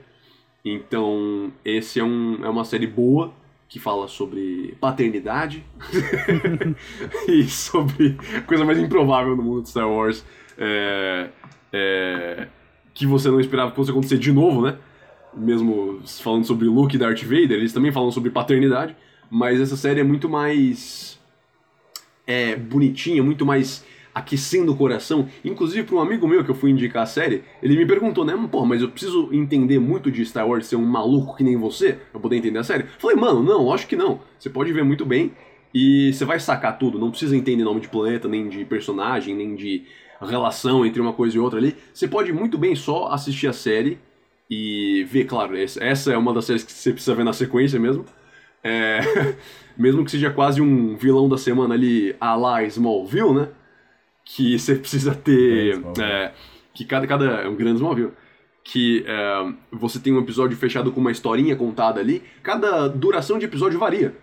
Então, 0.64 1.50
esse 1.64 2.00
é, 2.00 2.04
um, 2.04 2.44
é 2.44 2.48
uma 2.48 2.64
série 2.64 2.86
boa 2.86 3.32
que 3.68 3.78
fala 3.78 4.08
sobre 4.08 4.76
paternidade 4.80 5.64
e 7.28 7.44
sobre 7.44 8.18
a 8.36 8.40
coisa 8.42 8.64
mais 8.64 8.78
improvável 8.78 9.36
no 9.36 9.42
mundo 9.42 9.62
de 9.62 9.70
Star 9.70 9.88
Wars 9.88 10.24
é, 10.58 11.30
é, 11.72 12.48
que 12.92 13.06
você 13.06 13.30
não 13.30 13.40
esperava 13.40 13.70
que 13.70 13.76
fosse 13.76 13.92
acontecer 13.92 14.18
de 14.18 14.32
novo, 14.32 14.60
né? 14.60 14.76
Mesmo 15.34 16.00
falando 16.20 16.44
sobre 16.44 16.66
Luke 16.66 16.96
e 16.96 16.98
Darth 16.98 17.22
Vader, 17.22 17.52
eles 17.52 17.72
também 17.72 17.92
falam 17.92 18.10
sobre 18.10 18.30
paternidade, 18.30 18.96
mas 19.30 19.60
essa 19.60 19.76
série 19.76 20.00
é 20.00 20.04
muito 20.04 20.28
mais 20.28 21.18
é, 22.26 22.56
bonitinha, 22.56 23.22
muito 23.22 23.46
mais 23.46 23.84
aquecendo 24.14 24.72
o 24.72 24.76
coração. 24.76 25.28
Inclusive, 25.44 25.84
para 25.84 25.96
um 25.96 26.00
amigo 26.00 26.26
meu 26.26 26.44
que 26.44 26.50
eu 26.50 26.54
fui 26.54 26.70
indicar 26.70 27.02
a 27.02 27.06
série, 27.06 27.44
ele 27.62 27.76
me 27.76 27.86
perguntou, 27.86 28.24
né? 28.24 28.34
Pô, 28.50 28.64
mas 28.64 28.82
eu 28.82 28.88
preciso 28.88 29.28
entender 29.32 29.78
muito 29.78 30.10
de 30.10 30.24
Star 30.24 30.48
Wars, 30.48 30.66
ser 30.66 30.76
um 30.76 30.84
maluco 30.84 31.36
que 31.36 31.44
nem 31.44 31.56
você, 31.56 31.98
pra 32.10 32.20
poder 32.20 32.36
entender 32.36 32.58
a 32.58 32.64
série? 32.64 32.84
falei, 32.98 33.16
mano, 33.16 33.42
não, 33.42 33.72
acho 33.72 33.86
que 33.86 33.96
não. 33.96 34.20
Você 34.38 34.50
pode 34.50 34.72
ver 34.72 34.84
muito 34.84 35.06
bem 35.06 35.32
e 35.72 36.12
você 36.12 36.24
vai 36.24 36.40
sacar 36.40 36.78
tudo. 36.78 36.98
Não 36.98 37.10
precisa 37.10 37.36
entender 37.36 37.64
nome 37.64 37.80
de 37.80 37.88
planeta, 37.88 38.28
nem 38.28 38.48
de 38.48 38.64
personagem, 38.64 39.34
nem 39.34 39.54
de 39.54 39.84
relação 40.20 40.84
entre 40.84 41.00
uma 41.00 41.12
coisa 41.12 41.36
e 41.36 41.40
outra 41.40 41.58
ali. 41.58 41.76
Você 41.94 42.06
pode 42.06 42.32
muito 42.32 42.58
bem 42.58 42.74
só 42.74 43.08
assistir 43.08 43.46
a 43.46 43.52
série 43.52 43.98
e 44.50 45.04
ver, 45.04 45.24
claro, 45.24 45.54
essa 45.56 46.12
é 46.12 46.16
uma 46.16 46.34
das 46.34 46.44
séries 46.44 46.64
que 46.64 46.72
você 46.72 46.92
precisa 46.92 47.14
ver 47.14 47.24
na 47.24 47.32
sequência 47.32 47.78
mesmo. 47.78 48.04
É, 48.62 49.00
mesmo 49.78 50.04
que 50.04 50.10
seja 50.10 50.30
quase 50.30 50.60
um 50.60 50.96
vilão 50.96 51.28
da 51.28 51.38
semana 51.38 51.74
ali 51.74 52.14
a 52.20 52.34
la 52.34 52.64
Smallville, 52.64 53.32
né? 53.32 53.48
que 54.34 54.58
você 54.58 54.74
precisa 54.76 55.14
ter. 55.14 55.80
É, 56.00 56.32
que 56.72 56.84
cada, 56.84 57.06
cada. 57.06 57.24
É 57.42 57.48
um 57.48 57.56
grande 57.56 57.76
Smallville. 57.76 58.12
Que 58.62 59.04
é, 59.06 59.52
você 59.72 59.98
tem 59.98 60.12
um 60.12 60.20
episódio 60.20 60.56
fechado 60.56 60.92
com 60.92 61.00
uma 61.00 61.10
historinha 61.10 61.56
contada 61.56 62.00
ali. 62.00 62.22
Cada 62.42 62.88
duração 62.88 63.38
de 63.38 63.44
episódio 63.44 63.78
varia. 63.78 64.14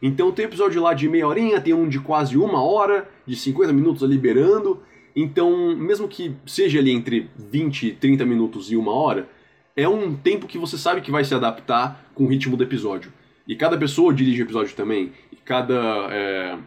Então 0.00 0.32
tem 0.32 0.44
episódio 0.44 0.82
lá 0.82 0.94
de 0.94 1.08
meia 1.08 1.26
horinha, 1.26 1.60
tem 1.60 1.72
um 1.72 1.88
de 1.88 2.00
quase 2.00 2.36
uma 2.36 2.62
hora, 2.62 3.08
de 3.26 3.36
50 3.36 3.72
minutos 3.72 4.02
liberando. 4.02 4.82
Então, 5.14 5.76
mesmo 5.76 6.08
que 6.08 6.34
seja 6.46 6.78
ali 6.78 6.90
entre 6.90 7.30
20, 7.36 7.92
30 7.92 8.24
minutos 8.24 8.72
e 8.72 8.76
uma 8.76 8.92
hora, 8.92 9.28
é 9.76 9.88
um 9.88 10.14
tempo 10.14 10.46
que 10.46 10.58
você 10.58 10.76
sabe 10.76 11.00
que 11.00 11.10
vai 11.10 11.24
se 11.24 11.34
adaptar 11.34 12.10
com 12.14 12.24
o 12.24 12.28
ritmo 12.28 12.56
do 12.56 12.62
episódio. 12.62 13.12
E 13.46 13.56
cada 13.56 13.76
pessoa 13.76 14.14
dirige 14.14 14.42
o 14.42 14.44
episódio 14.44 14.74
também. 14.74 15.12
E 15.30 15.36
cada. 15.36 15.74
É, 16.10 16.58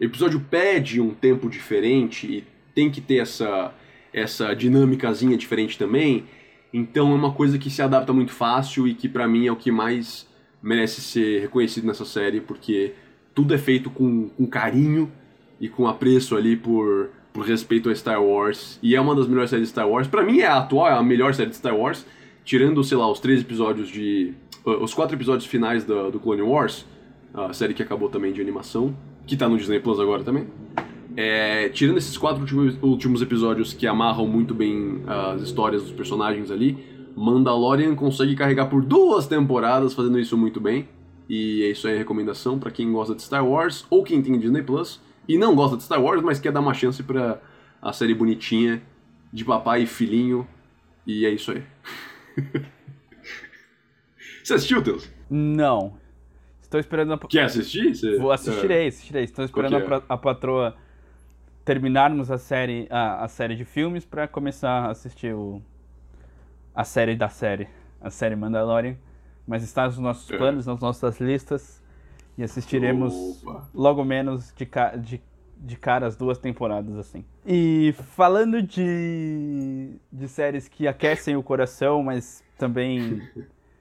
episódio 0.00 0.40
pede 0.40 1.00
um 1.00 1.10
tempo 1.10 1.48
diferente 1.48 2.26
e 2.26 2.44
tem 2.74 2.90
que 2.90 3.00
ter 3.00 3.16
essa, 3.16 3.72
essa 4.12 4.54
dinâmicazinha 4.54 5.36
diferente 5.36 5.78
também. 5.78 6.24
Então 6.72 7.12
é 7.12 7.14
uma 7.14 7.32
coisa 7.32 7.58
que 7.58 7.70
se 7.70 7.80
adapta 7.80 8.12
muito 8.12 8.32
fácil 8.32 8.86
e 8.86 8.94
que 8.94 9.08
para 9.08 9.26
mim 9.26 9.46
é 9.46 9.52
o 9.52 9.56
que 9.56 9.70
mais 9.70 10.26
merece 10.62 11.00
ser 11.00 11.40
reconhecido 11.40 11.86
nessa 11.86 12.04
série, 12.04 12.40
porque 12.40 12.92
tudo 13.34 13.54
é 13.54 13.58
feito 13.58 13.88
com, 13.88 14.28
com 14.30 14.46
carinho 14.46 15.10
e 15.60 15.68
com 15.68 15.86
apreço 15.86 16.36
ali 16.36 16.56
por, 16.56 17.10
por 17.32 17.46
respeito 17.46 17.88
a 17.88 17.94
Star 17.94 18.22
Wars. 18.22 18.78
E 18.82 18.94
é 18.94 19.00
uma 19.00 19.14
das 19.14 19.26
melhores 19.26 19.50
séries 19.50 19.68
de 19.68 19.70
Star 19.70 19.88
Wars. 19.88 20.06
Para 20.08 20.22
mim 20.22 20.40
é 20.40 20.46
a 20.46 20.58
atual, 20.58 20.88
é 20.88 20.92
a 20.92 21.02
melhor 21.02 21.34
série 21.34 21.50
de 21.50 21.56
Star 21.56 21.76
Wars, 21.76 22.04
tirando, 22.46 22.82
sei 22.82 22.96
lá, 22.96 23.10
os 23.10 23.20
três 23.20 23.42
episódios 23.42 23.88
de. 23.88 24.32
Os 24.64 24.94
quatro 24.94 25.14
episódios 25.14 25.44
finais 25.46 25.84
do, 25.84 26.18
Clone 26.18 26.42
Wars, 26.42 26.86
a 27.34 27.52
série 27.52 27.74
que 27.74 27.82
acabou 27.82 28.08
também 28.08 28.32
de 28.32 28.40
animação 28.40 28.96
que 29.26 29.36
tá 29.36 29.48
no 29.48 29.58
Disney 29.58 29.80
Plus 29.80 30.00
agora 30.00 30.24
também. 30.24 30.46
É, 31.16 31.68
tirando 31.68 31.98
esses 31.98 32.16
quatro 32.16 32.40
últimos, 32.40 32.78
últimos 32.82 33.22
episódios 33.22 33.72
que 33.72 33.86
amarram 33.86 34.26
muito 34.26 34.54
bem 34.54 35.02
as 35.06 35.42
histórias 35.42 35.82
dos 35.82 35.92
personagens 35.92 36.50
ali, 36.50 36.78
Mandalorian 37.16 37.94
consegue 37.94 38.36
carregar 38.36 38.66
por 38.66 38.84
duas 38.84 39.26
temporadas 39.26 39.94
fazendo 39.94 40.18
isso 40.18 40.36
muito 40.36 40.60
bem. 40.60 40.88
E 41.28 41.62
é 41.64 41.70
isso 41.70 41.88
aí 41.88 41.94
a 41.94 41.98
recomendação 41.98 42.58
para 42.58 42.70
quem 42.70 42.92
gosta 42.92 43.14
de 43.14 43.22
Star 43.22 43.44
Wars 43.44 43.84
ou 43.90 44.04
quem 44.04 44.22
tem 44.22 44.38
Disney 44.38 44.62
Plus 44.62 45.00
e 45.28 45.36
não 45.36 45.56
gosta 45.56 45.76
de 45.76 45.82
Star 45.82 46.00
Wars, 46.00 46.22
mas 46.22 46.38
quer 46.38 46.52
dar 46.52 46.60
uma 46.60 46.74
chance 46.74 47.02
para 47.02 47.40
a 47.82 47.92
série 47.92 48.14
bonitinha 48.14 48.80
de 49.32 49.44
papai 49.44 49.82
e 49.82 49.86
filhinho. 49.86 50.46
E 51.04 51.26
é 51.26 51.30
isso 51.30 51.50
aí. 51.50 51.62
Você 54.42 54.54
assistiu, 54.54 54.82
Teus? 54.82 55.10
Não. 55.28 55.98
Estou 56.62 56.78
esperando 56.78 57.12
a... 57.14 57.18
Quer 57.18 57.44
assistir? 57.44 57.94
Você... 57.94 58.18
Vou 58.18 58.30
assistirei, 58.30 58.84
é. 58.84 58.88
assistirei. 58.88 59.24
Estou 59.24 59.44
esperando 59.44 59.76
a, 59.76 60.02
a 60.08 60.16
patroa 60.16 60.76
terminarmos 61.64 62.30
a 62.30 62.38
série, 62.38 62.86
a, 62.90 63.24
a 63.24 63.28
série 63.28 63.56
de 63.56 63.64
filmes 63.64 64.04
para 64.04 64.28
começar 64.28 64.86
a 64.86 64.90
assistir 64.90 65.34
o, 65.34 65.60
a 66.74 66.84
série 66.84 67.16
da 67.16 67.28
série, 67.28 67.68
a 68.00 68.10
série 68.10 68.36
Mandalorian. 68.36 68.96
Mas 69.46 69.62
está 69.62 69.86
nos 69.86 69.98
nossos 69.98 70.30
é. 70.30 70.36
planos, 70.36 70.66
nas 70.66 70.80
nossas 70.80 71.20
listas. 71.20 71.82
E 72.38 72.42
assistiremos 72.42 73.42
Opa. 73.42 73.68
logo 73.74 74.04
menos 74.04 74.52
de, 74.54 74.68
de, 75.00 75.22
de 75.56 75.76
cara 75.76 76.06
as 76.06 76.16
duas 76.16 76.38
temporadas, 76.38 76.96
assim. 76.96 77.24
E 77.44 77.94
falando 78.14 78.62
de, 78.62 79.96
de 80.12 80.28
séries 80.28 80.68
que 80.68 80.86
aquecem 80.86 81.36
o 81.36 81.42
coração, 81.42 82.02
mas 82.02 82.44
também 82.58 83.22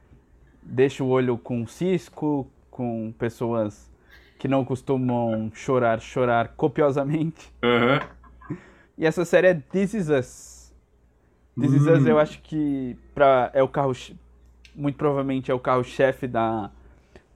deixa 0.63 1.03
o 1.03 1.07
olho 1.07 1.37
com 1.37 1.65
cisco, 1.67 2.49
com 2.71 3.13
pessoas 3.17 3.91
que 4.37 4.47
não 4.47 4.65
costumam 4.65 5.51
chorar, 5.53 5.99
chorar 5.99 6.49
copiosamente. 6.49 7.53
Uhum. 7.63 8.57
E 8.97 9.05
essa 9.05 9.25
série 9.25 9.47
é 9.47 9.53
This 9.53 9.93
Is 9.93 10.09
Us. 10.09 10.73
This 11.59 11.73
Is 11.73 11.87
Us 11.87 12.05
eu 12.05 12.15
hum. 12.15 12.19
acho 12.19 12.41
que 12.41 12.97
pra, 13.13 13.49
é 13.53 13.63
o 13.63 13.67
carro, 13.67 13.93
muito 14.75 14.97
provavelmente 14.97 15.51
é 15.51 15.53
o 15.53 15.59
carro-chefe 15.59 16.27
da, 16.27 16.69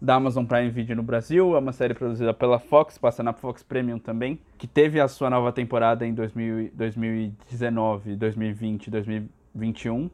da 0.01 0.15
Amazon 0.15 0.45
Prime 0.45 0.69
Video 0.69 0.95
no 0.95 1.03
Brasil. 1.03 1.55
É 1.55 1.59
uma 1.59 1.73
série 1.73 1.93
produzida 1.93 2.33
pela 2.33 2.59
Fox, 2.59 2.97
passa 2.97 3.21
na 3.21 3.33
Fox 3.33 3.63
Premium 3.63 3.99
também, 3.99 4.39
que 4.57 4.67
teve 4.67 4.99
a 4.99 5.07
sua 5.07 5.29
nova 5.29 5.51
temporada 5.51 6.05
em 6.05 6.13
2000, 6.13 6.71
2019, 6.73 8.15
2020, 8.15 8.89
2021, 8.89 10.09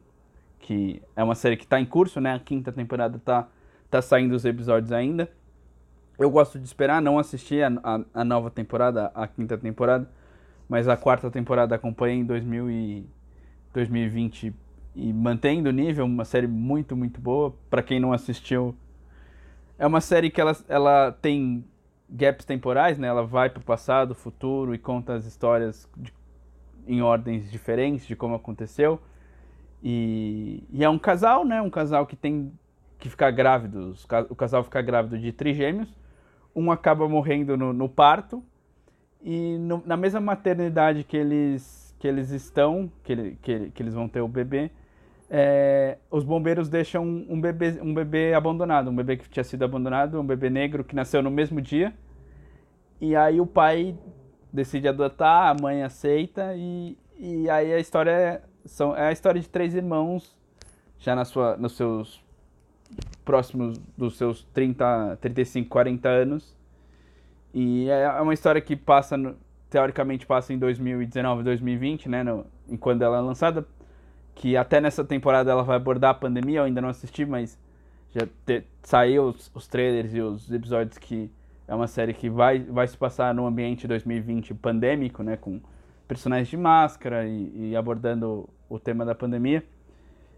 que 0.58 1.00
é 1.14 1.22
uma 1.22 1.34
série 1.34 1.56
que 1.56 1.64
está 1.64 1.80
em 1.80 1.86
curso, 1.86 2.20
né? 2.20 2.34
A 2.34 2.38
quinta 2.40 2.72
temporada 2.72 3.16
está 3.16 3.48
tá 3.90 4.02
saindo 4.02 4.34
os 4.34 4.44
episódios 4.44 4.90
ainda. 4.90 5.30
Eu 6.18 6.30
gosto 6.30 6.58
de 6.58 6.64
esperar, 6.64 7.00
não 7.00 7.18
assistir 7.18 7.62
a, 7.62 7.68
a, 7.82 8.00
a, 8.14 8.24
nova 8.24 8.50
temporada, 8.50 9.12
a 9.14 9.28
quinta 9.28 9.56
temporada, 9.56 10.08
mas 10.68 10.88
a 10.88 10.96
quarta 10.96 11.30
temporada 11.30 11.74
acompanhei 11.74 12.18
em 12.18 12.24
2000 12.24 12.70
e 12.70 13.06
2020 13.72 14.54
e 14.94 15.12
mantendo 15.12 15.68
o 15.68 15.72
nível, 15.72 16.06
uma 16.06 16.24
série 16.24 16.46
muito, 16.46 16.96
muito 16.96 17.20
boa. 17.20 17.54
Para 17.68 17.82
quem 17.82 18.00
não 18.00 18.14
assistiu, 18.14 18.74
é 19.78 19.86
uma 19.86 20.00
série 20.00 20.30
que 20.30 20.40
ela, 20.40 20.56
ela 20.68 21.12
tem 21.12 21.64
gaps 22.08 22.44
temporais, 22.44 22.98
né? 22.98 23.08
Ela 23.08 23.24
vai 23.24 23.50
para 23.50 23.60
o 23.60 23.64
passado, 23.64 24.14
futuro 24.14 24.74
e 24.74 24.78
conta 24.78 25.14
as 25.14 25.24
histórias 25.24 25.88
de, 25.96 26.12
em 26.86 27.02
ordens 27.02 27.50
diferentes 27.50 28.06
de 28.06 28.16
como 28.16 28.34
aconteceu. 28.34 29.00
E, 29.82 30.64
e, 30.70 30.84
é 30.84 30.88
um 30.88 30.98
casal, 30.98 31.44
né? 31.44 31.60
Um 31.60 31.70
casal 31.70 32.06
que 32.06 32.16
tem 32.16 32.52
que 32.98 33.10
ficar 33.10 33.30
grávido, 33.30 33.94
o 34.30 34.34
casal 34.34 34.64
fica 34.64 34.80
grávido 34.80 35.18
de 35.18 35.30
trigêmeos, 35.30 35.94
um 36.54 36.70
acaba 36.70 37.06
morrendo 37.06 37.56
no, 37.56 37.72
no 37.72 37.88
parto, 37.88 38.42
e 39.22 39.58
no, 39.58 39.82
na 39.84 39.96
mesma 39.96 40.20
maternidade 40.20 41.04
que 41.04 41.16
eles, 41.16 41.94
que 41.98 42.08
eles 42.08 42.30
estão, 42.30 42.90
que, 43.04 43.12
ele, 43.12 43.38
que, 43.42 43.70
que 43.70 43.82
eles 43.82 43.92
vão 43.92 44.08
ter 44.08 44.22
o 44.22 44.28
bebê, 44.28 44.70
é, 45.30 45.98
os 46.10 46.24
bombeiros 46.24 46.68
deixam 46.68 47.04
um, 47.04 47.40
bebê, 47.40 47.78
um 47.82 47.92
bebê 47.92 48.34
abandonado, 48.34 48.90
um 48.90 48.96
bebê 48.96 49.16
que 49.16 49.28
tinha 49.28 49.44
sido 49.44 49.64
abandonado, 49.64 50.20
um 50.20 50.26
bebê 50.26 50.48
negro 50.48 50.84
que 50.84 50.94
nasceu 50.94 51.22
no 51.22 51.30
mesmo 51.30 51.60
dia, 51.60 51.92
e 53.00 53.14
aí 53.16 53.40
o 53.40 53.46
pai 53.46 53.96
decide 54.52 54.88
adotar, 54.88 55.48
a 55.48 55.60
mãe 55.60 55.82
aceita, 55.82 56.54
e, 56.56 56.96
e 57.18 57.50
aí 57.50 57.72
a 57.72 57.78
história 57.78 58.10
é, 58.10 58.42
são, 58.64 58.96
é 58.96 59.08
a 59.08 59.12
história 59.12 59.40
de 59.40 59.48
três 59.48 59.74
irmãos, 59.74 60.36
já 60.98 61.14
na 61.14 61.24
sua, 61.24 61.56
nos 61.56 61.76
seus 61.76 62.24
próximos 63.24 63.78
dos 63.96 64.16
seus 64.16 64.44
30, 64.54 65.18
35, 65.20 65.68
40 65.68 66.08
anos. 66.08 66.56
E 67.52 67.88
é, 67.88 68.02
é 68.02 68.20
uma 68.20 68.34
história 68.34 68.60
que 68.60 68.76
passa, 68.76 69.16
no, 69.16 69.36
teoricamente, 69.68 70.26
passa 70.26 70.52
em 70.52 70.58
2019, 70.58 71.42
2020, 71.42 72.08
né? 72.08 72.22
No, 72.22 72.46
quando 72.78 73.02
ela 73.02 73.18
é 73.18 73.20
lançada. 73.20 73.66
Que 74.36 74.56
até 74.56 74.80
nessa 74.80 75.04
temporada 75.04 75.50
ela 75.50 75.64
vai 75.64 75.76
abordar 75.76 76.12
a 76.12 76.14
pandemia, 76.14 76.60
eu 76.60 76.64
ainda 76.64 76.80
não 76.80 76.90
assisti, 76.90 77.26
mas 77.26 77.58
já 78.14 78.28
te, 78.44 78.62
saiu 78.82 79.24
os, 79.24 79.50
os 79.52 79.66
trailers 79.66 80.14
e 80.14 80.20
os 80.20 80.52
episódios 80.52 80.96
que 80.98 81.28
é 81.66 81.74
uma 81.74 81.88
série 81.88 82.14
que 82.14 82.30
vai, 82.30 82.60
vai 82.60 82.86
se 82.86 82.96
passar 82.96 83.34
no 83.34 83.46
ambiente 83.46 83.88
2020 83.88 84.54
pandêmico, 84.54 85.22
né? 85.22 85.36
Com 85.36 85.60
personagens 86.06 86.48
de 86.48 86.56
máscara 86.56 87.26
e, 87.26 87.70
e 87.70 87.76
abordando 87.76 88.48
o 88.68 88.78
tema 88.78 89.04
da 89.04 89.14
pandemia. 89.14 89.64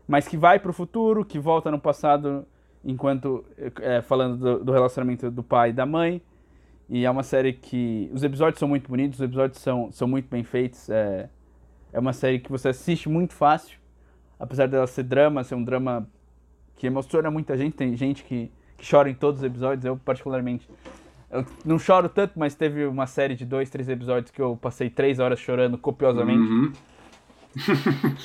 Mas 0.06 0.26
que 0.26 0.38
vai 0.38 0.58
para 0.58 0.70
o 0.70 0.74
futuro, 0.74 1.24
que 1.24 1.38
volta 1.38 1.70
no 1.70 1.78
passado, 1.78 2.46
enquanto 2.82 3.44
é, 3.82 4.00
falando 4.00 4.38
do, 4.38 4.64
do, 4.64 4.72
relacionamento 4.72 5.30
do 5.30 5.42
pai 5.42 5.70
e 5.70 5.72
da 5.72 5.84
mãe. 5.84 6.22
E 6.88 7.04
é 7.04 7.10
uma 7.10 7.22
série 7.22 7.52
que. 7.52 8.10
Os 8.14 8.24
episódios 8.24 8.58
são 8.58 8.68
muito 8.68 8.88
bonitos, 8.88 9.18
os 9.18 9.24
episódios 9.24 9.60
são, 9.60 9.92
são 9.92 10.08
muito 10.08 10.30
bem 10.30 10.42
feitos. 10.42 10.88
É, 10.88 11.28
é 11.92 11.98
uma 11.98 12.14
série 12.14 12.38
que 12.38 12.50
você 12.50 12.68
assiste 12.68 13.08
muito 13.08 13.34
fácil. 13.34 13.78
Apesar 14.38 14.66
dela 14.68 14.86
ser 14.86 15.02
drama, 15.02 15.42
ser 15.42 15.54
um 15.54 15.64
drama 15.64 16.08
que 16.76 16.86
emociona 16.86 17.30
muita 17.30 17.56
gente. 17.56 17.74
Tem 17.74 17.96
gente 17.96 18.22
que, 18.24 18.50
que 18.76 18.88
chora 18.88 19.10
em 19.10 19.14
todos 19.14 19.40
os 19.40 19.46
episódios. 19.46 19.84
Eu, 19.84 19.96
particularmente, 19.96 20.68
eu 21.30 21.44
não 21.64 21.78
choro 21.78 22.08
tanto, 22.08 22.38
mas 22.38 22.54
teve 22.54 22.86
uma 22.86 23.06
série 23.06 23.34
de 23.34 23.44
dois, 23.44 23.68
três 23.68 23.88
episódios 23.88 24.30
que 24.30 24.40
eu 24.40 24.56
passei 24.56 24.88
três 24.88 25.18
horas 25.18 25.38
chorando 25.38 25.76
copiosamente. 25.76 26.40
Uhum. 26.40 26.72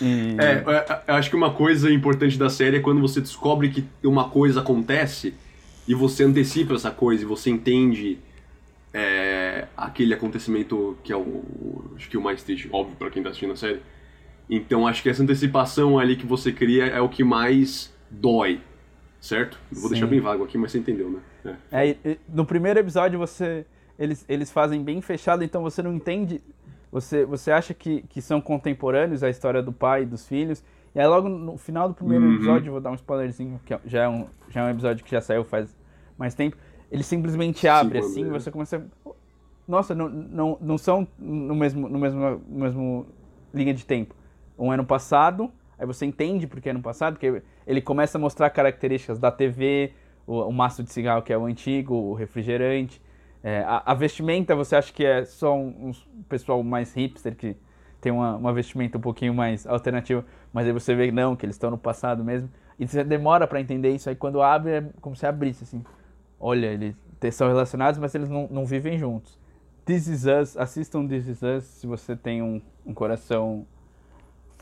e... 0.02 0.38
É, 0.40 0.64
eu 1.08 1.16
acho 1.16 1.30
que 1.30 1.36
uma 1.36 1.54
coisa 1.54 1.92
importante 1.92 2.38
da 2.38 2.50
série 2.50 2.78
é 2.78 2.80
quando 2.80 3.02
você 3.02 3.20
descobre 3.20 3.70
que 3.70 3.86
uma 4.04 4.30
coisa 4.30 4.62
acontece 4.62 5.34
e 5.88 5.94
você 5.94 6.24
antecipa 6.24 6.76
essa 6.76 6.92
coisa 6.92 7.24
e 7.24 7.26
você 7.26 7.50
entende 7.50 8.20
é, 8.94 9.68
aquele 9.76 10.14
acontecimento 10.14 10.98
que 11.04 11.12
é 11.12 11.18
o, 11.18 11.92
acho 11.96 12.10
que 12.10 12.18
o 12.18 12.22
mais 12.22 12.44
triste, 12.44 12.70
óbvio, 12.72 12.96
para 12.96 13.10
quem 13.10 13.24
tá 13.24 13.30
assistindo 13.30 13.54
a 13.54 13.56
série. 13.56 13.82
Então 14.50 14.86
acho 14.86 15.02
que 15.02 15.10
essa 15.10 15.24
antecipação 15.24 15.98
ali 15.98 16.16
que 16.16 16.26
você 16.26 16.52
cria 16.52 16.86
é 16.86 17.00
o 17.02 17.10
que 17.10 17.24
mais 17.24 17.94
dói, 18.10 18.62
certo? 19.20 19.58
vou 19.72 19.84
Sim. 19.84 19.90
deixar 19.90 20.08
bem 20.08 20.20
vago 20.20 20.44
aqui, 20.44 20.58
mas 20.58 20.72
você 20.72 20.80
entendeu, 20.80 21.10
né? 21.10 21.58
É. 21.72 21.90
é 21.90 22.18
no 22.28 22.46
primeiro 22.46 22.80
episódio 22.80 23.18
você 23.20 23.66
eles, 23.98 24.26
eles 24.28 24.52
fazem 24.52 24.84
bem 24.84 25.02
fechado, 25.02 25.44
então 25.44 25.62
você 25.62 25.82
não 25.82 25.94
entende. 25.94 26.42
Você, 26.92 27.26
você 27.26 27.52
acha 27.52 27.74
que, 27.74 28.04
que 28.04 28.22
são 28.22 28.40
contemporâneos 28.40 29.24
a 29.24 29.30
história 29.30 29.62
do 29.62 29.72
pai 29.72 30.04
e 30.04 30.06
dos 30.06 30.28
filhos. 30.28 30.64
E 30.94 31.00
aí 31.00 31.08
logo 31.08 31.28
no 31.28 31.58
final 31.58 31.88
do 31.88 31.96
primeiro 31.96 32.24
uhum. 32.24 32.36
episódio, 32.36 32.72
vou 32.72 32.82
dar 32.82 32.92
um 32.92 32.96
spoilerzinho, 32.96 33.60
que 33.66 33.74
é, 33.74 33.80
já 33.86 34.04
é 34.04 34.10
um, 34.10 34.28
já 34.50 34.62
é 34.62 34.66
um 34.66 34.70
episódio 34.70 35.04
que 35.04 35.10
já 35.10 35.22
saiu 35.22 35.44
faz 35.44 35.76
mais 36.18 36.36
tempo. 36.36 36.56
Ele 36.92 37.02
simplesmente 37.02 37.68
abre 37.68 38.02
Sim, 38.02 38.08
assim, 38.08 38.22
e 38.22 38.30
você 38.30 38.52
começa. 38.52 38.78
A... 38.78 39.10
Nossa, 39.68 39.96
não, 39.96 40.10
não, 40.10 40.58
não 40.62 40.78
são 40.78 41.08
no 41.18 41.56
mesmo, 41.56 41.90
no 41.90 41.98
mesmo, 41.98 42.42
no 42.48 42.60
mesmo 42.60 43.06
linha 43.54 43.74
de 43.74 43.86
tempo. 43.86 44.14
Um 44.58 44.72
ano 44.72 44.86
passado, 44.86 45.52
aí 45.78 45.86
você 45.86 46.06
entende 46.06 46.48
porque 46.48 46.70
é 46.70 46.74
no 46.74 46.82
passado, 46.82 47.18
que 47.18 47.42
ele 47.66 47.82
começa 47.82 48.18
a 48.18 48.22
mostrar 48.22 48.50
características 48.50 49.18
da 49.20 49.32
TV, 49.32 49.94
o, 50.26 50.42
o 50.42 50.52
maço 50.54 50.84
de 50.84 50.92
cigarro 50.92 51.22
que 51.22 51.34
é 51.34 51.38
o 51.38 51.46
antigo, 51.46 51.96
o 51.96 52.14
refrigerante. 52.14 53.02
É, 53.44 53.60
a, 53.60 53.84
a, 53.88 53.94
vestimenta, 53.94 54.56
você 54.56 54.76
acha 54.76 54.94
que 54.94 55.06
é 55.06 55.26
só 55.26 55.54
um, 55.54 55.90
um 55.90 56.24
pessoal 56.30 56.64
mais 56.64 56.94
hipster 56.94 57.36
que 57.36 57.58
tem 58.00 58.12
uma, 58.12 58.38
uma, 58.38 58.54
vestimenta 58.54 58.98
um 58.98 59.02
pouquinho 59.02 59.34
mais 59.34 59.68
alternativa, 59.68 60.26
mas 60.54 60.66
aí 60.66 60.72
você 60.72 60.96
vê 60.96 61.12
não, 61.12 61.36
que 61.36 61.46
eles 61.46 61.56
estão 61.56 61.70
no 61.70 61.78
passado 61.78 62.24
mesmo. 62.24 62.50
E 62.80 62.88
você 62.88 63.04
demora 63.04 63.46
para 63.46 63.60
entender 63.60 63.90
isso, 63.90 64.10
aí 64.10 64.16
quando 64.16 64.42
abre 64.42 64.72
é 64.72 64.84
como 65.02 65.16
se 65.16 65.26
abrisse 65.26 65.64
assim. 65.64 65.84
Olha, 66.40 66.68
eles 66.68 66.96
são 67.36 67.48
relacionados, 67.48 68.00
mas 68.00 68.16
eles 68.16 68.30
não, 68.30 68.48
não 68.50 68.66
vivem 68.66 68.98
juntos. 68.98 69.38
This 69.86 70.08
Is 70.08 70.26
Us, 70.26 70.58
assistam 70.58 71.06
This 71.06 71.28
Is 71.28 71.42
Us 71.42 71.64
se 71.66 71.88
você 71.88 72.16
tem 72.16 72.42
um, 72.42 72.62
um 72.86 72.94
coração 72.94 73.66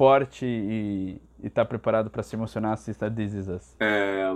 forte 0.01 0.47
e 0.47 1.21
está 1.43 1.63
preparado 1.63 2.09
para 2.09 2.23
se 2.23 2.35
emocionar, 2.35 2.73
assista 2.73 3.07
This 3.07 3.35
Is 3.35 3.47
Us. 3.47 3.75
É, 3.79 4.35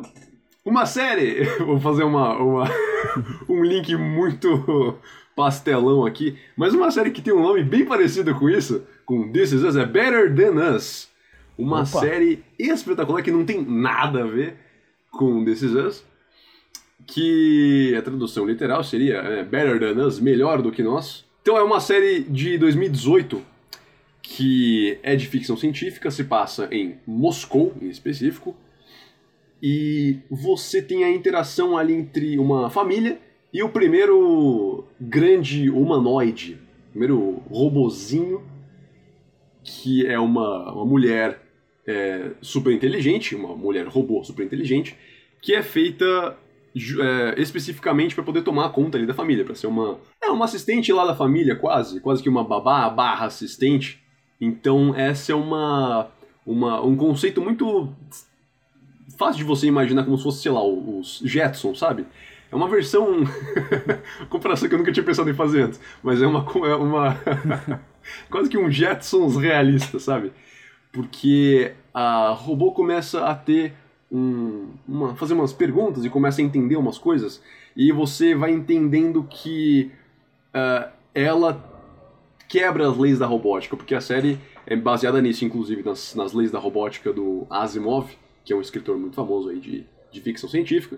uma 0.64 0.86
série! 0.86 1.44
Vou 1.58 1.80
fazer 1.80 2.04
uma, 2.04 2.38
uma 2.38 2.70
um 3.50 3.64
link 3.64 3.96
muito 3.96 5.00
pastelão 5.36 6.06
aqui, 6.06 6.38
mas 6.56 6.76
uma 6.76 6.92
série 6.92 7.10
que 7.10 7.20
tem 7.20 7.34
um 7.34 7.42
nome 7.42 7.64
bem 7.64 7.84
parecido 7.84 8.36
com 8.36 8.48
isso, 8.48 8.86
com 9.08 9.32
This 9.32 9.54
Is 9.54 9.64
Us, 9.64 9.76
é 9.76 9.88
Better 9.88 10.36
Than 10.36 10.76
Us. 10.76 11.10
Uma 11.58 11.78
Opa. 11.78 12.00
série 12.00 12.44
espetacular 12.60 13.24
que 13.24 13.32
não 13.32 13.44
tem 13.44 13.60
nada 13.66 14.22
a 14.22 14.28
ver 14.28 14.58
com 15.10 15.44
This 15.44 15.64
Is 15.64 15.72
Us, 15.74 16.06
que 17.08 17.96
a 17.98 18.04
tradução 18.04 18.46
literal 18.46 18.84
seria 18.84 19.16
é, 19.16 19.44
Better 19.44 19.80
Than 19.80 20.06
Us, 20.06 20.20
melhor 20.20 20.62
do 20.62 20.72
que 20.72 20.84
nós. 20.84 21.26
Então 21.42 21.58
é 21.58 21.64
uma 21.64 21.80
série 21.80 22.20
de 22.20 22.56
2018 22.60 23.55
que 24.28 24.98
é 25.04 25.16
de 25.16 25.28
ficção 25.28 25.56
científica, 25.56 26.10
se 26.10 26.24
passa 26.24 26.68
em 26.72 26.98
Moscou, 27.06 27.74
em 27.80 27.90
específico, 27.90 28.56
e 29.62 30.18
você 30.30 30.82
tem 30.82 31.04
a 31.04 31.12
interação 31.12 31.78
ali 31.78 31.94
entre 31.94 32.40
uma 32.40 32.70
família 32.70 33.20
e 33.54 33.62
o 33.62 33.70
primeiro 33.70 34.84
grande 35.00 35.70
humanoide, 35.70 36.58
primeiro 36.90 37.44
robozinho, 37.50 38.44
que 39.64 40.06
é 40.08 40.20
uma, 40.20 40.74
uma 40.74 40.86
mulher 40.86 41.42
é, 41.86 42.32
super 42.42 42.74
inteligente, 42.74 43.36
uma 43.36 43.56
mulher 43.56 43.88
robô 43.88 44.24
super 44.24 44.44
inteligente, 44.44 44.98
que 45.40 45.54
é 45.54 45.62
feita 45.62 46.36
é, 46.76 47.40
especificamente 47.40 48.16
para 48.16 48.24
poder 48.24 48.42
tomar 48.42 48.70
conta 48.70 48.98
ali 48.98 49.06
da 49.06 49.14
família, 49.14 49.46
para 49.46 49.56
ser 49.56 49.68
uma 49.68 50.00
é 50.22 50.30
uma 50.32 50.46
assistente 50.46 50.92
lá 50.92 51.06
da 51.06 51.16
família, 51.16 51.56
quase, 51.56 52.00
quase 52.02 52.24
que 52.24 52.30
uma 52.30 52.44
babá 52.44 52.90
barra 52.90 53.28
assistente. 53.28 54.04
Então 54.40 54.94
essa 54.96 55.32
é 55.32 55.36
uma, 55.36 56.10
uma 56.46 56.82
um 56.82 56.96
conceito 56.96 57.42
muito 57.42 57.90
fácil 59.18 59.38
de 59.38 59.44
você 59.44 59.68
imaginar 59.68 60.04
como 60.04 60.18
se 60.18 60.24
fosse, 60.24 60.42
sei 60.42 60.52
lá, 60.52 60.64
os 60.64 61.22
Jetsons, 61.24 61.80
sabe? 61.80 62.06
É 62.52 62.56
uma 62.56 62.70
versão. 62.70 63.24
comparação 64.30 64.70
que 64.70 64.76
eu 64.76 64.80
nunca 64.80 64.92
tinha 64.92 65.06
pensado 65.06 65.30
em 65.30 65.34
fazer 65.34 65.64
antes. 65.64 65.80
Mas 66.04 66.22
é 66.22 66.28
uma. 66.28 66.46
É 66.68 66.76
uma 66.76 67.20
quase 68.30 68.50
que 68.50 68.58
um 68.58 68.70
Jetsons 68.70 69.36
realista, 69.36 70.00
sabe? 70.00 70.32
Porque 70.92 71.74
a 71.94 72.30
robô 72.30 72.72
começa 72.72 73.26
a 73.26 73.36
ter 73.36 73.74
um. 74.12 74.70
Uma, 74.88 75.16
fazer 75.16 75.34
umas 75.34 75.54
perguntas 75.54 76.06
e 76.06 76.10
começa 76.10 76.42
a 76.42 76.44
entender 76.44 76.78
umas 76.78 76.98
coisas. 76.98 77.42
E 77.76 77.92
você 77.92 78.36
vai 78.36 78.52
entendendo 78.52 79.24
que 79.30 79.92
uh, 80.54 80.90
ela 81.14 81.75
quebra 82.48 82.90
as 82.90 82.98
leis 82.98 83.20
da 83.20 83.26
robótica, 83.26 83.76
porque 83.76 83.96
a 83.96 84.02
série 84.02 84.40
é 84.66 84.76
baseada 84.76 85.22
nisso, 85.22 85.46
inclusive, 85.46 85.84
nas, 85.84 86.16
nas 86.16 86.34
leis 86.34 86.52
da 86.52 86.60
robótica 86.60 87.12
do 87.12 87.46
Asimov 87.50 88.10
que 88.46 88.54
é 88.54 88.56
um 88.56 88.62
escritor 88.62 88.98
muito 88.98 89.16
famoso 89.16 89.50
aí 89.50 89.60
de, 89.60 89.84
de 90.12 90.22
ficção 90.22 90.48
científica. 90.48 90.98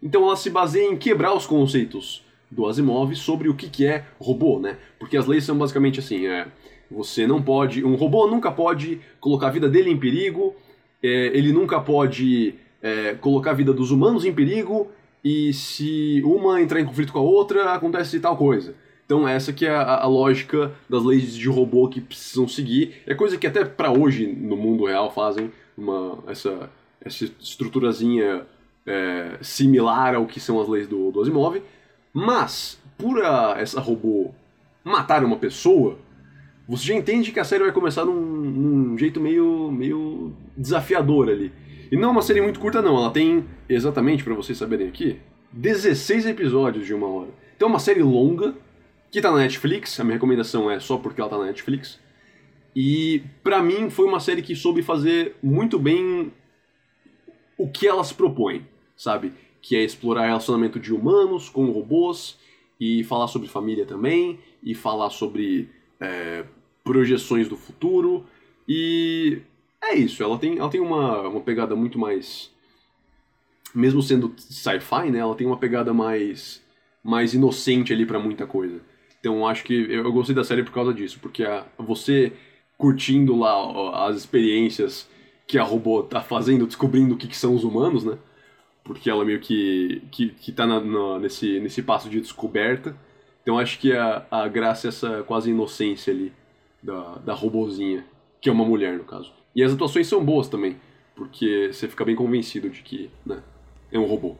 Então 0.00 0.22
ela 0.22 0.36
se 0.36 0.48
baseia 0.48 0.88
em 0.88 0.96
quebrar 0.96 1.34
os 1.34 1.44
conceitos 1.44 2.24
do 2.50 2.66
Asimov 2.66 3.14
sobre 3.16 3.48
o 3.48 3.54
que, 3.54 3.68
que 3.68 3.84
é 3.84 4.04
robô, 4.18 4.60
né? 4.60 4.78
Porque 4.98 5.16
as 5.16 5.26
leis 5.26 5.44
são 5.44 5.58
basicamente 5.58 5.98
assim, 5.98 6.26
é, 6.26 6.46
você 6.88 7.26
não 7.26 7.42
pode, 7.42 7.84
um 7.84 7.96
robô 7.96 8.28
nunca 8.28 8.52
pode 8.52 9.00
colocar 9.20 9.48
a 9.48 9.50
vida 9.50 9.68
dele 9.68 9.90
em 9.90 9.98
perigo, 9.98 10.54
é, 11.02 11.08
ele 11.36 11.52
nunca 11.52 11.80
pode 11.80 12.54
é, 12.80 13.14
colocar 13.14 13.50
a 13.50 13.54
vida 13.54 13.72
dos 13.72 13.90
humanos 13.90 14.24
em 14.24 14.32
perigo, 14.32 14.88
e 15.24 15.52
se 15.52 16.22
uma 16.22 16.60
entrar 16.60 16.80
em 16.80 16.84
conflito 16.84 17.12
com 17.12 17.18
a 17.18 17.22
outra, 17.22 17.72
acontece 17.72 18.20
tal 18.20 18.36
coisa. 18.36 18.74
Então 19.04 19.28
essa 19.28 19.52
que 19.52 19.66
é 19.66 19.70
a, 19.70 20.02
a, 20.02 20.06
lógica 20.06 20.72
das 20.88 21.02
leis 21.04 21.34
de 21.34 21.48
robô 21.48 21.88
que 21.88 22.00
precisam 22.00 22.48
seguir. 22.48 23.02
É 23.06 23.14
coisa 23.14 23.36
que 23.36 23.46
até 23.46 23.64
para 23.64 23.90
hoje 23.90 24.26
no 24.26 24.56
mundo 24.56 24.86
real 24.86 25.12
fazem 25.12 25.52
uma 25.76 26.18
essa 26.26 26.70
essa 27.04 27.24
estruturazinha 27.38 28.46
é, 28.86 29.38
similar 29.42 30.14
ao 30.14 30.26
que 30.26 30.40
são 30.40 30.60
as 30.60 30.68
leis 30.68 30.88
do, 30.88 31.10
do 31.10 31.20
Asimov, 31.20 31.62
mas 32.12 32.80
por 32.96 33.22
a, 33.22 33.56
essa 33.58 33.80
robô 33.80 34.32
matar 34.82 35.24
uma 35.24 35.36
pessoa, 35.36 35.98
você 36.68 36.84
já 36.84 36.94
entende 36.94 37.32
que 37.32 37.40
a 37.40 37.44
série 37.44 37.64
vai 37.64 37.72
começar 37.72 38.04
num, 38.04 38.14
num 38.14 38.98
jeito 38.98 39.20
meio, 39.20 39.70
meio 39.70 40.32
desafiador 40.56 41.28
ali. 41.28 41.52
E 41.90 41.96
não 41.96 42.08
é 42.08 42.12
uma 42.12 42.22
série 42.22 42.40
muito 42.40 42.60
curta 42.60 42.80
não, 42.80 42.96
ela 42.96 43.10
tem, 43.10 43.44
exatamente 43.68 44.24
para 44.24 44.34
vocês 44.34 44.56
saberem 44.56 44.88
aqui, 44.88 45.18
16 45.52 46.26
episódios 46.26 46.86
de 46.86 46.94
uma 46.94 47.06
hora. 47.06 47.30
Então 47.56 47.68
é 47.68 47.70
uma 47.70 47.78
série 47.78 48.02
longa, 48.02 48.54
que 49.14 49.22
tá 49.22 49.30
na 49.30 49.38
Netflix, 49.38 50.00
a 50.00 50.02
minha 50.02 50.14
recomendação 50.14 50.68
é 50.68 50.80
só 50.80 50.98
porque 50.98 51.20
ela 51.20 51.30
tá 51.30 51.38
na 51.38 51.44
Netflix. 51.44 52.00
E 52.74 53.22
para 53.44 53.62
mim 53.62 53.88
foi 53.88 54.06
uma 54.06 54.18
série 54.18 54.42
que 54.42 54.56
soube 54.56 54.82
fazer 54.82 55.36
muito 55.40 55.78
bem 55.78 56.32
o 57.56 57.70
que 57.70 57.86
elas 57.86 58.12
propõem, 58.12 58.66
sabe? 58.96 59.32
Que 59.62 59.76
é 59.76 59.84
explorar 59.84 60.26
relacionamento 60.26 60.80
de 60.80 60.92
humanos 60.92 61.48
com 61.48 61.70
robôs 61.70 62.36
e 62.80 63.04
falar 63.04 63.28
sobre 63.28 63.46
família 63.46 63.86
também 63.86 64.40
e 64.60 64.74
falar 64.74 65.10
sobre 65.10 65.70
é, 66.00 66.44
projeções 66.82 67.48
do 67.48 67.56
futuro 67.56 68.26
e 68.68 69.42
é 69.80 69.94
isso. 69.94 70.24
Ela 70.24 70.36
tem, 70.36 70.58
ela 70.58 70.68
tem 70.68 70.80
uma, 70.80 71.28
uma 71.28 71.40
pegada 71.40 71.76
muito 71.76 72.00
mais 72.00 72.50
mesmo 73.72 74.02
sendo 74.02 74.34
sci-fi, 74.36 75.08
né, 75.08 75.20
ela 75.20 75.36
tem 75.36 75.46
uma 75.46 75.56
pegada 75.56 75.94
mais 75.94 76.60
mais 77.00 77.32
inocente 77.32 77.92
ali 77.92 78.04
para 78.04 78.18
muita 78.18 78.44
coisa. 78.44 78.80
Então 79.24 79.46
acho 79.46 79.64
que 79.64 79.72
eu, 79.72 80.12
gostei 80.12 80.34
da 80.34 80.44
série 80.44 80.62
por 80.62 80.72
causa 80.72 80.92
disso, 80.92 81.18
porque 81.18 81.44
a, 81.44 81.64
você 81.78 82.34
curtindo 82.76 83.34
lá 83.34 83.56
ó, 83.56 84.06
as 84.06 84.18
experiências 84.18 85.08
que 85.46 85.56
a 85.56 85.62
robô 85.62 86.02
tá 86.02 86.20
fazendo, 86.20 86.66
descobrindo 86.66 87.14
o 87.14 87.16
que, 87.16 87.26
que 87.26 87.36
são 87.36 87.54
os 87.54 87.64
humanos, 87.64 88.04
né? 88.04 88.18
Porque 88.84 89.08
ela 89.08 89.24
meio 89.24 89.40
que, 89.40 90.02
que, 90.10 90.28
que 90.28 90.52
tá 90.52 90.66
na, 90.66 90.78
na, 90.78 91.18
nesse, 91.20 91.58
nesse 91.58 91.82
passo 91.82 92.10
de 92.10 92.20
descoberta. 92.20 92.94
Então 93.40 93.58
acho 93.58 93.78
que 93.78 93.94
a, 93.94 94.26
a 94.30 94.46
graça 94.46 94.88
é 94.88 94.90
essa 94.90 95.22
quase 95.22 95.48
inocência 95.48 96.12
ali 96.12 96.30
da, 96.82 97.14
da 97.24 97.32
robozinha, 97.32 98.04
que 98.42 98.50
é 98.50 98.52
uma 98.52 98.66
mulher 98.66 98.98
no 98.98 99.04
caso. 99.04 99.32
E 99.56 99.62
as 99.62 99.72
atuações 99.72 100.06
são 100.06 100.22
boas 100.22 100.48
também, 100.48 100.76
porque 101.16 101.70
você 101.72 101.88
fica 101.88 102.04
bem 102.04 102.14
convencido 102.14 102.68
de 102.68 102.82
que 102.82 103.08
né, 103.24 103.42
é 103.90 103.98
um 103.98 104.04
robô. 104.04 104.36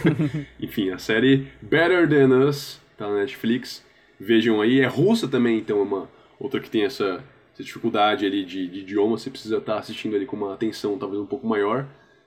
Enfim, 0.58 0.88
a 0.88 0.98
série 0.98 1.46
Better 1.60 2.08
Than 2.08 2.48
Us 2.48 2.80
tá 2.96 3.06
na 3.06 3.16
Netflix. 3.16 3.83
Vejam 4.18 4.60
aí, 4.60 4.80
é 4.80 4.86
russa 4.86 5.26
também, 5.28 5.58
então 5.58 5.78
é 5.78 5.82
uma 5.82 6.08
outra 6.38 6.60
que 6.60 6.70
tem 6.70 6.84
essa, 6.84 7.22
essa 7.52 7.62
dificuldade 7.62 8.24
ali 8.24 8.44
de, 8.44 8.68
de 8.68 8.80
idioma, 8.80 9.18
você 9.18 9.30
precisa 9.30 9.58
estar 9.58 9.74
tá 9.74 9.78
assistindo 9.78 10.14
ali 10.14 10.26
com 10.26 10.36
uma 10.36 10.54
atenção 10.54 10.98
talvez 10.98 11.20
um 11.20 11.26
pouco 11.26 11.46
maior. 11.46 11.86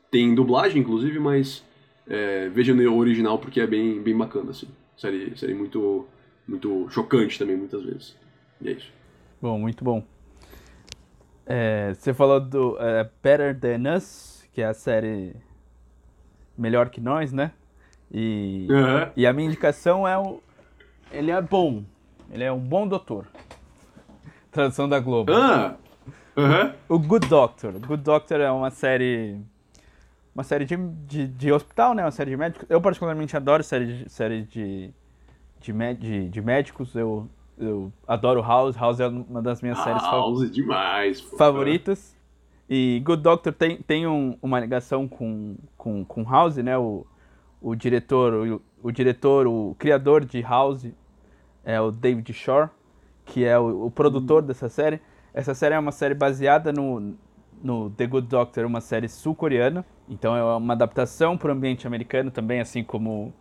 Tem 0.09 0.33
dublagem, 0.33 0.81
inclusive, 0.81 1.19
mas 1.19 1.63
é, 2.07 2.49
veja 2.49 2.73
no 2.73 2.95
original 2.95 3.37
porque 3.39 3.59
é 3.59 3.67
bem, 3.67 4.01
bem 4.01 4.15
bacana, 4.15 4.51
assim. 4.51 4.67
Série, 4.97 5.37
série 5.37 5.53
muito, 5.53 6.07
muito 6.47 6.87
chocante 6.89 7.37
também, 7.37 7.55
muitas 7.55 7.83
vezes. 7.83 8.15
E 8.61 8.69
é 8.69 8.71
isso. 8.71 8.91
Bom, 9.41 9.59
muito 9.59 9.83
bom. 9.83 10.03
É, 11.45 11.93
você 11.93 12.13
falou 12.13 12.41
do 12.41 12.77
é, 12.79 13.09
Better 13.23 13.57
Than 13.57 13.95
Us, 13.95 14.45
que 14.51 14.61
é 14.61 14.65
a 14.65 14.73
série 14.73 15.35
melhor 16.57 16.89
que 16.89 16.99
nós, 16.99 17.31
né? 17.31 17.51
E, 18.11 18.67
uhum. 18.69 19.11
e 19.15 19.27
a 19.27 19.33
minha 19.33 19.47
indicação 19.47 20.07
é 20.07 20.17
o. 20.17 20.41
Ele 21.11 21.31
é 21.31 21.41
bom. 21.41 21.83
Ele 22.31 22.43
é 22.43 22.51
um 22.51 22.59
bom 22.59 22.87
doutor. 22.87 23.25
Tradução 24.51 24.87
da 24.87 24.99
Globo. 24.99 25.31
Ah! 25.31 25.75
Uhum. 26.35 26.73
O 26.87 26.99
Good 26.99 27.27
Doctor. 27.27 27.75
O 27.75 27.79
Good 27.79 28.03
Doctor 28.03 28.39
é 28.39 28.51
uma 28.51 28.69
série. 28.69 29.41
Uma 30.35 30.43
série 30.43 30.65
de, 30.65 30.77
de, 30.77 31.27
de, 31.27 31.51
hospital, 31.51 31.95
né? 31.95 32.03
Uma 32.03 32.11
série 32.11 32.29
de 32.29 32.37
médicos. 32.37 32.67
Eu 32.69 32.79
particularmente 32.79 33.35
adoro 33.35 33.63
série 33.63 34.03
de, 34.03 34.09
série 34.09 34.43
de, 34.43 34.93
de, 35.59 35.73
de, 35.95 36.29
de 36.29 36.41
médicos. 36.41 36.93
Eu, 36.93 37.27
eu 37.57 37.91
adoro 38.07 38.39
House. 38.41 38.75
House 38.75 38.99
é 38.99 39.07
uma 39.07 39.41
das 39.41 39.63
minhas 39.63 39.79
séries 39.79 40.03
House 40.03 40.43
é 40.43 40.45
demais, 40.45 41.21
favoritas. 41.21 42.15
E 42.69 43.01
Good 43.03 43.23
Doctor 43.23 43.51
tem, 43.51 43.77
tem 43.77 44.05
um, 44.05 44.37
uma 44.39 44.59
ligação 44.59 45.07
com, 45.07 45.55
com, 45.75 46.05
com 46.05 46.23
House, 46.23 46.57
né? 46.57 46.77
O, 46.77 47.03
o 47.59 47.73
diretor, 47.73 48.33
o, 48.33 48.61
o 48.81 48.91
diretor, 48.91 49.47
o 49.47 49.75
criador 49.77 50.23
de 50.25 50.41
House 50.41 50.87
é 51.63 51.79
o 51.79 51.91
David 51.91 52.31
Shore, 52.33 52.69
que 53.25 53.43
é 53.43 53.57
o, 53.57 53.85
o 53.85 53.91
produtor 53.91 54.41
uhum. 54.41 54.47
dessa 54.47 54.69
série. 54.69 55.01
Essa 55.33 55.53
série 55.53 55.75
é 55.75 55.79
uma 55.79 55.91
série 55.91 56.13
baseada 56.13 56.71
no, 56.71 57.15
no 57.61 57.89
The 57.91 58.07
Good 58.07 58.27
Doctor, 58.27 58.65
uma 58.65 58.81
série 58.81 59.07
sul-coreana. 59.07 59.85
Então 60.09 60.35
é 60.35 60.55
uma 60.55 60.73
adaptação 60.73 61.37
para 61.37 61.49
o 61.49 61.51
ambiente 61.51 61.85
americano 61.85 62.31
também, 62.31 62.59
assim 62.59 62.83
como 62.83 63.33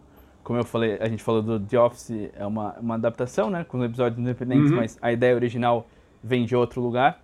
como 0.46 0.60
eu 0.60 0.64
falei, 0.64 0.96
a 1.00 1.08
gente 1.08 1.24
falou 1.24 1.42
do 1.42 1.58
The 1.58 1.76
Office, 1.76 2.30
é 2.32 2.46
uma, 2.46 2.74
uma 2.78 2.94
adaptação, 2.94 3.50
né, 3.50 3.64
com 3.64 3.82
episódios 3.82 4.20
independentes, 4.20 4.70
uhum. 4.70 4.76
mas 4.76 4.96
a 5.02 5.10
ideia 5.10 5.34
original 5.34 5.88
vem 6.22 6.44
de 6.44 6.54
outro 6.54 6.80
lugar. 6.80 7.20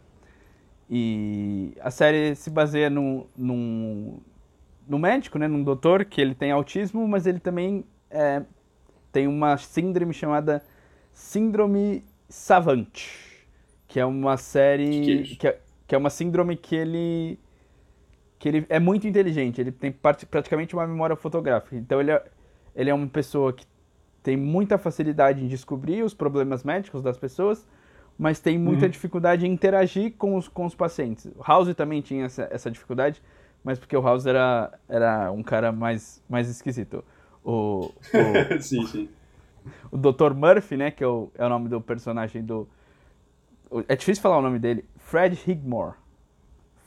E 0.90 1.72
a 1.80 1.88
série 1.88 2.34
se 2.34 2.50
baseia 2.50 2.90
num, 2.90 3.24
num, 3.36 4.18
num 4.88 4.98
médico, 4.98 5.38
né, 5.38 5.46
num 5.46 5.62
doutor, 5.62 6.04
que 6.04 6.20
ele 6.20 6.34
tem 6.34 6.50
autismo, 6.50 7.06
mas 7.06 7.24
ele 7.24 7.38
também 7.38 7.84
é, 8.12 8.42
tem 9.10 9.26
uma 9.26 9.56
síndrome 9.56 10.12
chamada 10.14 10.62
Síndrome 11.12 12.04
Savant, 12.28 13.00
que 13.88 13.98
é 13.98 14.06
uma 14.06 14.36
série... 14.36 14.88
Que, 14.88 15.04
que, 15.04 15.12
é 15.12 15.36
que, 15.36 15.46
é, 15.48 15.60
que 15.86 15.94
é 15.94 15.98
uma 15.98 16.10
síndrome 16.10 16.56
que 16.56 16.74
ele 16.74 17.38
que 18.38 18.48
ele 18.48 18.66
é 18.68 18.80
muito 18.80 19.06
inteligente, 19.06 19.60
ele 19.60 19.70
tem 19.70 19.92
praticamente 19.92 20.74
uma 20.74 20.84
memória 20.84 21.14
fotográfica. 21.14 21.76
Então 21.76 22.00
ele 22.00 22.10
é, 22.10 22.24
ele 22.74 22.90
é 22.90 22.94
uma 22.94 23.06
pessoa 23.06 23.52
que 23.52 23.64
tem 24.20 24.36
muita 24.36 24.76
facilidade 24.78 25.44
em 25.44 25.46
descobrir 25.46 26.02
os 26.02 26.12
problemas 26.12 26.64
médicos 26.64 27.02
das 27.02 27.16
pessoas, 27.16 27.64
mas 28.18 28.40
tem 28.40 28.58
muita 28.58 28.86
uhum. 28.86 28.90
dificuldade 28.90 29.46
em 29.46 29.52
interagir 29.52 30.14
com 30.18 30.34
os, 30.34 30.48
com 30.48 30.66
os 30.66 30.74
pacientes. 30.74 31.26
O 31.36 31.42
House 31.46 31.72
também 31.76 32.00
tinha 32.00 32.24
essa, 32.24 32.48
essa 32.50 32.68
dificuldade, 32.68 33.22
mas 33.62 33.78
porque 33.78 33.96
o 33.96 34.02
House 34.02 34.26
era, 34.26 34.76
era 34.88 35.30
um 35.30 35.42
cara 35.44 35.70
mais, 35.70 36.20
mais 36.28 36.48
esquisito. 36.48 37.04
O, 37.45 37.90
o, 37.90 37.93
sim, 38.61 38.86
sim. 38.86 39.09
O 39.90 39.97
Dr. 39.97 40.34
Murphy, 40.34 40.76
né, 40.76 40.90
que 40.90 41.03
é 41.03 41.07
o, 41.07 41.30
é 41.36 41.45
o 41.45 41.49
nome 41.49 41.68
do 41.68 41.80
personagem 41.80 42.43
do... 42.43 42.68
É 43.88 43.97
difícil 43.97 44.22
falar 44.22 44.38
o 44.38 44.43
nome 44.43 44.59
dele. 44.59 44.84
Fred 44.97 45.38
Higmore. 45.47 45.95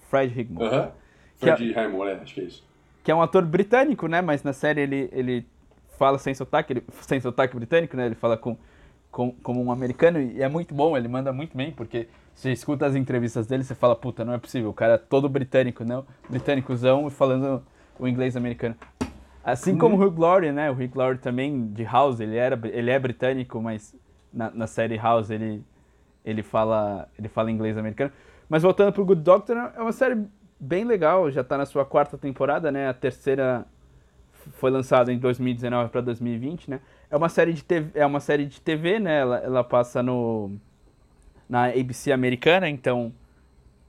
Fred 0.10 0.40
Higmore. 0.40 0.68
Uh 0.68 0.72
-huh. 0.72 0.92
Fred 1.38 1.74
é, 1.74 1.86
Higmore, 1.86 2.10
é, 2.10 2.14
acho 2.16 2.34
que 2.34 2.42
é 2.42 2.44
isso. 2.44 2.64
Que 3.04 3.12
é 3.12 3.16
um 3.16 3.22
ator 3.22 3.44
britânico, 3.44 4.08
né, 4.08 4.22
mas 4.22 4.44
na 4.44 4.54
série 4.54 4.82
ele, 4.82 5.10
ele 5.12 5.46
fala 5.98 6.18
sem 6.18 6.34
sotaque, 6.34 6.74
ele, 6.74 6.84
sem 7.02 7.20
sotaque 7.20 7.56
britânico, 7.56 7.96
né, 7.96 8.06
ele 8.06 8.16
fala 8.16 8.38
com 8.38 8.58
com, 9.16 9.32
como 9.32 9.64
um 9.64 9.72
americano 9.72 10.22
e 10.22 10.42
é 10.42 10.50
muito 10.50 10.76
bom, 10.76 10.98
ele 10.98 11.08
manda 11.08 11.32
muito 11.32 11.56
bem, 11.56 11.72
porque 11.72 12.10
você 12.34 12.52
escuta 12.52 12.86
as 12.86 12.96
entrevistas 12.96 13.48
dele 13.48 13.64
e 13.64 13.66
você 13.66 13.74
fala, 13.74 13.96
puta, 13.96 14.26
não 14.26 14.34
é 14.34 14.38
possível, 14.38 14.72
o 14.72 14.74
cara 14.74 14.96
é 14.96 14.98
todo 14.98 15.30
britânico, 15.30 15.86
não? 15.86 16.06
Britânicozão 16.30 17.08
e 17.08 17.10
falando 17.10 17.64
o 17.98 18.10
inglês 18.10 18.36
americano. 18.36 18.76
Assim 19.46 19.74
uhum. 19.74 19.78
como 19.78 19.96
o 19.96 20.04
Hugh 20.04 20.20
Laurie, 20.20 20.52
né? 20.52 20.72
O 20.72 20.74
Hugh 20.74 20.90
Laurie 20.96 21.20
também, 21.20 21.68
de 21.68 21.84
House, 21.84 22.20
ele, 22.20 22.36
era, 22.36 22.60
ele 22.64 22.90
é 22.90 22.98
britânico, 22.98 23.62
mas 23.62 23.96
na, 24.34 24.50
na 24.50 24.66
série 24.66 24.98
House 24.98 25.30
ele, 25.30 25.64
ele, 26.26 26.42
fala, 26.42 27.08
ele 27.16 27.28
fala 27.28 27.52
inglês 27.52 27.78
americano. 27.78 28.12
Mas 28.50 28.64
voltando 28.64 28.92
pro 28.92 29.06
Good 29.06 29.22
Doctor, 29.22 29.56
é 29.56 29.80
uma 29.80 29.92
série 29.92 30.26
bem 30.60 30.84
legal, 30.84 31.30
já 31.30 31.44
tá 31.44 31.60
na 31.60 31.66
sua 31.68 31.86
quarta 31.86 32.18
temporada, 32.18 32.72
né? 32.72 32.90
A 32.90 32.94
terceira 32.94 33.68
foi 34.54 34.72
lançada 34.72 35.14
em 35.14 35.20
2019 35.20 35.92
para 35.92 36.02
2020, 36.02 36.72
né? 36.72 36.80
É 37.12 37.16
uma 37.16 37.30
série 37.30 37.54
de 37.54 37.64
TV, 37.64 37.92
é 37.94 38.06
uma 38.06 38.20
série 38.20 38.48
de 38.48 38.60
TV, 38.60 39.00
né? 39.00 39.20
Ela, 39.20 39.38
ela 39.38 39.64
passa 39.64 40.02
no 40.02 40.54
na 41.48 41.66
ABC 41.66 42.12
americana, 42.12 42.68
então 42.68 43.14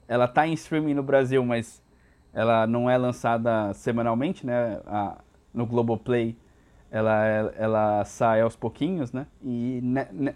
ela 0.07 0.27
tá 0.27 0.45
em 0.45 0.53
streaming 0.53 0.93
no 0.93 1.01
Brasil, 1.01 1.43
mas 1.43 1.81
ela 2.31 2.67
não 2.67 2.87
é 2.87 2.95
lançada 2.95 3.73
semanalmente, 3.73 4.45
né? 4.45 4.79
A, 4.85 5.17
no 5.53 5.65
Globoplay 5.65 6.35
ela, 6.89 7.53
ela 7.57 8.05
sai 8.05 8.41
aos 8.41 8.55
pouquinhos, 8.55 9.11
né? 9.11 9.27
E 9.43 9.81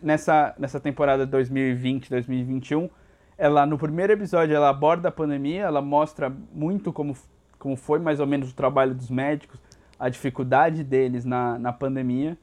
nessa, 0.02 0.54
nessa 0.60 0.80
temporada 0.80 1.26
2020-2021, 1.26 2.90
ela 3.38 3.66
no 3.66 3.78
primeiro 3.78 4.14
episódio 4.14 4.56
ela 4.56 4.70
aborda 4.70 5.10
a 5.10 5.12
pandemia, 5.12 5.64
ela 5.64 5.82
mostra 5.82 6.32
muito 6.54 6.92
como, 6.92 7.16
como 7.58 7.76
foi 7.76 8.00
mais 8.00 8.20
ou 8.20 8.28
menos 8.28 8.52
o 8.52 8.56
trabalho 8.56 8.94
dos 8.94 9.10
médicos, 9.10 9.60
a 9.98 10.10
dificuldade 10.10 10.84
deles 10.84 11.26
na, 11.26 11.58
na 11.58 11.72
pandemia. 11.72 12.38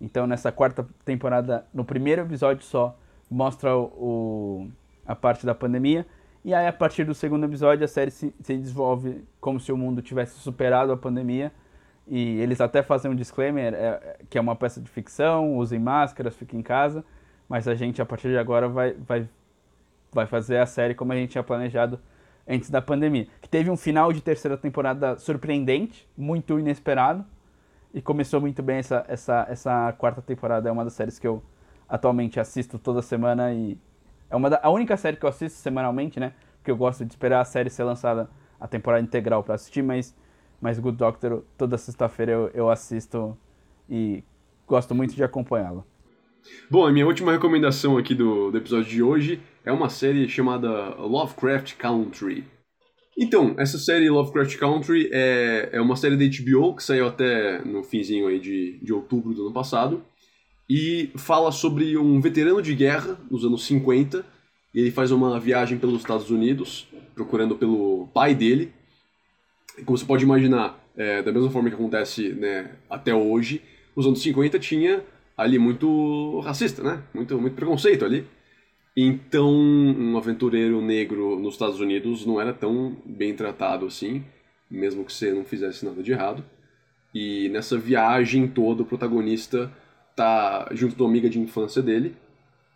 Então, 0.00 0.26
nessa 0.26 0.50
quarta 0.50 0.84
temporada, 1.04 1.64
no 1.72 1.84
primeiro 1.84 2.22
episódio 2.22 2.64
só, 2.64 2.96
mostra 3.30 3.76
o, 3.76 3.84
o, 3.84 4.70
a 5.06 5.14
parte 5.14 5.46
da 5.46 5.54
pandemia. 5.54 6.04
E 6.44 6.52
aí, 6.52 6.66
a 6.66 6.72
partir 6.72 7.04
do 7.04 7.14
segundo 7.14 7.46
episódio, 7.46 7.84
a 7.84 7.88
série 7.88 8.10
se, 8.10 8.34
se 8.42 8.56
desenvolve 8.56 9.24
como 9.40 9.60
se 9.60 9.70
o 9.70 9.76
mundo 9.76 10.02
tivesse 10.02 10.40
superado 10.40 10.90
a 10.90 10.96
pandemia. 10.96 11.52
E 12.06 12.40
eles 12.40 12.60
até 12.60 12.82
fazem 12.82 13.10
um 13.10 13.14
disclaimer, 13.14 13.74
é, 13.74 14.16
que 14.28 14.36
é 14.36 14.40
uma 14.40 14.56
peça 14.56 14.80
de 14.80 14.90
ficção, 14.90 15.56
usem 15.56 15.78
máscaras, 15.78 16.36
fiquem 16.36 16.60
em 16.60 16.62
casa. 16.62 17.04
Mas 17.48 17.68
a 17.68 17.74
gente, 17.74 18.00
a 18.02 18.06
partir 18.06 18.28
de 18.28 18.38
agora, 18.38 18.68
vai, 18.68 18.92
vai, 18.94 19.28
vai 20.12 20.26
fazer 20.26 20.58
a 20.58 20.66
série 20.66 20.94
como 20.94 21.12
a 21.12 21.16
gente 21.16 21.30
tinha 21.30 21.44
planejado 21.44 22.00
antes 22.48 22.70
da 22.70 22.82
pandemia. 22.82 23.26
Que 23.40 23.48
teve 23.48 23.70
um 23.70 23.76
final 23.76 24.12
de 24.12 24.20
terceira 24.20 24.56
temporada 24.56 25.16
surpreendente, 25.18 26.08
muito 26.16 26.58
inesperado 26.58 27.24
e 27.94 28.00
começou 28.00 28.40
muito 28.40 28.62
bem 28.62 28.78
essa, 28.78 29.04
essa, 29.08 29.46
essa 29.48 29.92
quarta 29.92 30.22
temporada. 30.22 30.68
É 30.68 30.72
uma 30.72 30.84
das 30.84 30.94
séries 30.94 31.18
que 31.18 31.26
eu 31.26 31.42
atualmente 31.88 32.40
assisto 32.40 32.78
toda 32.78 33.02
semana 33.02 33.52
e 33.52 33.78
é 34.30 34.36
uma 34.36 34.48
da, 34.48 34.60
a 34.62 34.70
única 34.70 34.96
série 34.96 35.16
que 35.18 35.26
eu 35.26 35.28
assisto 35.28 35.58
semanalmente, 35.58 36.18
né? 36.18 36.32
Porque 36.56 36.70
eu 36.70 36.76
gosto 36.76 37.04
de 37.04 37.12
esperar 37.12 37.40
a 37.40 37.44
série 37.44 37.68
ser 37.68 37.84
lançada 37.84 38.30
a 38.58 38.66
temporada 38.66 39.02
integral 39.02 39.42
para 39.42 39.56
assistir, 39.56 39.82
mas, 39.82 40.16
mas 40.62 40.78
Good 40.78 40.96
Doctor 40.96 41.42
toda 41.58 41.76
sexta-feira 41.76 42.30
eu, 42.30 42.50
eu 42.54 42.70
assisto 42.70 43.36
e 43.90 44.22
gosto 44.66 44.94
muito 44.94 45.14
de 45.14 45.24
acompanhá-la. 45.24 45.84
Bom, 46.70 46.86
a 46.86 46.92
minha 46.92 47.06
última 47.06 47.32
recomendação 47.32 47.98
aqui 47.98 48.14
do, 48.14 48.50
do 48.50 48.56
episódio 48.56 48.88
de 48.88 49.02
hoje 49.02 49.40
é 49.64 49.72
uma 49.72 49.88
série 49.88 50.28
chamada 50.28 50.94
Lovecraft 50.96 51.76
Country. 51.76 52.44
Então, 53.18 53.54
essa 53.58 53.76
série 53.76 54.08
Lovecraft 54.08 54.56
Country 54.56 55.10
é, 55.12 55.70
é 55.72 55.80
uma 55.80 55.96
série 55.96 56.16
da 56.16 56.24
HBO 56.24 56.74
que 56.74 56.82
saiu 56.82 57.06
até 57.06 57.62
no 57.64 57.82
finzinho 57.82 58.28
aí 58.28 58.40
de, 58.40 58.78
de 58.82 58.92
outubro 58.92 59.34
do 59.34 59.42
ano 59.42 59.52
passado 59.52 60.02
e 60.70 61.10
fala 61.16 61.52
sobre 61.52 61.98
um 61.98 62.20
veterano 62.20 62.62
de 62.62 62.74
guerra 62.74 63.18
nos 63.30 63.44
anos 63.44 63.66
50 63.66 64.24
e 64.74 64.80
ele 64.80 64.90
faz 64.90 65.10
uma 65.10 65.38
viagem 65.38 65.76
pelos 65.76 66.00
Estados 66.00 66.30
Unidos 66.30 66.88
procurando 67.14 67.56
pelo 67.56 68.08
pai 68.14 68.34
dele 68.34 68.72
como 69.84 69.96
você 69.96 70.04
pode 70.04 70.24
imaginar, 70.24 70.78
é, 70.96 71.22
da 71.22 71.32
mesma 71.32 71.50
forma 71.50 71.68
que 71.68 71.74
acontece 71.74 72.30
né, 72.30 72.72
até 72.90 73.14
hoje, 73.14 73.62
os 73.96 74.06
anos 74.06 74.22
50 74.22 74.58
tinha 74.58 75.02
ali 75.36 75.58
muito 75.58 76.40
racista, 76.40 76.82
né? 76.82 77.02
Muito, 77.14 77.38
muito 77.40 77.54
preconceito 77.54 78.04
ali. 78.04 78.26
Então, 78.96 79.50
um 79.50 80.16
aventureiro 80.18 80.82
negro 80.82 81.38
nos 81.38 81.54
Estados 81.54 81.80
Unidos 81.80 82.26
não 82.26 82.40
era 82.40 82.52
tão 82.52 82.96
bem 83.06 83.34
tratado 83.34 83.86
assim, 83.86 84.22
mesmo 84.70 85.04
que 85.04 85.12
você 85.12 85.32
não 85.32 85.44
fizesse 85.44 85.84
nada 85.84 86.02
de 86.02 86.12
errado. 86.12 86.44
E 87.14 87.48
nessa 87.48 87.78
viagem 87.78 88.46
toda, 88.46 88.82
o 88.82 88.86
protagonista 88.86 89.72
tá 90.14 90.68
junto 90.72 90.94
da 90.96 91.04
amiga 91.04 91.28
de 91.28 91.40
infância 91.40 91.80
dele 91.80 92.14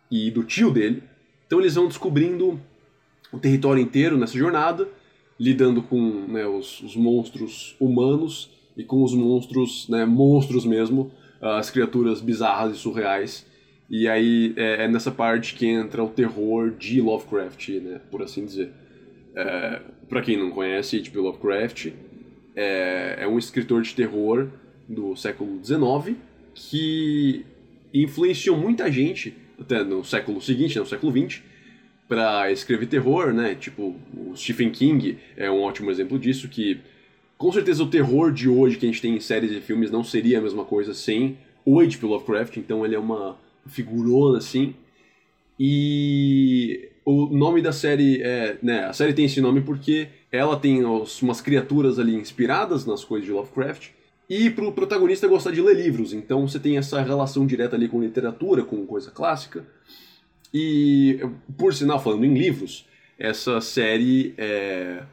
e 0.09 0.31
do 0.31 0.43
tio 0.43 0.71
dele. 0.71 1.03
Então, 1.45 1.59
eles 1.59 1.75
vão 1.75 1.87
descobrindo 1.87 2.59
o 3.31 3.37
território 3.37 3.81
inteiro 3.81 4.17
nessa 4.17 4.37
jornada, 4.37 4.87
lidando 5.39 5.81
com 5.81 5.99
né, 6.27 6.45
os, 6.45 6.81
os 6.81 6.95
monstros 6.95 7.75
humanos 7.79 8.49
e 8.75 8.83
com 8.83 9.03
os 9.03 9.13
monstros, 9.13 9.87
né, 9.89 10.05
monstros 10.05 10.65
mesmo, 10.65 11.11
as 11.41 11.69
criaturas 11.69 12.21
bizarras 12.21 12.75
e 12.75 12.79
surreais 12.79 13.45
e 13.89 14.07
aí 14.07 14.53
é, 14.57 14.83
é, 14.83 14.87
nessa 14.87 15.11
parte 15.11 15.55
que 15.55 15.65
entra 15.65 16.03
o 16.03 16.09
terror 16.09 16.71
de 16.71 16.99
Lovecraft, 16.99 17.69
né, 17.69 18.01
por 18.11 18.21
assim 18.21 18.45
dizer. 18.45 18.71
É, 19.35 19.81
para 20.09 20.21
quem 20.21 20.37
não 20.37 20.51
conhece, 20.51 20.97
H.P. 20.97 21.17
Lovecraft 21.17 21.93
é, 22.55 23.17
é 23.21 23.27
um 23.27 23.37
escritor 23.37 23.81
de 23.81 23.93
terror 23.93 24.49
do 24.87 25.15
século 25.15 25.63
XIX 25.63 26.17
que 26.53 27.45
influenciou 27.93 28.57
muita 28.57 28.91
gente, 28.91 29.33
até 29.59 29.83
no 29.83 30.03
século 30.03 30.41
seguinte, 30.41 30.75
né, 30.75 30.81
no 30.81 30.87
século 30.87 31.11
XX, 31.11 31.41
para 32.07 32.51
escrever 32.51 32.87
terror, 32.87 33.33
né? 33.33 33.55
Tipo, 33.55 33.95
o 34.15 34.35
Stephen 34.35 34.71
King 34.71 35.17
é 35.35 35.51
um 35.51 35.61
ótimo 35.61 35.91
exemplo 35.91 36.17
disso, 36.17 36.47
que 36.47 36.79
com 37.37 37.51
certeza 37.51 37.83
o 37.83 37.89
terror 37.89 38.31
de 38.31 38.49
hoje 38.49 38.77
que 38.77 38.85
a 38.85 38.89
gente 38.89 39.01
tem 39.01 39.15
em 39.15 39.19
séries 39.19 39.51
e 39.51 39.61
filmes 39.61 39.91
não 39.91 40.03
seria 40.03 40.39
a 40.39 40.41
mesma 40.41 40.65
coisa 40.65 40.93
sem 40.93 41.37
o 41.65 41.79
H.P. 41.79 42.05
Lovecraft, 42.05 42.57
então 42.57 42.85
ele 42.85 42.95
é 42.95 42.99
uma 42.99 43.37
figurona 43.67 44.37
assim. 44.37 44.73
E 45.59 46.89
o 47.03 47.27
nome 47.27 47.61
da 47.61 47.71
série 47.71 48.21
é. 48.21 48.57
Né, 48.61 48.85
a 48.85 48.93
série 48.93 49.13
tem 49.13 49.25
esse 49.25 49.41
nome 49.41 49.61
porque 49.61 50.07
ela 50.31 50.57
tem 50.57 50.85
os, 50.85 51.21
umas 51.21 51.41
criaturas 51.41 51.99
ali 51.99 52.15
inspiradas 52.15 52.85
nas 52.85 53.03
coisas 53.03 53.25
de 53.25 53.33
Lovecraft. 53.33 53.89
E 54.29 54.49
pro 54.49 54.73
protagonista 54.73 55.27
gostar 55.27 55.51
de 55.51 55.61
ler 55.61 55.77
livros, 55.77 56.11
então 56.11 56.45
você 56.45 56.59
tem 56.59 56.77
essa 56.77 57.01
relação 57.01 57.45
direta 57.45 57.77
ali 57.77 57.87
com 57.87 58.01
literatura, 58.01 58.63
com 58.63 58.85
coisa 58.85 59.09
clássica. 59.09 59.65
E, 60.53 61.19
por 61.57 61.73
sinal, 61.73 62.01
falando 62.01 62.25
em 62.25 62.33
livros, 62.33 62.85
essa 63.17 63.59
série 63.61 64.33
é, 64.37 65.03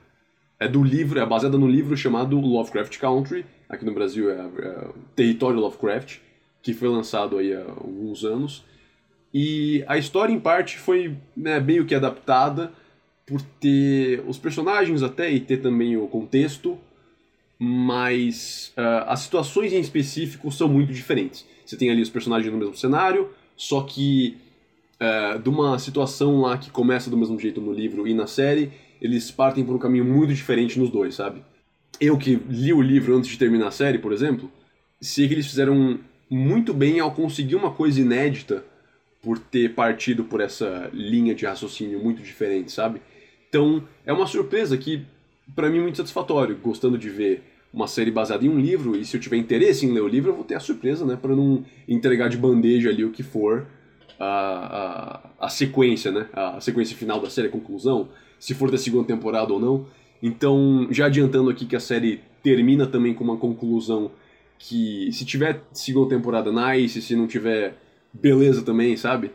é 0.59 0.69
do 0.69 0.83
livro, 0.83 1.19
é 1.19 1.27
baseada 1.27 1.59
no 1.59 1.69
livro 1.69 1.97
chamado 1.97 2.39
Lovecraft 2.39 2.99
Country, 2.99 3.45
aqui 3.69 3.85
no 3.85 3.93
Brasil 3.93 4.31
é, 4.31 4.35
é 4.35 4.89
Território 5.17 5.59
Lovecraft, 5.59 6.19
que 6.63 6.73
foi 6.73 6.89
lançado 6.89 7.39
aí 7.39 7.53
há 7.53 7.63
alguns 7.63 8.25
anos. 8.25 8.65
E 9.33 9.85
a 9.89 9.99
história, 9.99 10.33
em 10.33 10.39
parte, 10.39 10.79
foi 10.79 11.17
né, 11.37 11.59
meio 11.59 11.85
que 11.85 11.95
adaptada 11.95 12.73
por 13.27 13.41
ter 13.43 14.23
os 14.27 14.39
personagens 14.39 15.03
até 15.03 15.31
e 15.31 15.41
ter 15.41 15.59
também 15.59 15.97
o 15.97 16.07
contexto, 16.07 16.79
mas 17.59 18.73
uh, 18.77 19.09
as 19.09 19.21
situações 19.21 19.73
em 19.73 19.81
específico 19.81 20.53
são 20.53 20.69
muito 20.69 20.93
diferentes. 20.93 21.47
Você 21.65 21.77
tem 21.77 21.91
ali 21.91 22.03
os 22.03 22.11
personagens 22.11 22.53
no 22.53 22.59
mesmo 22.59 22.77
cenário, 22.77 23.31
só 23.57 23.83
que 23.83 24.37
uh, 25.05 25.39
de 25.39 25.49
uma 25.49 25.79
situação 25.79 26.41
lá 26.41 26.57
que 26.57 26.71
começa 26.71 27.11
do 27.11 27.17
mesmo 27.17 27.39
jeito 27.39 27.61
no 27.61 27.73
livro 27.73 28.09
e 28.09 28.15
na 28.15 28.27
série, 28.27 28.73
eles 29.01 29.31
partem 29.31 29.65
por 29.65 29.75
um 29.75 29.79
caminho 29.79 30.05
muito 30.05 30.33
diferente 30.33 30.79
nos 30.79 30.91
dois, 30.91 31.15
sabe? 31.15 31.43
Eu 32.01 32.17
que 32.17 32.41
li 32.49 32.73
o 32.73 32.81
livro 32.81 33.17
antes 33.17 33.31
de 33.31 33.39
terminar 33.39 33.69
a 33.69 33.71
série, 33.71 33.99
por 33.99 34.13
exemplo, 34.13 34.51
sei 35.01 35.29
que 35.29 35.35
eles 35.35 35.47
fizeram 35.47 35.99
muito 36.31 36.73
bem 36.73 36.99
ao 37.01 37.13
conseguir 37.13 37.55
uma 37.55 37.71
coisa 37.71 38.01
inédita 38.01 38.65
por 39.23 39.39
ter 39.39 39.75
partido 39.75 40.25
por 40.25 40.41
essa 40.41 40.91
linha 40.93 41.35
de 41.35 41.47
raciocínio 41.47 42.03
muito 42.03 42.23
diferente, 42.23 42.73
sabe? 42.73 43.01
Então, 43.49 43.83
é 44.05 44.13
uma 44.13 44.27
surpresa 44.27 44.77
que, 44.77 45.03
para 45.55 45.71
mim, 45.71 45.79
é 45.79 45.83
muito 45.83 45.97
satisfatório, 45.97 46.59
gostando 46.63 46.99
de 46.99 47.09
ver 47.09 47.43
uma 47.73 47.87
série 47.87 48.11
baseada 48.11 48.45
em 48.45 48.49
um 48.49 48.59
livro, 48.59 48.97
e 48.97 49.05
se 49.05 49.17
eu 49.17 49.21
tiver 49.21 49.37
interesse 49.37 49.87
em 49.87 49.93
ler 49.93 50.03
o 50.03 50.09
livro, 50.09 50.31
eu 50.31 50.35
vou 50.35 50.45
ter 50.45 50.55
a 50.55 50.61
surpresa, 50.61 51.05
né? 51.05 51.17
Para 51.21 51.35
não 51.35 51.65
entregar 51.89 52.29
de 52.29 52.37
bandeja 52.37 52.91
ali 52.91 53.05
o 53.05 53.11
que 53.11 53.23
for 53.23 53.67
a, 54.19 55.21
a, 55.39 55.47
a 55.47 55.49
sequência, 55.49 56.11
né? 56.11 56.29
A 56.33 56.61
sequência 56.61 56.97
final 56.97 57.21
da 57.21 57.31
série, 57.31 57.49
a 57.49 57.51
conclusão, 57.51 58.09
se 58.39 58.55
for 58.55 58.71
da 58.71 58.79
segunda 58.79 59.07
temporada 59.07 59.53
ou 59.53 59.61
não. 59.61 59.87
Então, 60.23 60.89
já 60.91 61.07
adiantando 61.07 61.51
aqui 61.51 61.67
que 61.67 61.77
a 61.77 61.81
série 61.81 62.21
termina 62.43 62.87
também 62.87 63.15
com 63.15 63.25
uma 63.25 63.37
conclusão 63.37 64.11
que 64.59 65.11
se 65.13 65.25
tiver 65.25 65.63
segunda 65.73 66.17
temporada 66.17 66.51
nice, 66.51 67.03
se 67.03 67.17
não 67.17 67.27
tiver 67.27 67.77
beleza 68.13 68.63
também, 68.63 68.97
sabe? 68.97 69.31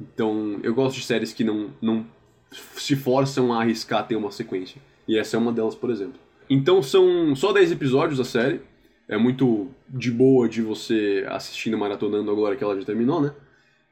Então, 0.00 0.58
eu 0.62 0.74
gosto 0.74 0.96
de 0.96 1.04
séries 1.04 1.32
que 1.32 1.44
não, 1.44 1.70
não 1.80 2.06
se 2.50 2.96
forçam 2.96 3.52
a 3.52 3.60
arriscar 3.60 4.06
ter 4.06 4.16
uma 4.16 4.30
sequência. 4.30 4.80
E 5.06 5.18
essa 5.18 5.36
é 5.36 5.40
uma 5.40 5.52
delas, 5.52 5.74
por 5.74 5.90
exemplo. 5.90 6.18
Então, 6.48 6.82
são 6.82 7.34
só 7.36 7.52
10 7.52 7.72
episódios 7.72 8.18
da 8.18 8.24
série. 8.24 8.60
É 9.08 9.18
muito 9.18 9.68
de 9.88 10.10
boa 10.10 10.48
de 10.48 10.62
você 10.62 11.26
assistindo 11.28 11.76
maratonando 11.76 12.30
agora 12.30 12.56
que 12.56 12.62
ela 12.62 12.78
já 12.78 12.84
terminou, 12.84 13.20
né? 13.20 13.32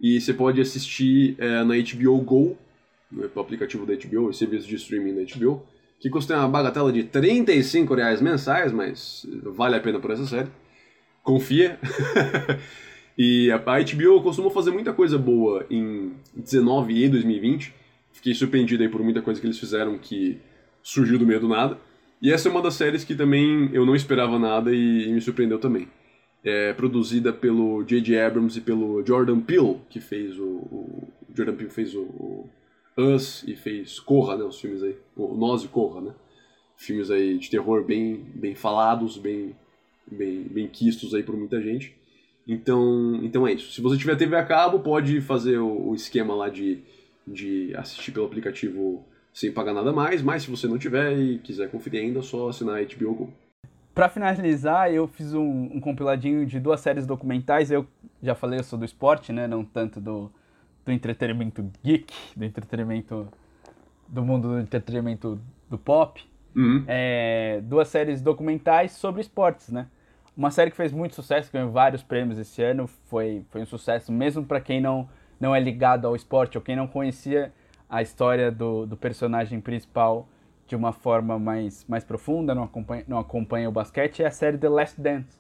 E 0.01 0.21
você 0.21 0.33
pode 0.33 0.61
assistir 0.61 1.35
é, 1.39 1.65
na 1.65 1.75
HBO 1.75 2.19
Go, 2.21 2.57
no 3.11 3.25
aplicativo 3.41 3.87
da 3.87 3.95
HBO, 3.95 4.29
o 4.29 4.33
serviço 4.33 4.69
de 4.69 4.77
streaming 4.77 5.15
da 5.15 5.37
HBO, 5.37 5.67
que 5.99 6.09
custa 6.09 6.37
uma 6.37 6.49
bagatela 6.49 6.93
de 6.93 7.03
35 7.05 7.95
reais 7.95 8.21
mensais, 8.21 8.71
mas 8.71 9.27
vale 9.43 9.77
a 9.77 9.81
pena 9.81 9.99
por 9.99 10.11
essa 10.11 10.27
série 10.27 10.49
confia. 11.29 11.79
e 13.17 13.51
a 13.53 13.59
HBO 13.59 14.23
costuma 14.23 14.49
fazer 14.51 14.71
muita 14.71 14.95
coisa 14.95 15.19
boa 15.19 15.67
em 15.71 16.15
19 16.35 17.05
e 17.05 17.09
2020. 17.09 17.75
Fiquei 18.13 18.33
surpreendido 18.33 18.83
aí 18.83 18.89
por 18.89 19.03
muita 19.03 19.21
coisa 19.21 19.39
que 19.39 19.47
eles 19.47 19.59
fizeram 19.59 19.99
que 19.99 20.39
surgiu 20.83 21.19
do 21.19 21.27
meio 21.27 21.41
do 21.41 21.49
nada. 21.49 21.77
E 22.21 22.33
essa 22.33 22.49
é 22.49 22.51
uma 22.51 22.63
das 22.63 22.75
séries 22.75 23.05
que 23.05 23.15
também 23.15 23.69
eu 23.75 23.85
não 23.85 23.95
esperava 23.95 24.39
nada 24.39 24.75
e, 24.75 25.13
me 25.13 25.21
surpreendeu 25.21 25.59
também. 25.59 25.87
É 26.45 26.73
produzida 26.73 27.33
pelo 27.33 27.83
J.J. 27.83 28.21
Abrams 28.21 28.59
e 28.59 28.63
pelo 28.63 29.05
Jordan 29.05 29.41
Peele, 29.41 29.81
que 29.91 30.01
fez 30.01 30.39
o, 30.39 30.45
o 30.45 31.09
Jordan 31.35 31.55
Peele 31.57 31.71
fez 31.71 31.95
o, 31.95 32.03
o, 32.03 32.51
Us 32.97 33.45
e 33.47 33.55
fez 33.55 33.99
Corra, 34.01 34.37
né, 34.37 34.45
os 34.45 34.61
filmes 34.61 34.83
aí, 34.83 34.97
o 35.17 35.37
Nós 35.37 35.65
e 35.65 35.69
Corra, 35.69 36.01
né? 36.01 36.15
Filmes 36.77 37.11
aí 37.11 37.39
de 37.39 37.51
terror 37.51 37.85
bem 37.85 38.25
bem 38.35 38.55
falados, 38.55 39.19
bem 39.19 39.55
bem, 40.11 40.43
bem 40.43 40.69
quistos 40.69 41.15
aí 41.15 41.23
por 41.23 41.37
muita 41.37 41.61
gente. 41.61 41.97
Então, 42.47 43.21
então 43.23 43.47
é 43.47 43.53
isso. 43.53 43.73
Se 43.73 43.81
você 43.81 43.97
tiver 43.99 44.17
TV 44.17 44.35
a 44.37 44.45
cabo, 44.45 44.81
pode 44.81 45.21
fazer 45.21 45.59
o, 45.59 45.91
o 45.91 45.95
esquema 45.95 46.35
lá 46.35 46.49
de, 46.49 46.79
de 47.27 47.75
assistir 47.77 48.13
pelo 48.13 48.27
aplicativo 48.27 49.05
sem 49.33 49.53
pagar 49.53 49.75
nada 49.75 49.93
mais, 49.93 50.23
mas 50.23 50.43
se 50.43 50.51
você 50.51 50.67
não 50.67 50.79
tiver 50.79 51.17
e 51.19 51.39
quiser 51.39 51.71
conferir 51.71 52.01
ainda, 52.03 52.21
é 52.21 52.23
só 52.23 52.49
assinar 52.49 52.83
HBO 52.85 53.15
Go. 53.15 53.33
Para 53.99 54.09
finalizar, 54.09 54.93
eu 54.93 55.09
fiz 55.09 55.35
um, 55.35 55.71
um, 55.75 55.81
compiladinho 55.81 56.47
de 56.47 56.61
duas 56.61 56.79
séries 56.79 57.05
documentais. 57.05 57.69
Eu 57.69 57.85
já 58.23 58.33
falei, 58.33 58.61
eu 58.61 58.63
sou 58.63 58.79
do 58.79 58.85
esporte, 58.85 59.33
né? 59.33 59.49
Não 59.49 59.65
tanto 59.65 60.01
do, 60.01 60.31
do 60.85 60.93
entretenimento 60.93 61.69
geek, 61.83 62.15
do 62.37 62.45
entretenimento 62.45 63.27
do 64.07 64.25
mundo 64.25 64.51
do 64.51 64.61
entretenimento 64.61 65.41
do 65.69 65.77
pop. 65.77 66.25
Uhum. 66.55 66.85
É, 66.87 67.61
duas 67.65 67.89
séries 67.89 68.23
documentais 68.23 68.93
sobre 68.93 69.21
esportes, 69.21 69.71
né? 69.71 69.89
Uma 70.37 70.53
série 70.53 70.71
que 70.71 70.77
fez 70.77 70.93
muito 70.93 71.17
sucesso, 71.17 71.51
ganhou 71.53 71.73
vários 71.73 72.01
prêmios 72.01 72.39
esse 72.39 72.63
ano, 72.63 72.87
foi, 72.87 73.45
foi 73.51 73.63
um 73.63 73.67
sucesso 73.67 74.13
mesmo 74.13 74.45
para 74.45 74.61
quem 74.61 74.81
não, 74.81 75.09
não 75.41 75.53
é 75.53 75.59
ligado 75.59 76.07
ao 76.07 76.15
esporte 76.15 76.57
ou 76.57 76.63
quem 76.63 76.77
não 76.77 76.87
conhecia 76.87 77.53
a 77.91 78.01
história 78.01 78.53
do, 78.53 78.87
do 78.87 78.97
personagem 78.97 79.61
principal 79.61 80.29
de 80.69 80.77
uma 80.77 80.93
forma 80.93 81.39
mais, 81.39 81.85
mais 81.89 82.05
profunda, 82.05 82.55
não 82.55 82.63
acompanha, 82.63 83.05
não 83.09 83.19
acompanha 83.19 83.69
o 83.69 83.73
basquete, 83.73 84.23
é 84.23 84.27
a 84.27 84.31
série 84.31 84.59
The 84.59 84.69
Last 84.69 85.01
Dance. 85.01 85.39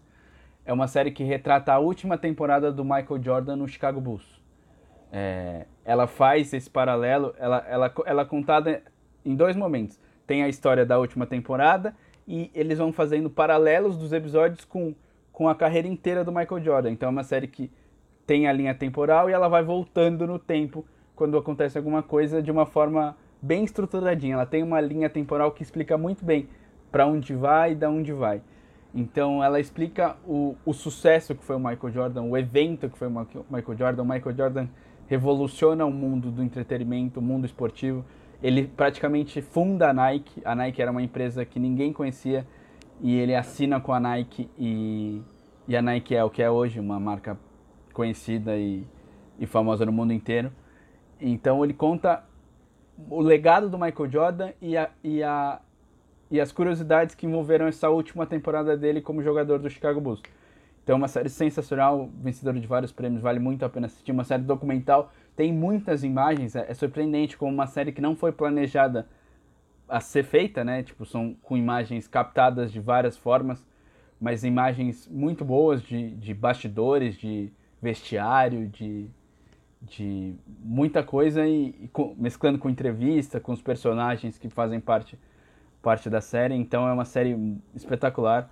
É 0.64 0.72
uma 0.72 0.88
série 0.88 1.10
que 1.10 1.22
retrata 1.22 1.72
a 1.72 1.78
última 1.78 2.16
temporada 2.16 2.72
do 2.72 2.82
Michael 2.82 3.22
Jordan 3.22 3.56
no 3.56 3.68
Chicago 3.68 4.00
Bulls. 4.00 4.40
É, 5.12 5.66
ela 5.84 6.06
faz 6.06 6.52
esse 6.54 6.68
paralelo, 6.68 7.34
ela, 7.38 7.64
ela, 7.68 7.94
ela 8.06 8.22
é 8.22 8.24
contada 8.24 8.82
em 9.24 9.36
dois 9.36 9.54
momentos. 9.54 10.00
Tem 10.26 10.42
a 10.42 10.48
história 10.48 10.84
da 10.84 10.98
última 10.98 11.26
temporada 11.26 11.94
e 12.26 12.50
eles 12.54 12.78
vão 12.78 12.90
fazendo 12.90 13.28
paralelos 13.28 13.98
dos 13.98 14.12
episódios 14.12 14.64
com, 14.64 14.94
com 15.30 15.46
a 15.46 15.54
carreira 15.54 15.88
inteira 15.88 16.24
do 16.24 16.32
Michael 16.32 16.62
Jordan. 16.62 16.90
Então 16.90 17.08
é 17.08 17.12
uma 17.12 17.24
série 17.24 17.48
que 17.48 17.70
tem 18.26 18.46
a 18.46 18.52
linha 18.52 18.74
temporal 18.74 19.28
e 19.28 19.32
ela 19.34 19.48
vai 19.48 19.62
voltando 19.62 20.26
no 20.26 20.38
tempo 20.38 20.86
quando 21.14 21.36
acontece 21.36 21.76
alguma 21.76 22.02
coisa 22.02 22.42
de 22.42 22.50
uma 22.50 22.64
forma 22.64 23.16
bem 23.40 23.64
estruturadinha. 23.64 24.34
Ela 24.34 24.46
tem 24.46 24.62
uma 24.62 24.80
linha 24.80 25.08
temporal 25.08 25.52
que 25.52 25.62
explica 25.62 25.96
muito 25.96 26.24
bem 26.24 26.48
para 26.90 27.06
onde 27.06 27.34
vai 27.34 27.72
e 27.72 27.74
da 27.74 27.90
onde 27.90 28.12
vai. 28.12 28.40
Então 28.94 29.44
ela 29.44 29.60
explica 29.60 30.16
o, 30.26 30.56
o 30.64 30.72
sucesso 30.72 31.34
que 31.34 31.44
foi 31.44 31.56
o 31.56 31.58
Michael 31.58 31.92
Jordan, 31.92 32.22
o 32.22 32.36
evento 32.36 32.88
que 32.88 32.98
foi 32.98 33.08
o 33.08 33.10
Michael 33.10 33.76
Jordan. 33.78 34.02
O 34.02 34.06
Michael 34.06 34.36
Jordan 34.36 34.68
revoluciona 35.06 35.84
o 35.84 35.90
mundo 35.90 36.30
do 36.30 36.42
entretenimento, 36.42 37.20
o 37.20 37.22
mundo 37.22 37.44
esportivo 37.44 38.04
ele 38.42 38.66
praticamente 38.66 39.42
funda 39.42 39.90
a 39.90 39.92
Nike. 39.92 40.40
A 40.44 40.54
Nike 40.54 40.80
era 40.80 40.90
uma 40.90 41.02
empresa 41.02 41.44
que 41.44 41.58
ninguém 41.58 41.92
conhecia, 41.92 42.46
e 43.00 43.16
ele 43.16 43.34
assina 43.34 43.80
com 43.80 43.92
a 43.92 44.00
Nike 44.00 44.50
e, 44.58 45.22
e 45.66 45.76
a 45.76 45.82
Nike 45.82 46.14
é 46.14 46.24
o 46.24 46.30
que 46.30 46.42
é 46.42 46.50
hoje, 46.50 46.80
uma 46.80 46.98
marca 46.98 47.38
conhecida 47.92 48.56
e, 48.56 48.84
e 49.38 49.46
famosa 49.46 49.84
no 49.86 49.92
mundo 49.92 50.12
inteiro. 50.12 50.52
Então 51.20 51.64
ele 51.64 51.74
conta 51.74 52.24
o 53.08 53.20
legado 53.20 53.68
do 53.68 53.78
Michael 53.78 54.10
Jordan 54.10 54.52
e, 54.60 54.76
a, 54.76 54.90
e, 55.04 55.22
a, 55.22 55.60
e 56.30 56.40
as 56.40 56.50
curiosidades 56.50 57.14
que 57.14 57.26
envolveram 57.26 57.66
essa 57.66 57.88
última 57.88 58.26
temporada 58.26 58.76
dele 58.76 59.00
como 59.00 59.22
jogador 59.22 59.58
do 59.58 59.70
Chicago 59.70 60.00
Bulls. 60.00 60.22
Então 60.82 60.94
é 60.94 60.96
uma 60.96 61.08
série 61.08 61.28
sensacional, 61.28 62.08
vencedora 62.14 62.58
de 62.58 62.66
vários 62.66 62.90
prêmios, 62.90 63.20
vale 63.20 63.38
muito 63.38 63.64
a 63.64 63.68
pena 63.68 63.86
assistir. 63.86 64.10
Uma 64.10 64.24
série 64.24 64.42
documental, 64.42 65.12
tem 65.36 65.52
muitas 65.52 66.02
imagens, 66.02 66.56
é, 66.56 66.64
é 66.68 66.74
surpreendente 66.74 67.36
como 67.36 67.52
uma 67.52 67.66
série 67.66 67.92
que 67.92 68.00
não 68.00 68.16
foi 68.16 68.32
planejada 68.32 69.06
a 69.88 70.00
ser 70.00 70.24
feita, 70.24 70.64
né? 70.64 70.82
Tipo, 70.82 71.04
são 71.04 71.36
com 71.42 71.56
imagens 71.56 72.08
captadas 72.08 72.72
de 72.72 72.80
várias 72.80 73.16
formas, 73.16 73.64
mas 74.20 74.44
imagens 74.44 75.06
muito 75.08 75.44
boas 75.44 75.82
de, 75.82 76.10
de 76.16 76.34
bastidores, 76.34 77.16
de 77.16 77.52
vestiário, 77.80 78.66
de, 78.68 79.08
de 79.82 80.34
muita 80.62 81.02
coisa 81.02 81.46
e, 81.46 81.74
e 81.80 81.88
com, 81.88 82.14
mesclando 82.18 82.58
com 82.58 82.68
entrevista, 82.68 83.38
com 83.38 83.52
os 83.52 83.62
personagens 83.62 84.38
que 84.38 84.48
fazem 84.48 84.80
parte, 84.80 85.18
parte 85.82 86.10
da 86.10 86.20
série. 86.20 86.54
Então 86.54 86.88
é 86.88 86.92
uma 86.92 87.04
série 87.04 87.36
espetacular. 87.74 88.50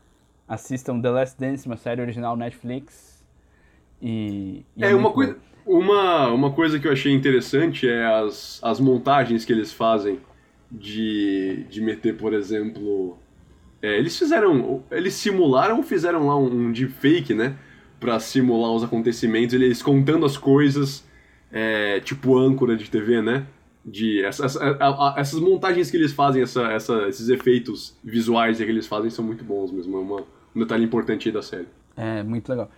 Assistam 0.49 1.01
The 1.01 1.11
Last 1.11 1.41
Dance, 1.41 1.67
uma 1.67 1.77
série 1.77 2.01
original 2.01 2.37
Netflix. 2.37 3.25
E, 4.01 4.65
e 4.77 4.85
é, 4.85 4.91
é 4.91 4.95
uma 4.95 5.11
coisa, 5.11 5.37
uma, 5.67 6.29
uma 6.29 6.53
coisa 6.53 6.79
que 6.79 6.87
eu 6.87 6.93
achei 6.93 7.13
interessante 7.13 7.89
é 7.89 8.05
as, 8.05 8.61
as 8.63 8.79
montagens 8.79 9.45
que 9.45 9.53
eles 9.53 9.73
fazem 9.73 10.21
de, 10.71 11.65
de 11.69 11.81
meter, 11.81 12.17
por 12.17 12.33
exemplo. 12.33 13.19
É, 13.83 13.99
eles 13.99 14.17
fizeram. 14.17 14.85
Eles 14.91 15.15
simularam, 15.15 15.83
fizeram 15.83 16.27
lá 16.27 16.37
um, 16.37 16.69
um 16.69 16.73
deepfake, 16.73 17.35
né? 17.35 17.57
Pra 17.99 18.21
simular 18.21 18.73
os 18.73 18.85
acontecimentos, 18.85 19.55
eles 19.55 19.83
contando 19.83 20.27
as 20.27 20.37
coisas, 20.37 21.06
é, 21.51 22.01
tipo 22.01 22.37
âncora 22.37 22.77
de 22.77 22.91
TV, 22.91 23.23
né? 23.23 23.47
De 23.85 24.25
essas, 24.25 24.57
essas 25.17 25.39
montagens 25.39 25.91
que 25.91 25.97
eles 25.97 26.13
fazem, 26.13 26.43
essa, 26.43 26.63
essa, 26.73 27.09
esses 27.09 27.29
efeitos 27.29 27.97
visuais 28.03 28.57
que 28.57 28.65
eles 28.65 28.87
fazem 28.87 29.11
são 29.11 29.25
muito 29.25 29.45
bons 29.45 29.71
mesmo. 29.71 29.97
É 29.97 30.01
uma, 30.01 30.21
um 30.55 30.61
detalhe 30.61 30.85
importante 30.85 31.29
aí 31.29 31.33
da 31.33 31.43
série. 31.43 31.69
É, 31.97 32.23
muito 32.23 32.49
legal. 32.49 32.69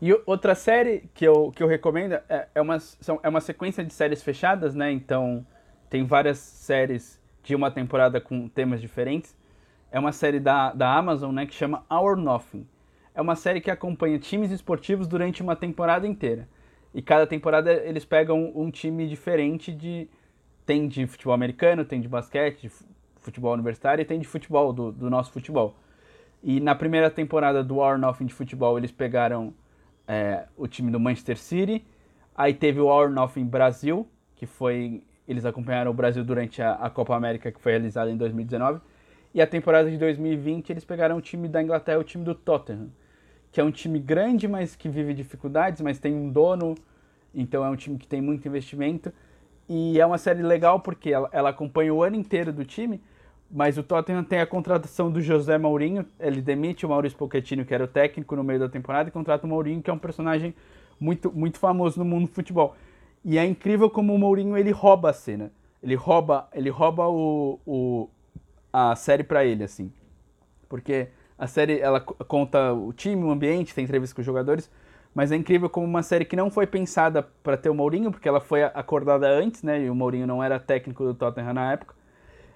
E 0.00 0.12
outra 0.26 0.54
série 0.54 1.04
que 1.14 1.26
eu, 1.26 1.50
que 1.50 1.62
eu 1.62 1.66
recomendo 1.66 2.12
é, 2.28 2.48
é, 2.54 2.60
uma, 2.60 2.78
são, 2.78 3.18
é 3.22 3.28
uma 3.28 3.40
sequência 3.40 3.82
de 3.82 3.92
séries 3.92 4.22
fechadas, 4.22 4.74
né? 4.74 4.92
Então 4.92 5.44
tem 5.90 6.04
várias 6.04 6.38
séries 6.38 7.20
de 7.42 7.54
uma 7.54 7.70
temporada 7.70 8.20
com 8.20 8.48
temas 8.48 8.80
diferentes. 8.80 9.36
É 9.90 9.98
uma 9.98 10.12
série 10.12 10.38
da, 10.38 10.72
da 10.72 10.94
Amazon, 10.94 11.34
né, 11.34 11.46
que 11.46 11.54
chama 11.54 11.84
Our 11.90 12.14
Nothing. 12.14 12.66
É 13.14 13.22
uma 13.22 13.34
série 13.34 13.60
que 13.60 13.70
acompanha 13.70 14.18
times 14.18 14.50
esportivos 14.50 15.08
durante 15.08 15.42
uma 15.42 15.56
temporada 15.56 16.06
inteira. 16.06 16.46
E 16.94 17.02
cada 17.02 17.26
temporada 17.26 17.72
eles 17.72 18.04
pegam 18.04 18.52
um 18.54 18.70
time 18.70 19.08
diferente 19.08 19.72
de. 19.72 20.08
Tem 20.64 20.86
de 20.86 21.06
futebol 21.06 21.32
americano, 21.32 21.84
tem 21.84 22.00
de 22.00 22.08
basquete, 22.08 22.62
de 22.62 22.72
futebol 23.20 23.54
universitário 23.54 24.02
e 24.02 24.04
tem 24.04 24.18
de 24.18 24.26
futebol, 24.26 24.72
do, 24.72 24.92
do 24.92 25.08
nosso 25.08 25.32
futebol. 25.32 25.74
E 26.42 26.60
na 26.60 26.74
primeira 26.74 27.10
temporada 27.10 27.64
do 27.64 27.78
Our 27.78 27.98
Nothing 27.98 28.26
de 28.26 28.34
futebol, 28.34 28.76
eles 28.76 28.92
pegaram 28.92 29.54
é, 30.06 30.46
o 30.56 30.68
time 30.68 30.90
do 30.90 31.00
Manchester 31.00 31.38
City. 31.38 31.84
Aí 32.34 32.52
teve 32.52 32.80
o 32.80 32.86
Our 32.86 33.10
Nothing 33.10 33.46
Brasil, 33.46 34.06
que 34.36 34.46
foi 34.46 35.02
eles 35.28 35.44
acompanharam 35.44 35.90
o 35.90 35.94
Brasil 35.94 36.24
durante 36.24 36.62
a, 36.62 36.72
a, 36.72 36.88
Copa 36.88 37.14
América 37.14 37.52
que 37.52 37.60
foi 37.60 37.72
realizada 37.72 38.10
em 38.10 38.16
2019. 38.16 38.80
E 39.34 39.42
a 39.42 39.46
temporada 39.46 39.90
de 39.90 39.98
2020 39.98 40.70
eles 40.70 40.84
pegaram 40.86 41.18
o 41.18 41.20
time 41.20 41.46
da 41.48 41.62
Inglaterra, 41.62 41.98
o 41.98 42.04
time 42.04 42.24
do 42.24 42.34
Tottenham, 42.34 42.88
que 43.50 43.60
é 43.60 43.64
um 43.64 43.70
time 43.70 43.98
grande, 43.98 44.46
mas 44.46 44.76
que 44.76 44.88
vive 44.88 45.14
dificuldades, 45.14 45.80
mas 45.80 45.98
tem 45.98 46.14
um 46.14 46.30
dono, 46.30 46.74
então 47.34 47.64
é 47.64 47.70
um 47.70 47.76
time 47.76 47.98
que 47.98 48.06
tem 48.06 48.20
muito 48.20 48.46
investimento. 48.46 49.12
E 49.68 50.00
é 50.00 50.06
uma 50.06 50.18
série 50.18 50.42
legal 50.42 50.80
porque 50.80 51.10
ela, 51.10 51.28
ela 51.32 51.50
acompanha 51.50 51.92
o 51.92 52.02
ano 52.02 52.16
inteiro 52.16 52.52
do 52.52 52.64
time, 52.64 53.00
mas 53.50 53.78
o 53.78 53.82
Tottenham 53.82 54.24
tem 54.24 54.40
a 54.40 54.46
contratação 54.46 55.10
do 55.10 55.20
José 55.20 55.56
Mourinho, 55.58 56.06
ele 56.18 56.40
demite 56.40 56.84
o 56.84 56.88
Maurício 56.88 57.18
Pochettino, 57.18 57.64
que 57.64 57.74
era 57.74 57.84
o 57.84 57.88
técnico 57.88 58.36
no 58.36 58.44
meio 58.44 58.60
da 58.60 58.68
temporada, 58.68 59.08
e 59.08 59.12
contrata 59.12 59.46
o 59.46 59.48
Mourinho, 59.48 59.82
que 59.82 59.90
é 59.90 59.92
um 59.92 59.98
personagem 59.98 60.54
muito, 61.00 61.32
muito 61.32 61.58
famoso 61.58 61.98
no 61.98 62.04
mundo 62.04 62.28
do 62.28 62.32
futebol. 62.32 62.76
E 63.24 63.38
é 63.38 63.44
incrível 63.44 63.90
como 63.90 64.14
o 64.14 64.18
Mourinho 64.18 64.56
ele 64.56 64.70
rouba 64.70 65.10
a 65.10 65.12
cena. 65.12 65.50
Ele 65.82 65.94
rouba, 65.94 66.48
ele 66.52 66.70
rouba 66.70 67.08
o, 67.08 67.58
o 67.66 68.08
a 68.72 68.94
série 68.96 69.22
para 69.22 69.44
ele 69.44 69.64
assim. 69.64 69.92
Porque 70.68 71.08
a 71.38 71.46
série 71.46 71.78
ela 71.78 72.00
conta 72.00 72.72
o 72.72 72.92
time, 72.92 73.22
o 73.24 73.30
ambiente, 73.30 73.74
tem 73.74 73.84
entrevistas 73.84 74.12
com 74.12 74.20
os 74.20 74.26
jogadores, 74.26 74.70
mas 75.14 75.32
é 75.32 75.36
incrível 75.36 75.70
como 75.70 75.86
uma 75.86 76.02
série 76.02 76.24
que 76.24 76.36
não 76.36 76.50
foi 76.50 76.66
pensada 76.66 77.22
para 77.42 77.56
ter 77.56 77.70
o 77.70 77.74
Mourinho, 77.74 78.10
porque 78.10 78.28
ela 78.28 78.40
foi 78.40 78.62
acordada 78.62 79.28
antes, 79.28 79.62
né? 79.62 79.82
E 79.82 79.90
o 79.90 79.94
Mourinho 79.94 80.26
não 80.26 80.42
era 80.42 80.58
técnico 80.58 81.04
do 81.04 81.14
Tottenham 81.14 81.54
na 81.54 81.72
época. 81.72 81.94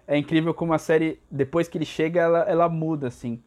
É 0.07 0.17
incrível 0.17 0.53
como 0.53 0.73
a 0.73 0.79
série, 0.79 1.21
depois 1.31 1.69
que 1.69 1.79
ele 1.79 1.85
chega, 1.85 2.21
ela, 2.21 2.41
ela 2.41 2.69
muda, 2.69 3.07
assim. 3.07 3.41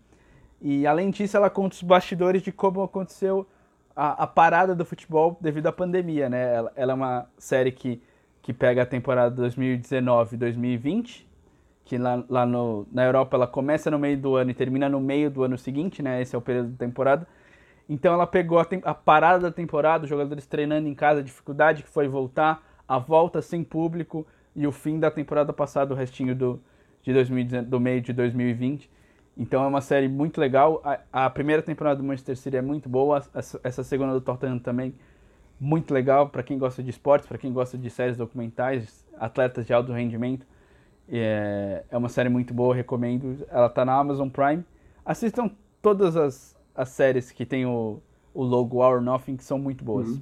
E 0.61 0.87
além 0.87 1.11
disso, 1.11 1.37
ela 1.37 1.49
conta 1.49 1.75
os 1.75 1.83
bastidores 1.83 2.41
de 2.41 2.51
como 2.51 2.81
aconteceu 2.81 3.47
a, 3.95 4.23
a, 4.23 4.27
parada 4.27 4.73
do 4.73 4.83
futebol 4.83 5.37
devido 5.39 5.67
à 5.67 5.71
pandemia, 5.71 6.29
né? 6.29 6.55
Ela, 6.55 6.71
ela, 6.75 6.91
é 6.91 6.95
uma 6.95 7.29
série 7.37 7.71
que, 7.71 8.01
que 8.41 8.53
pega 8.53 8.81
a 8.83 8.85
temporada 8.85 9.35
2019 9.35 10.37
2020, 10.37 11.27
que 11.85 11.97
lá, 11.99 12.23
lá 12.27 12.45
no, 12.45 12.87
na 12.91 13.05
Europa 13.05 13.37
ela 13.37 13.47
começa 13.47 13.91
no 13.91 13.99
meio 13.99 14.17
do 14.17 14.35
ano 14.35 14.49
e 14.49 14.53
termina 14.53 14.89
no 14.89 14.99
meio 14.99 15.29
do 15.29 15.43
ano 15.43 15.57
seguinte, 15.57 16.01
né? 16.01 16.21
Esse 16.21 16.35
é 16.35 16.37
o 16.37 16.41
período 16.41 16.71
da 16.71 16.77
temporada. 16.77 17.27
Então 17.87 18.13
ela 18.13 18.25
pegou 18.25 18.59
a, 18.59 18.67
a 18.83 18.93
parada 18.93 19.39
da 19.39 19.51
temporada, 19.51 20.03
os 20.03 20.09
jogadores 20.09 20.47
treinando 20.47 20.87
em 20.87 20.95
casa, 20.95 21.19
a 21.19 21.23
dificuldade 21.23 21.83
que 21.83 21.89
foi 21.89 22.07
voltar, 22.07 22.63
a 22.87 22.97
volta 22.97 23.39
sem 23.41 23.63
público 23.63 24.25
e 24.55 24.65
o 24.65 24.71
fim 24.71 24.99
da 24.99 25.11
temporada 25.11 25.53
passada, 25.53 25.93
o 25.93 25.97
restinho 25.97 26.35
do, 26.35 26.59
de 27.03 27.13
2019, 27.13 27.69
do 27.69 27.79
meio 27.79 28.01
de 28.01 28.11
2020. 28.13 28.89
Então 29.37 29.63
é 29.63 29.67
uma 29.67 29.81
série 29.81 30.07
muito 30.07 30.41
legal. 30.41 30.81
A, 30.83 31.25
a, 31.25 31.29
primeira 31.29 31.61
temporada 31.61 31.97
do 31.97 32.03
Manchester 32.03 32.35
City 32.35 32.57
é 32.57 32.61
muito 32.61 32.89
boa, 32.89 33.21
essa 33.63 33.83
segunda 33.83 34.13
do 34.13 34.21
Tottenham 34.21 34.57
também 34.57 34.95
muito 35.59 35.93
legal 35.93 36.29
para 36.29 36.41
quem 36.41 36.57
gosta 36.57 36.81
de 36.81 36.89
esportes, 36.89 37.27
para 37.27 37.37
quem 37.37 37.53
gosta 37.53 37.77
de 37.77 37.89
séries 37.89 38.17
documentais, 38.17 39.05
atletas 39.17 39.67
de 39.67 39.73
alto 39.73 39.91
rendimento. 39.93 40.47
É, 41.09 41.83
é 41.89 41.97
uma 41.97 42.09
série 42.09 42.29
muito 42.29 42.53
boa, 42.53 42.73
recomendo. 42.73 43.45
Ela 43.49 43.67
está 43.67 43.85
na 43.85 43.93
Amazon 43.93 44.29
Prime. 44.29 44.63
Assistam 45.05 45.49
todas 45.81 46.15
as, 46.15 46.55
as 46.73 46.89
séries 46.89 47.31
que 47.31 47.45
tem 47.45 47.65
o, 47.65 48.01
o 48.33 48.43
logo 48.43 48.77
Our 48.77 49.01
Nothing, 49.01 49.37
que 49.37 49.43
são 49.43 49.59
muito 49.59 49.83
boas. 49.83 50.09
Uhum. 50.09 50.21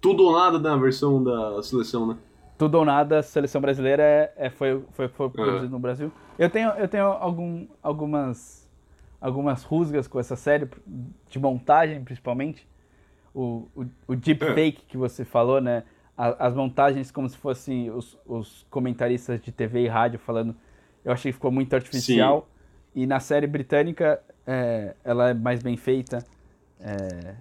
Tudo 0.00 0.24
ou 0.24 0.32
nada 0.32 0.58
na 0.58 0.76
versão 0.76 1.22
da 1.22 1.62
seleção, 1.62 2.06
né? 2.06 2.16
Tudo 2.58 2.76
ou 2.76 2.84
nada, 2.84 3.20
a 3.20 3.22
seleção 3.22 3.60
brasileira 3.60 4.02
é, 4.02 4.32
é 4.36 4.50
foi, 4.50 4.82
foi, 4.90 5.08
foi 5.08 5.26
é. 5.26 5.30
produzido 5.30 5.70
no 5.70 5.78
Brasil. 5.78 6.12
Eu 6.38 6.50
tenho, 6.50 6.70
eu 6.70 6.88
tenho 6.88 7.04
algum, 7.04 7.66
algumas, 7.82 8.68
algumas 9.20 9.62
rusgas 9.62 10.06
com 10.06 10.18
essa 10.18 10.36
série, 10.36 10.68
de 11.28 11.38
montagem 11.38 12.02
principalmente. 12.04 12.68
O, 13.34 13.68
o, 13.74 13.86
o 14.08 14.16
deepfake 14.16 14.82
é. 14.82 14.90
que 14.90 14.96
você 14.96 15.24
falou, 15.24 15.60
né? 15.60 15.84
As 16.38 16.54
montagens 16.54 17.10
como 17.10 17.26
se 17.28 17.36
fossem 17.36 17.90
os, 17.90 18.18
os 18.26 18.66
comentaristas 18.68 19.40
de 19.40 19.50
TV 19.50 19.84
e 19.84 19.88
rádio 19.88 20.18
falando. 20.18 20.54
Eu 21.02 21.12
achei 21.12 21.32
que 21.32 21.36
ficou 21.36 21.50
muito 21.50 21.72
artificial. 21.74 22.46
Sim. 22.94 23.02
E 23.02 23.06
na 23.06 23.20
série 23.20 23.46
britânica, 23.46 24.20
é, 24.46 24.94
ela 25.02 25.30
é 25.30 25.34
mais 25.34 25.62
bem 25.62 25.78
feita. 25.78 26.22
É, 26.78 27.34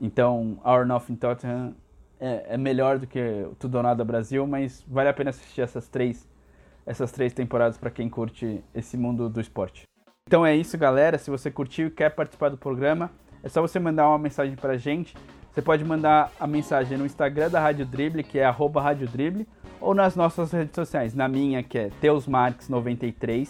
então, 0.00 0.60
Our 0.64 0.86
Nothing 0.86 1.16
Tottenham 1.16 1.74
é, 2.20 2.54
é, 2.54 2.56
melhor 2.56 2.98
do 2.98 3.06
que 3.06 3.48
Tudo 3.58 3.76
ou 3.76 3.82
Nada 3.82 4.04
Brasil, 4.04 4.46
mas 4.46 4.84
vale 4.86 5.08
a 5.08 5.12
pena 5.12 5.30
assistir 5.30 5.60
essas 5.60 5.88
três, 5.88 6.28
essas 6.86 7.10
três 7.10 7.32
temporadas 7.32 7.78
para 7.78 7.90
quem 7.90 8.08
curte 8.08 8.62
esse 8.74 8.96
mundo 8.96 9.28
do 9.28 9.40
esporte. 9.40 9.82
Então 10.26 10.44
é 10.44 10.54
isso, 10.54 10.76
galera. 10.78 11.18
Se 11.18 11.30
você 11.30 11.50
curtiu 11.50 11.88
e 11.88 11.90
quer 11.90 12.10
participar 12.10 12.50
do 12.50 12.58
programa, 12.58 13.10
é 13.42 13.48
só 13.48 13.60
você 13.60 13.80
mandar 13.80 14.08
uma 14.08 14.18
mensagem 14.18 14.54
para 14.54 14.74
a 14.74 14.78
gente. 14.78 15.16
Você 15.52 15.62
pode 15.62 15.84
mandar 15.84 16.30
a 16.38 16.46
mensagem 16.46 16.96
no 16.96 17.06
Instagram 17.06 17.50
da 17.50 17.60
Rádio 17.60 17.84
Dribble, 17.84 18.22
que 18.22 18.38
é 18.38 18.44
arroba 18.44 18.80
Rádio 18.80 19.08
ou 19.80 19.94
nas 19.94 20.14
nossas 20.14 20.52
redes 20.52 20.74
sociais. 20.74 21.14
Na 21.14 21.28
minha, 21.28 21.62
que 21.62 21.78
é 21.78 21.90
teusmarques93, 22.00 23.48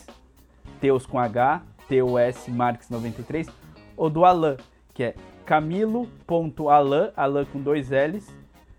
Teus 0.80 1.04
com 1.04 1.18
H, 1.18 1.62
TUS 1.88 2.48
Marques93, 2.48 3.48
ou 3.96 4.08
do 4.08 4.24
Alan, 4.24 4.56
que 4.94 5.02
é 5.02 5.14
camilo.alan, 5.44 7.10
Alan 7.16 7.44
com 7.46 7.60
dois 7.60 7.90
L's, 7.90 8.28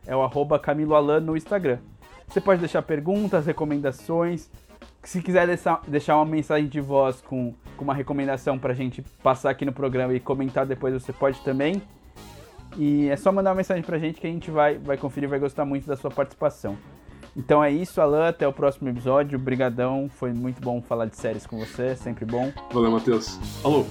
é 0.06 0.16
o 0.16 0.22
arroba 0.22 0.60
Camilo 0.60 0.96
Alan 0.96 1.20
no 1.20 1.36
Instagram. 1.36 1.80
Você 2.28 2.40
pode 2.40 2.60
deixar 2.60 2.84
perguntas, 2.84 3.46
recomendações. 3.46 4.50
Se 5.04 5.22
quiser 5.22 5.48
deixar, 5.88 6.16
uma 6.16 6.26
mensagem 6.26 6.68
de 6.68 6.80
voz 6.80 7.22
com 7.22 7.54
uma 7.80 7.94
recomendação 7.94 8.60
para 8.60 8.72
a 8.72 8.76
gente 8.76 9.02
passar 9.24 9.50
aqui 9.50 9.66
no 9.66 9.74
programa 9.74 10.14
e 10.14 10.20
comentar 10.20 10.66
depois, 10.66 10.94
você 10.94 11.12
pode 11.12 11.40
também. 11.42 11.82
E 12.78 13.10
é 13.10 13.16
só 13.16 13.32
mandar 13.32 13.52
uma 13.52 13.58
mensagem 13.58 13.84
para 13.84 13.96
a 13.96 14.00
gente 14.00 14.20
que 14.20 14.28
a 14.28 14.30
gente 14.30 14.52
vai, 14.52 14.78
vai 14.78 14.98
conferir 14.98 15.28
e 15.28 15.30
vai 15.30 15.40
gostar 15.40 15.66
muito 15.66 15.88
da 15.88 15.96
sua 15.96 16.12
participação. 16.12 16.78
Então 17.36 17.64
é 17.64 17.72
isso, 17.72 18.02
Alan. 18.02 18.30
Até 18.30 18.48
o 18.48 18.54
próximo 18.54 18.90
episódio. 18.90 19.40
Obrigadão. 19.40 20.10
Foi 20.10 20.34
muito 20.34 20.62
bom 20.62 20.82
falar 20.82 21.06
de 21.06 21.18
séries 21.18 21.46
com 21.46 21.58
você. 21.58 21.96
Sempre 21.96 22.26
bom. 22.26 22.52
Valeu, 22.72 22.92
Matheus. 22.92 23.38
Falou. 23.62 23.86